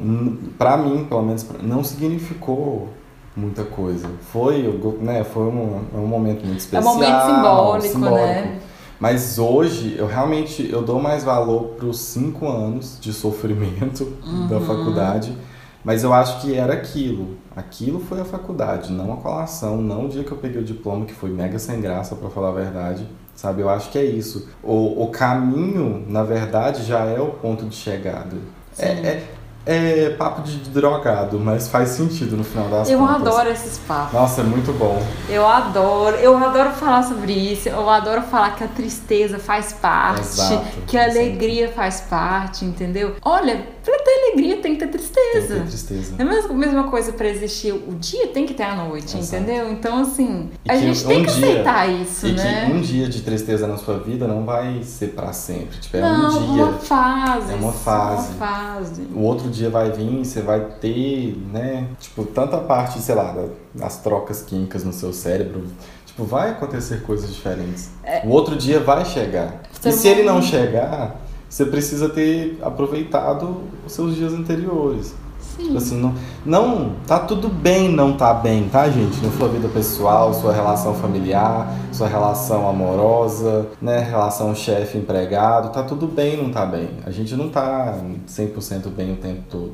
pra 0.60 0.78
mim, 0.78 1.06
pelo 1.10 1.24
menos, 1.24 1.44
não 1.64 1.84
significou 1.84 2.88
muita 3.36 3.64
coisa. 3.64 4.08
Foi, 4.32 4.62
né, 5.02 5.24
foi 5.24 5.44
um, 5.44 5.82
é 5.94 5.98
um 5.98 6.08
momento 6.08 6.46
muito 6.46 6.50
É 6.50 6.54
um 6.54 6.58
especial. 6.58 6.84
momento 6.84 7.26
simbólico, 7.26 8.00
né? 8.00 8.60
Mas 9.00 9.38
hoje, 9.38 9.96
eu 9.98 10.08
realmente 10.08 10.70
eu 10.72 10.82
dou 10.82 11.00
mais 11.02 11.24
valor 11.24 11.70
pros 11.78 12.00
cinco 12.00 12.48
anos 12.48 12.98
de 13.02 13.12
sofrimento 13.12 14.06
da 14.50 14.58
Uhum. 14.58 14.62
faculdade. 14.66 15.36
Mas 15.84 16.02
eu 16.06 16.14
acho 16.14 16.40
que 16.40 16.56
era 16.56 16.72
aquilo. 16.74 17.36
Aquilo 17.54 18.00
foi 18.00 18.22
a 18.22 18.26
faculdade, 18.26 18.90
não 18.94 19.12
a 19.12 19.18
colação, 19.18 19.82
não 19.82 20.06
o 20.06 20.10
dia 20.10 20.24
que 20.24 20.32
eu 20.32 20.38
peguei 20.38 20.62
o 20.62 20.64
diploma, 20.64 21.06
que 21.06 21.14
foi 21.14 21.30
mega 21.30 21.60
sem 21.60 21.82
graça, 21.82 22.16
pra 22.16 22.30
falar 22.30 22.50
a 22.50 22.54
verdade. 22.54 23.06
Sabe, 23.36 23.62
eu 23.62 23.70
acho 23.70 23.90
que 23.90 23.98
é 23.98 24.06
isso. 24.06 24.48
O, 24.64 25.04
o 25.04 25.08
caminho, 25.10 26.06
na 26.08 26.24
verdade, 26.24 26.84
já 26.84 27.00
é 27.04 27.20
o 27.20 27.32
ponto 27.32 27.66
de 27.66 27.76
chegada. 27.76 28.38
É, 28.80 28.88
é, 28.88 29.24
é 29.66 30.10
papo 30.12 30.42
de 30.42 30.58
drogado, 30.70 31.40
mas 31.40 31.68
faz 31.70 31.90
sentido 31.90 32.36
no 32.36 32.44
final 32.44 32.68
das 32.70 32.90
Eu 32.90 33.00
contas. 33.00 33.16
adoro 33.28 33.50
esses 33.50 33.78
papos. 33.80 34.14
Nossa, 34.14 34.42
é 34.42 34.44
muito 34.44 34.72
bom. 34.74 35.02
Eu 35.30 35.48
adoro, 35.48 36.18
eu 36.18 36.36
adoro 36.38 36.72
falar 36.72 37.04
sobre 37.04 37.32
isso. 37.34 37.70
Eu 37.70 37.90
adoro 37.90 38.22
falar 38.24 38.56
que 38.56 38.64
a 38.64 38.68
tristeza 38.68 39.40
faz 39.40 39.72
parte, 39.74 40.22
Exato, 40.22 40.64
que 40.86 40.98
a 40.98 41.06
alegria 41.06 41.70
faz 41.70 42.02
parte, 42.02 42.66
entendeu? 42.66 43.16
Olha, 43.24 43.66
pra 43.84 43.98
ter 44.00 44.12
alegria 44.28 44.58
tem 44.58 44.76
que 44.76 44.80
ter 44.86 44.88
Tem 44.88 45.00
tristeza. 45.00 45.48
que 45.56 45.60
ter 45.62 45.68
tristeza. 45.68 46.16
É 46.20 46.22
a 46.22 46.54
mesma, 46.56 46.84
coisa 46.84 47.14
pra 47.14 47.28
existir 47.30 47.72
o 47.74 47.96
dia 48.00 48.28
tem 48.28 48.46
que 48.46 48.54
ter 48.54 48.64
a 48.64 48.76
noite, 48.76 49.18
Exato. 49.18 49.44
entendeu? 49.44 49.72
Então, 49.72 50.02
assim, 50.02 50.50
E 50.66 50.72
a 50.72 50.76
gente 50.76 51.06
tem 51.06 51.22
um 51.22 51.26
que 51.26 51.32
dia- 51.34 51.48
aceitar 51.52 51.90
isso, 51.90 52.28
E 52.28 52.32
né? 52.34 52.66
que 52.66 52.72
um 52.74 52.82
dia 52.82 53.08
de 53.08 53.22
tristeza 53.22 53.66
na 53.68 53.78
sua 53.78 53.98
vida 54.00 54.28
não 54.28 54.44
vai 54.44 54.84
ser 54.84 55.08
pra 55.10 55.32
sempre. 55.34 55.78
Tipo, 55.80 55.98
é 55.98 56.02
Não, 56.02 56.38
um 56.38 56.54
dia. 56.54 56.64
uma 56.66 56.74
fase. 56.74 57.54
É 57.54 57.56
uma 57.56 57.72
fase. 57.72 58.28
Uma 58.34 58.48
fase. 58.48 59.08
O 59.14 59.22
outro 59.22 59.50
dia 59.54 59.70
vai 59.70 59.92
vir, 59.92 60.26
você 60.26 60.42
vai 60.42 60.60
ter, 60.82 61.38
né? 61.52 61.88
Tipo, 62.00 62.26
tanta 62.26 62.58
parte, 62.58 63.00
sei 63.00 63.16
lá, 63.16 63.32
da- 63.32 63.48
das 63.74 63.98
trocas 64.02 64.42
químicas 64.42 64.84
no 64.84 64.92
seu 64.92 65.14
cérebro. 65.14 65.64
Tipo, 66.06 66.26
vai 66.26 66.52
acontecer 66.52 67.02
coisas 67.04 67.34
diferentes. 67.34 67.90
O 68.26 68.30
outro 68.32 68.56
dia 68.56 68.80
vai 68.80 69.06
chegar. 69.06 69.62
Ser 69.80 69.90
E 69.90 69.92
se 69.94 70.08
ele 70.08 70.24
não 70.24 70.42
chegar, 70.42 71.16
você 71.50 71.66
precisa 71.66 72.10
ter 72.10 72.58
aproveitado 72.62 73.62
os 73.86 73.94
seus 73.94 74.16
dias 74.16 74.34
anteriores. 74.34 75.14
Sim. 75.56 75.64
Tipo 75.64 75.78
assim, 75.78 76.02
não, 76.02 76.14
não, 76.46 76.96
tá 77.06 77.20
tudo 77.20 77.48
bem 77.48 77.90
não 77.90 78.14
tá 78.14 78.34
bem, 78.34 78.68
tá, 78.70 78.90
gente? 78.90 79.24
Na 79.24 79.32
sua 79.32 79.48
vida 79.48 79.68
pessoal, 79.70 80.34
sua 80.34 80.54
relação 80.54 80.94
familiar, 80.96 81.74
sua 81.92 82.08
relação 82.08 82.68
amorosa, 82.68 83.68
né, 83.82 84.00
relação 84.00 84.56
chefe-empregado, 84.56 85.72
tá 85.72 85.84
tudo 85.84 86.08
bem 86.08 86.38
não 86.38 86.50
tá 86.50 86.66
bem. 86.66 86.90
A 87.06 87.12
gente 87.12 87.36
não 87.36 87.50
tá 87.50 88.00
100% 88.28 88.90
bem 88.90 89.14
o 89.14 89.18
tempo 89.18 89.44
todo. 89.50 89.74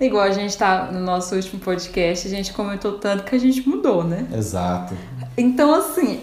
Igual 0.00 0.22
a 0.22 0.30
gente 0.30 0.56
tá 0.56 0.90
no 0.92 1.00
nosso 1.00 1.34
último 1.34 1.60
podcast, 1.60 2.26
a 2.26 2.30
gente 2.30 2.52
comentou 2.52 2.92
tanto 2.92 3.24
que 3.24 3.34
a 3.34 3.38
gente 3.38 3.68
mudou, 3.68 4.04
né? 4.04 4.28
Exato. 4.32 4.94
Então, 5.36 5.74
assim, 5.74 6.20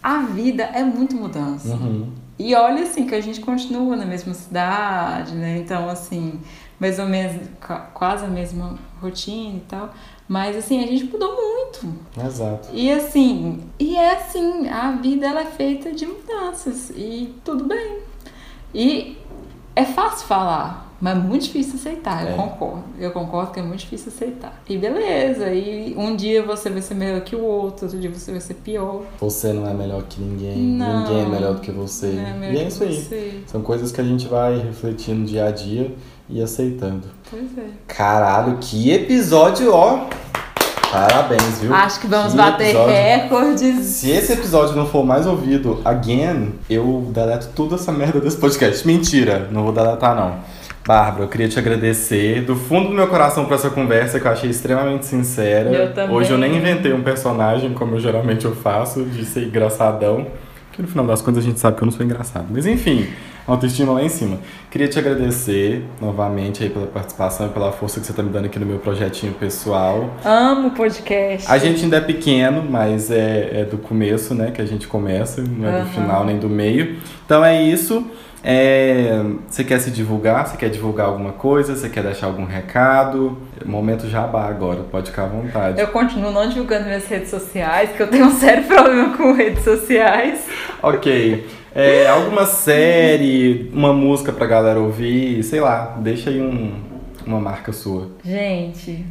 a 0.00 0.20
vida 0.20 0.62
é 0.62 0.84
muito 0.84 1.16
mudança. 1.16 1.68
Uhum. 1.74 2.12
E 2.38 2.54
olha, 2.54 2.84
assim, 2.84 3.04
que 3.04 3.14
a 3.16 3.20
gente 3.20 3.40
continua 3.40 3.96
na 3.96 4.06
mesma 4.06 4.32
cidade, 4.32 5.34
né? 5.34 5.58
Então, 5.58 5.88
assim, 5.88 6.38
mais 6.78 6.98
ou 6.98 7.06
menos 7.06 7.48
qua- 7.64 7.88
quase 7.94 8.24
a 8.24 8.28
mesma 8.28 8.78
rotina 9.00 9.56
e 9.56 9.62
tal. 9.68 9.90
Mas, 10.28 10.56
assim, 10.56 10.82
a 10.84 10.86
gente 10.86 11.04
mudou 11.04 11.34
muito. 11.34 11.94
Exato. 12.24 12.68
E, 12.72 12.90
assim, 12.92 13.60
e 13.78 13.96
é 13.96 14.12
assim, 14.16 14.68
a 14.68 14.92
vida 14.92 15.26
ela 15.26 15.40
é 15.40 15.46
feita 15.46 15.90
de 15.92 16.06
mudanças. 16.06 16.90
E 16.90 17.34
tudo 17.44 17.64
bem. 17.64 17.98
E 18.74 19.16
é 19.74 19.84
fácil 19.84 20.26
falar. 20.26 20.86
Mas 21.00 21.16
é 21.16 21.20
muito 21.20 21.44
difícil 21.44 21.76
aceitar, 21.76 22.24
eu 22.26 22.30
É. 22.30 22.36
concordo. 22.36 22.82
Eu 22.98 23.12
concordo 23.12 23.52
que 23.52 23.60
é 23.60 23.62
muito 23.62 23.78
difícil 23.80 24.08
aceitar. 24.12 24.60
E 24.68 24.76
beleza, 24.76 25.48
e 25.54 25.94
um 25.96 26.16
dia 26.16 26.42
você 26.42 26.68
vai 26.68 26.82
ser 26.82 26.94
melhor 26.96 27.20
que 27.20 27.36
o 27.36 27.40
outro, 27.44 27.84
outro 27.86 28.00
dia 28.00 28.10
você 28.12 28.32
vai 28.32 28.40
ser 28.40 28.54
pior. 28.54 29.02
Você 29.20 29.52
não 29.52 29.64
é 29.70 29.72
melhor 29.72 30.02
que 30.08 30.20
ninguém, 30.20 30.56
Não. 30.58 31.02
ninguém 31.04 31.20
é 31.22 31.28
melhor 31.28 31.54
do 31.54 31.60
que 31.60 31.70
você. 31.70 32.08
É 32.08 32.34
melhor 32.36 32.52
e 32.54 32.58
é 32.64 32.66
isso 32.66 32.82
aí. 32.82 32.92
você. 33.00 33.40
São 33.46 33.62
coisas 33.62 33.92
que 33.92 34.00
a 34.00 34.04
gente 34.04 34.26
vai 34.26 34.58
refletindo 34.58 35.24
dia 35.24 35.44
a 35.46 35.50
dia 35.52 35.94
e 36.28 36.42
aceitando. 36.42 37.04
Pois 37.30 37.56
é. 37.58 37.70
Caralho, 37.86 38.58
que 38.60 38.90
episódio, 38.90 39.72
ó! 39.72 40.06
Parabéns, 40.90 41.60
viu? 41.60 41.74
Acho 41.74 42.00
que 42.00 42.06
vamos 42.06 42.32
Que 42.32 42.38
bater 42.38 42.68
episódio. 42.68 42.94
recordes. 42.94 43.84
Se 43.86 44.10
esse 44.10 44.32
episódio 44.32 44.74
não 44.74 44.86
for 44.86 45.04
mais 45.04 45.26
ouvido 45.26 45.80
again, 45.84 46.54
eu 46.68 47.10
deleto 47.12 47.48
tudo 47.54 47.74
essa 47.74 47.92
merda 47.92 48.20
desse 48.20 48.38
podcast. 48.38 48.86
Mentira, 48.86 49.48
não 49.52 49.64
vou 49.64 49.72
deletar 49.72 50.16
não. 50.16 50.36
Bárbara, 50.86 51.24
eu 51.24 51.28
queria 51.28 51.46
te 51.46 51.58
agradecer 51.58 52.40
do 52.46 52.56
fundo 52.56 52.88
do 52.88 52.94
meu 52.94 53.06
coração 53.08 53.44
por 53.44 53.52
essa 53.52 53.68
conversa 53.68 54.18
que 54.18 54.26
eu 54.26 54.30
achei 54.30 54.48
extremamente 54.48 55.04
sincera. 55.04 55.70
Eu 55.70 55.92
também. 55.92 56.16
Hoje 56.16 56.30
eu 56.30 56.38
nem 56.38 56.56
inventei 56.56 56.94
um 56.94 57.02
personagem 57.02 57.74
como 57.74 57.96
eu 57.96 58.00
geralmente 58.00 58.46
eu 58.46 58.56
faço, 58.56 59.04
de 59.04 59.26
ser 59.26 59.44
engraçadão. 59.44 60.26
Que 60.72 60.80
no 60.80 60.88
final 60.88 61.04
das 61.04 61.20
contas 61.20 61.44
a 61.44 61.46
gente 61.46 61.60
sabe 61.60 61.76
que 61.76 61.82
eu 61.82 61.86
não 61.86 61.92
sou 61.92 62.06
engraçado. 62.06 62.46
Mas 62.50 62.64
enfim, 62.64 63.06
autoestima 63.52 63.92
lá 63.92 64.02
em 64.02 64.08
cima. 64.08 64.38
Queria 64.70 64.86
te 64.88 64.98
agradecer 64.98 65.84
novamente 66.00 66.62
aí 66.62 66.70
pela 66.70 66.86
participação 66.86 67.46
e 67.46 67.50
pela 67.50 67.72
força 67.72 67.98
que 67.98 68.06
você 68.06 68.12
tá 68.12 68.22
me 68.22 68.30
dando 68.30 68.44
aqui 68.46 68.58
no 68.58 68.66
meu 68.66 68.78
projetinho 68.78 69.32
pessoal. 69.32 70.10
Amo 70.24 70.72
podcast. 70.72 71.50
A 71.50 71.58
gente 71.58 71.82
ainda 71.82 71.96
é 71.96 72.00
pequeno, 72.00 72.62
mas 72.68 73.10
é, 73.10 73.60
é 73.60 73.64
do 73.64 73.78
começo, 73.78 74.34
né, 74.34 74.50
que 74.50 74.60
a 74.60 74.66
gente 74.66 74.86
começa, 74.86 75.40
não 75.42 75.68
é 75.68 75.72
do 75.72 75.76
Aham. 75.78 75.86
final 75.86 76.24
nem 76.24 76.38
do 76.38 76.48
meio. 76.48 76.96
Então 77.24 77.44
é 77.44 77.62
isso. 77.62 78.04
É, 78.50 79.22
você 79.46 79.62
quer 79.62 79.78
se 79.78 79.90
divulgar? 79.90 80.46
Você 80.46 80.56
quer 80.56 80.70
divulgar 80.70 81.08
alguma 81.08 81.32
coisa? 81.32 81.76
Você 81.76 81.90
quer 81.90 82.02
deixar 82.02 82.28
algum 82.28 82.46
recado? 82.46 83.36
Momento 83.62 84.08
jabá 84.08 84.46
agora, 84.46 84.84
pode 84.90 85.10
ficar 85.10 85.24
à 85.24 85.26
vontade. 85.26 85.78
Eu 85.78 85.88
continuo 85.88 86.30
não 86.30 86.48
divulgando 86.48 86.86
minhas 86.86 87.06
redes 87.06 87.28
sociais, 87.28 87.90
porque 87.90 88.04
eu 88.04 88.06
tenho 88.06 88.24
um 88.24 88.30
sério 88.30 88.64
problema 88.66 89.14
com 89.14 89.34
redes 89.34 89.62
sociais. 89.62 90.48
Ok. 90.82 91.46
É, 91.74 92.08
alguma 92.08 92.46
série, 92.46 93.70
uma 93.74 93.92
música 93.92 94.32
pra 94.32 94.46
galera 94.46 94.80
ouvir, 94.80 95.42
sei 95.42 95.60
lá, 95.60 95.98
deixa 95.98 96.30
aí 96.30 96.40
um, 96.40 96.72
uma 97.26 97.38
marca 97.38 97.70
sua. 97.70 98.12
Gente, 98.24 99.04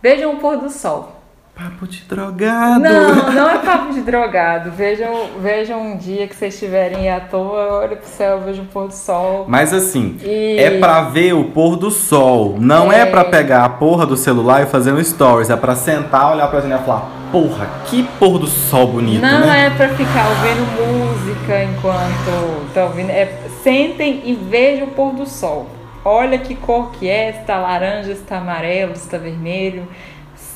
vejam 0.00 0.34
o 0.34 0.36
pôr 0.36 0.56
do 0.56 0.70
sol. 0.70 1.17
Papo 1.58 1.88
de 1.88 2.02
drogado! 2.08 2.78
Não, 2.84 3.32
não 3.32 3.50
é 3.50 3.58
papo 3.58 3.92
de 3.92 4.00
drogado. 4.02 4.70
Vejam, 4.70 5.26
vejam 5.40 5.82
um 5.82 5.96
dia 5.96 6.28
que 6.28 6.36
vocês 6.36 6.54
estiverem 6.54 7.10
à 7.10 7.18
toa, 7.18 7.80
olha 7.80 7.96
pro 7.96 8.06
céu, 8.08 8.40
vejam 8.42 8.62
o 8.64 8.68
pôr 8.68 8.86
do 8.86 8.94
sol. 8.94 9.44
Mas 9.48 9.74
assim, 9.74 10.16
E... 10.22 10.56
É 10.56 10.78
pra 10.78 11.02
ver 11.02 11.32
o 11.32 11.46
pôr 11.46 11.74
do 11.76 11.90
sol. 11.90 12.54
Não 12.60 12.92
é, 12.92 13.00
É. 13.00 13.06
pra 13.06 13.24
pegar 13.24 13.64
a 13.64 13.68
porra 13.68 14.06
do 14.06 14.16
celular 14.16 14.62
e 14.62 14.66
fazer 14.66 14.92
um 14.92 15.02
stories. 15.02 15.50
É 15.50 15.56
pra 15.56 15.74
sentar, 15.74 16.30
olhar 16.32 16.46
pra 16.46 16.60
janela 16.60 16.80
e 16.80 16.86
falar: 16.86 17.08
Porra, 17.32 17.68
que 17.86 18.04
pôr 18.20 18.38
do 18.38 18.46
sol 18.46 18.86
bonito, 18.86 19.20
Não 19.22 19.40
né? 19.40 19.66
é 19.66 19.70
pra 19.70 19.88
ficar 19.88 20.28
ouvindo 20.28 20.64
música 20.78 21.64
enquanto 21.64 22.72
tá 22.72 22.84
ouvindo. 22.84 23.10
É, 23.10 23.32
sentem 23.64 24.22
e 24.24 24.32
vejam 24.34 24.86
o 24.86 24.90
pôr 24.92 25.12
do 25.12 25.26
sol. 25.26 25.66
Olha 26.04 26.38
que 26.38 26.54
cor 26.54 26.92
que 26.92 27.08
é, 27.10 27.32
se 27.32 27.40
tá 27.44 27.58
laranja, 27.58 28.14
se 28.14 28.22
tá 28.22 28.38
amarelo, 28.38 28.94
se 28.94 29.08
tá 29.10 29.18
vermelho, 29.18 29.86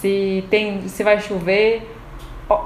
se 0.03 0.45
tem, 0.51 0.83
se 0.89 1.05
vai 1.05 1.21
chover. 1.21 1.89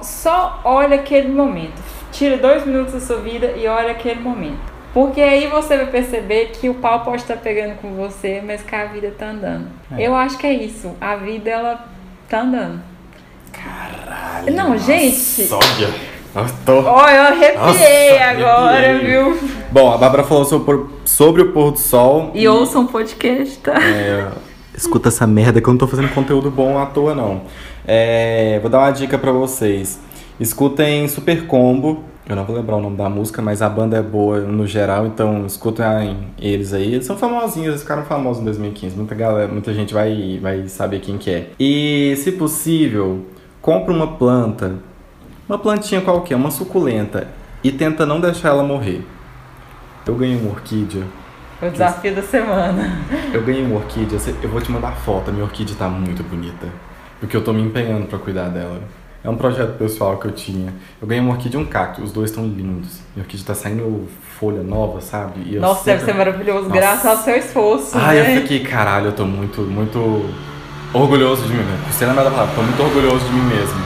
Só 0.02 0.60
olha 0.64 0.96
aquele 0.96 1.28
momento. 1.28 1.80
Tira 2.10 2.38
dois 2.38 2.66
minutos 2.66 2.94
da 2.94 3.00
sua 3.00 3.18
vida 3.18 3.52
e 3.56 3.68
olha 3.68 3.92
aquele 3.92 4.20
momento. 4.20 4.74
Porque 4.94 5.20
aí 5.20 5.46
você 5.46 5.76
vai 5.76 5.86
perceber 5.86 6.46
que 6.46 6.70
o 6.70 6.74
pau 6.74 7.00
pode 7.00 7.20
estar 7.20 7.36
pegando 7.36 7.76
com 7.76 7.94
você, 7.94 8.42
mas 8.44 8.62
que 8.62 8.74
a 8.74 8.86
vida 8.86 9.14
tá 9.16 9.26
andando. 9.26 9.68
É. 9.92 10.06
Eu 10.06 10.14
acho 10.14 10.38
que 10.38 10.46
é 10.46 10.54
isso. 10.54 10.96
A 10.98 11.16
vida, 11.16 11.50
ela 11.50 11.86
tá 12.26 12.40
andando. 12.40 12.80
Caralho. 13.52 14.54
Não, 14.54 14.78
gente. 14.78 15.46
Olha. 15.52 16.16
Eu 16.34 16.46
tô... 16.66 16.80
Ó, 16.80 17.08
eu 17.08 17.22
arrepiei 17.22 17.56
Nossa, 17.56 18.24
agora, 18.30 18.88
arrepiei. 18.90 19.06
viu? 19.06 19.38
Bom, 19.70 19.92
a 19.92 19.98
Bárbara 19.98 20.22
falou 20.24 20.44
sobre, 20.44 20.84
sobre 21.04 21.42
o 21.42 21.52
pôr 21.52 21.72
do 21.72 21.78
sol. 21.78 22.30
E 22.34 22.46
ouçam 22.48 22.82
um 22.82 22.86
podcast, 22.86 23.58
tá? 23.58 23.74
É, 23.82 24.28
escuta 24.76 25.08
essa 25.08 25.26
merda 25.26 25.60
que 25.60 25.68
eu 25.68 25.72
não 25.72 25.78
tô 25.78 25.86
fazendo 25.86 26.12
conteúdo 26.12 26.50
bom 26.50 26.78
à 26.78 26.86
toa, 26.86 27.14
não. 27.14 27.42
É, 27.86 28.58
vou 28.60 28.70
dar 28.70 28.78
uma 28.78 28.90
dica 28.90 29.16
pra 29.16 29.32
vocês. 29.32 29.98
Escutem 30.38 31.08
Super 31.08 31.46
Combo. 31.46 32.04
Eu 32.28 32.34
não 32.34 32.44
vou 32.44 32.56
lembrar 32.56 32.76
o 32.76 32.80
nome 32.80 32.96
da 32.96 33.08
música, 33.08 33.40
mas 33.40 33.62
a 33.62 33.68
banda 33.68 33.96
é 33.96 34.02
boa 34.02 34.40
no 34.40 34.66
geral, 34.66 35.06
então 35.06 35.46
escutem 35.46 36.32
eles 36.38 36.74
aí. 36.74 36.94
Eles 36.94 37.06
são 37.06 37.16
famosinhos, 37.16 37.68
eles 37.68 37.82
ficaram 37.82 38.04
famosos 38.04 38.42
em 38.42 38.44
2015. 38.44 38.96
Muita 38.96 39.14
galera, 39.14 39.50
muita 39.50 39.72
gente 39.72 39.94
vai, 39.94 40.38
vai 40.42 40.66
saber 40.66 40.98
quem 40.98 41.18
que 41.18 41.30
é. 41.30 41.50
E, 41.58 42.16
se 42.16 42.32
possível, 42.32 43.24
compra 43.62 43.94
uma 43.94 44.08
planta, 44.08 44.74
uma 45.48 45.56
plantinha 45.56 46.00
qualquer, 46.00 46.34
uma 46.34 46.50
suculenta, 46.50 47.28
e 47.62 47.70
tenta 47.70 48.04
não 48.04 48.20
deixar 48.20 48.48
ela 48.48 48.64
morrer. 48.64 49.02
Eu 50.04 50.16
ganhei 50.16 50.36
uma 50.36 50.50
orquídea 50.50 51.04
o 51.62 51.70
desafio 51.70 52.14
da 52.14 52.22
semana. 52.22 53.00
eu 53.32 53.42
ganhei 53.42 53.64
uma 53.64 53.76
orquídea, 53.76 54.18
eu 54.42 54.48
vou 54.48 54.60
te 54.60 54.70
mandar 54.70 54.92
foto, 54.92 55.30
a 55.30 55.32
minha 55.32 55.44
orquídea 55.44 55.74
tá 55.78 55.88
muito 55.88 56.22
bonita. 56.22 56.66
Porque 57.18 57.36
eu 57.36 57.42
tô 57.42 57.52
me 57.52 57.62
empenhando 57.62 58.06
pra 58.06 58.18
cuidar 58.18 58.48
dela. 58.48 58.80
É 59.24 59.30
um 59.30 59.36
projeto 59.36 59.76
pessoal 59.78 60.18
que 60.18 60.26
eu 60.26 60.30
tinha. 60.32 60.72
Eu 61.00 61.08
ganhei 61.08 61.22
uma 61.22 61.32
orquídea 61.32 61.58
e 61.58 61.62
um 61.62 61.66
cacto, 61.66 62.02
os 62.02 62.12
dois 62.12 62.30
estão 62.30 62.44
lindos. 62.46 63.00
Minha 63.14 63.24
orquídea 63.24 63.46
tá 63.46 63.54
saindo 63.54 64.06
folha 64.38 64.62
nova, 64.62 65.00
sabe? 65.00 65.58
Nossa, 65.58 65.84
deve 65.84 66.00
ser 66.00 66.06
sempre- 66.06 66.18
maravilhoso, 66.24 66.68
Nossa. 66.68 66.74
graças 66.80 67.06
ao 67.06 67.16
seu 67.16 67.36
esforço. 67.36 67.96
Ai, 67.98 68.20
né? 68.20 68.36
eu 68.36 68.42
fiquei, 68.42 68.60
caralho, 68.60 69.06
eu 69.06 69.12
tô 69.12 69.24
muito, 69.24 69.62
muito 69.62 70.26
orgulhoso 70.92 71.42
de 71.42 71.48
mim 71.48 71.64
mesmo. 71.64 71.90
Você 71.90 72.06
lembra 72.06 72.24
da 72.24 72.30
palavra? 72.30 72.54
Tô 72.54 72.62
muito 72.62 72.82
orgulhoso 72.82 73.24
de 73.24 73.32
mim 73.32 73.42
mesmo. 73.56 73.80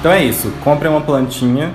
Então 0.00 0.12
é 0.12 0.24
isso, 0.24 0.50
comprem 0.62 0.90
uma 0.90 1.00
plantinha 1.00 1.72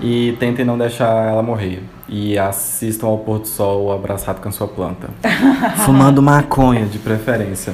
e 0.00 0.36
tentem 0.38 0.64
não 0.64 0.76
deixar 0.78 1.28
ela 1.28 1.42
morrer. 1.42 1.82
E 2.12 2.36
assistam 2.36 3.06
ao 3.06 3.18
pôr 3.18 3.38
do 3.38 3.46
sol 3.46 3.92
abraçado 3.92 4.40
com 4.40 4.48
a 4.48 4.52
sua 4.52 4.66
planta. 4.66 5.08
Fumando 5.86 6.20
maconha, 6.20 6.86
de 6.86 6.98
preferência. 6.98 7.72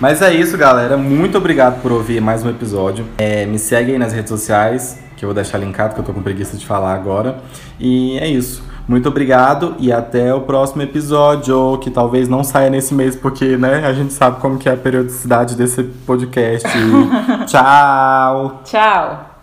Mas 0.00 0.20
é 0.20 0.34
isso, 0.34 0.58
galera. 0.58 0.96
Muito 0.96 1.38
obrigado 1.38 1.80
por 1.80 1.92
ouvir 1.92 2.20
mais 2.20 2.44
um 2.44 2.50
episódio. 2.50 3.06
É, 3.16 3.46
me 3.46 3.60
segue 3.60 3.92
aí 3.92 3.98
nas 3.98 4.12
redes 4.12 4.28
sociais, 4.28 4.98
que 5.16 5.24
eu 5.24 5.28
vou 5.28 5.34
deixar 5.34 5.58
linkado, 5.58 5.94
que 5.94 6.00
eu 6.00 6.04
tô 6.04 6.12
com 6.12 6.20
preguiça 6.20 6.56
de 6.56 6.66
falar 6.66 6.94
agora. 6.94 7.38
E 7.78 8.18
é 8.18 8.26
isso. 8.26 8.62
Muito 8.88 9.08
obrigado 9.08 9.74
e 9.78 9.92
até 9.92 10.32
o 10.32 10.42
próximo 10.42 10.82
episódio, 10.82 11.78
que 11.78 11.90
talvez 11.90 12.28
não 12.28 12.44
saia 12.44 12.70
nesse 12.70 12.94
mês, 12.94 13.16
porque 13.16 13.56
né, 13.56 13.84
a 13.84 13.92
gente 13.92 14.12
sabe 14.12 14.40
como 14.40 14.58
que 14.58 14.68
é 14.68 14.72
a 14.72 14.76
periodicidade 14.76 15.56
desse 15.56 15.82
podcast. 15.82 16.68
Tchau! 17.46 18.62
Tchau. 18.64 19.35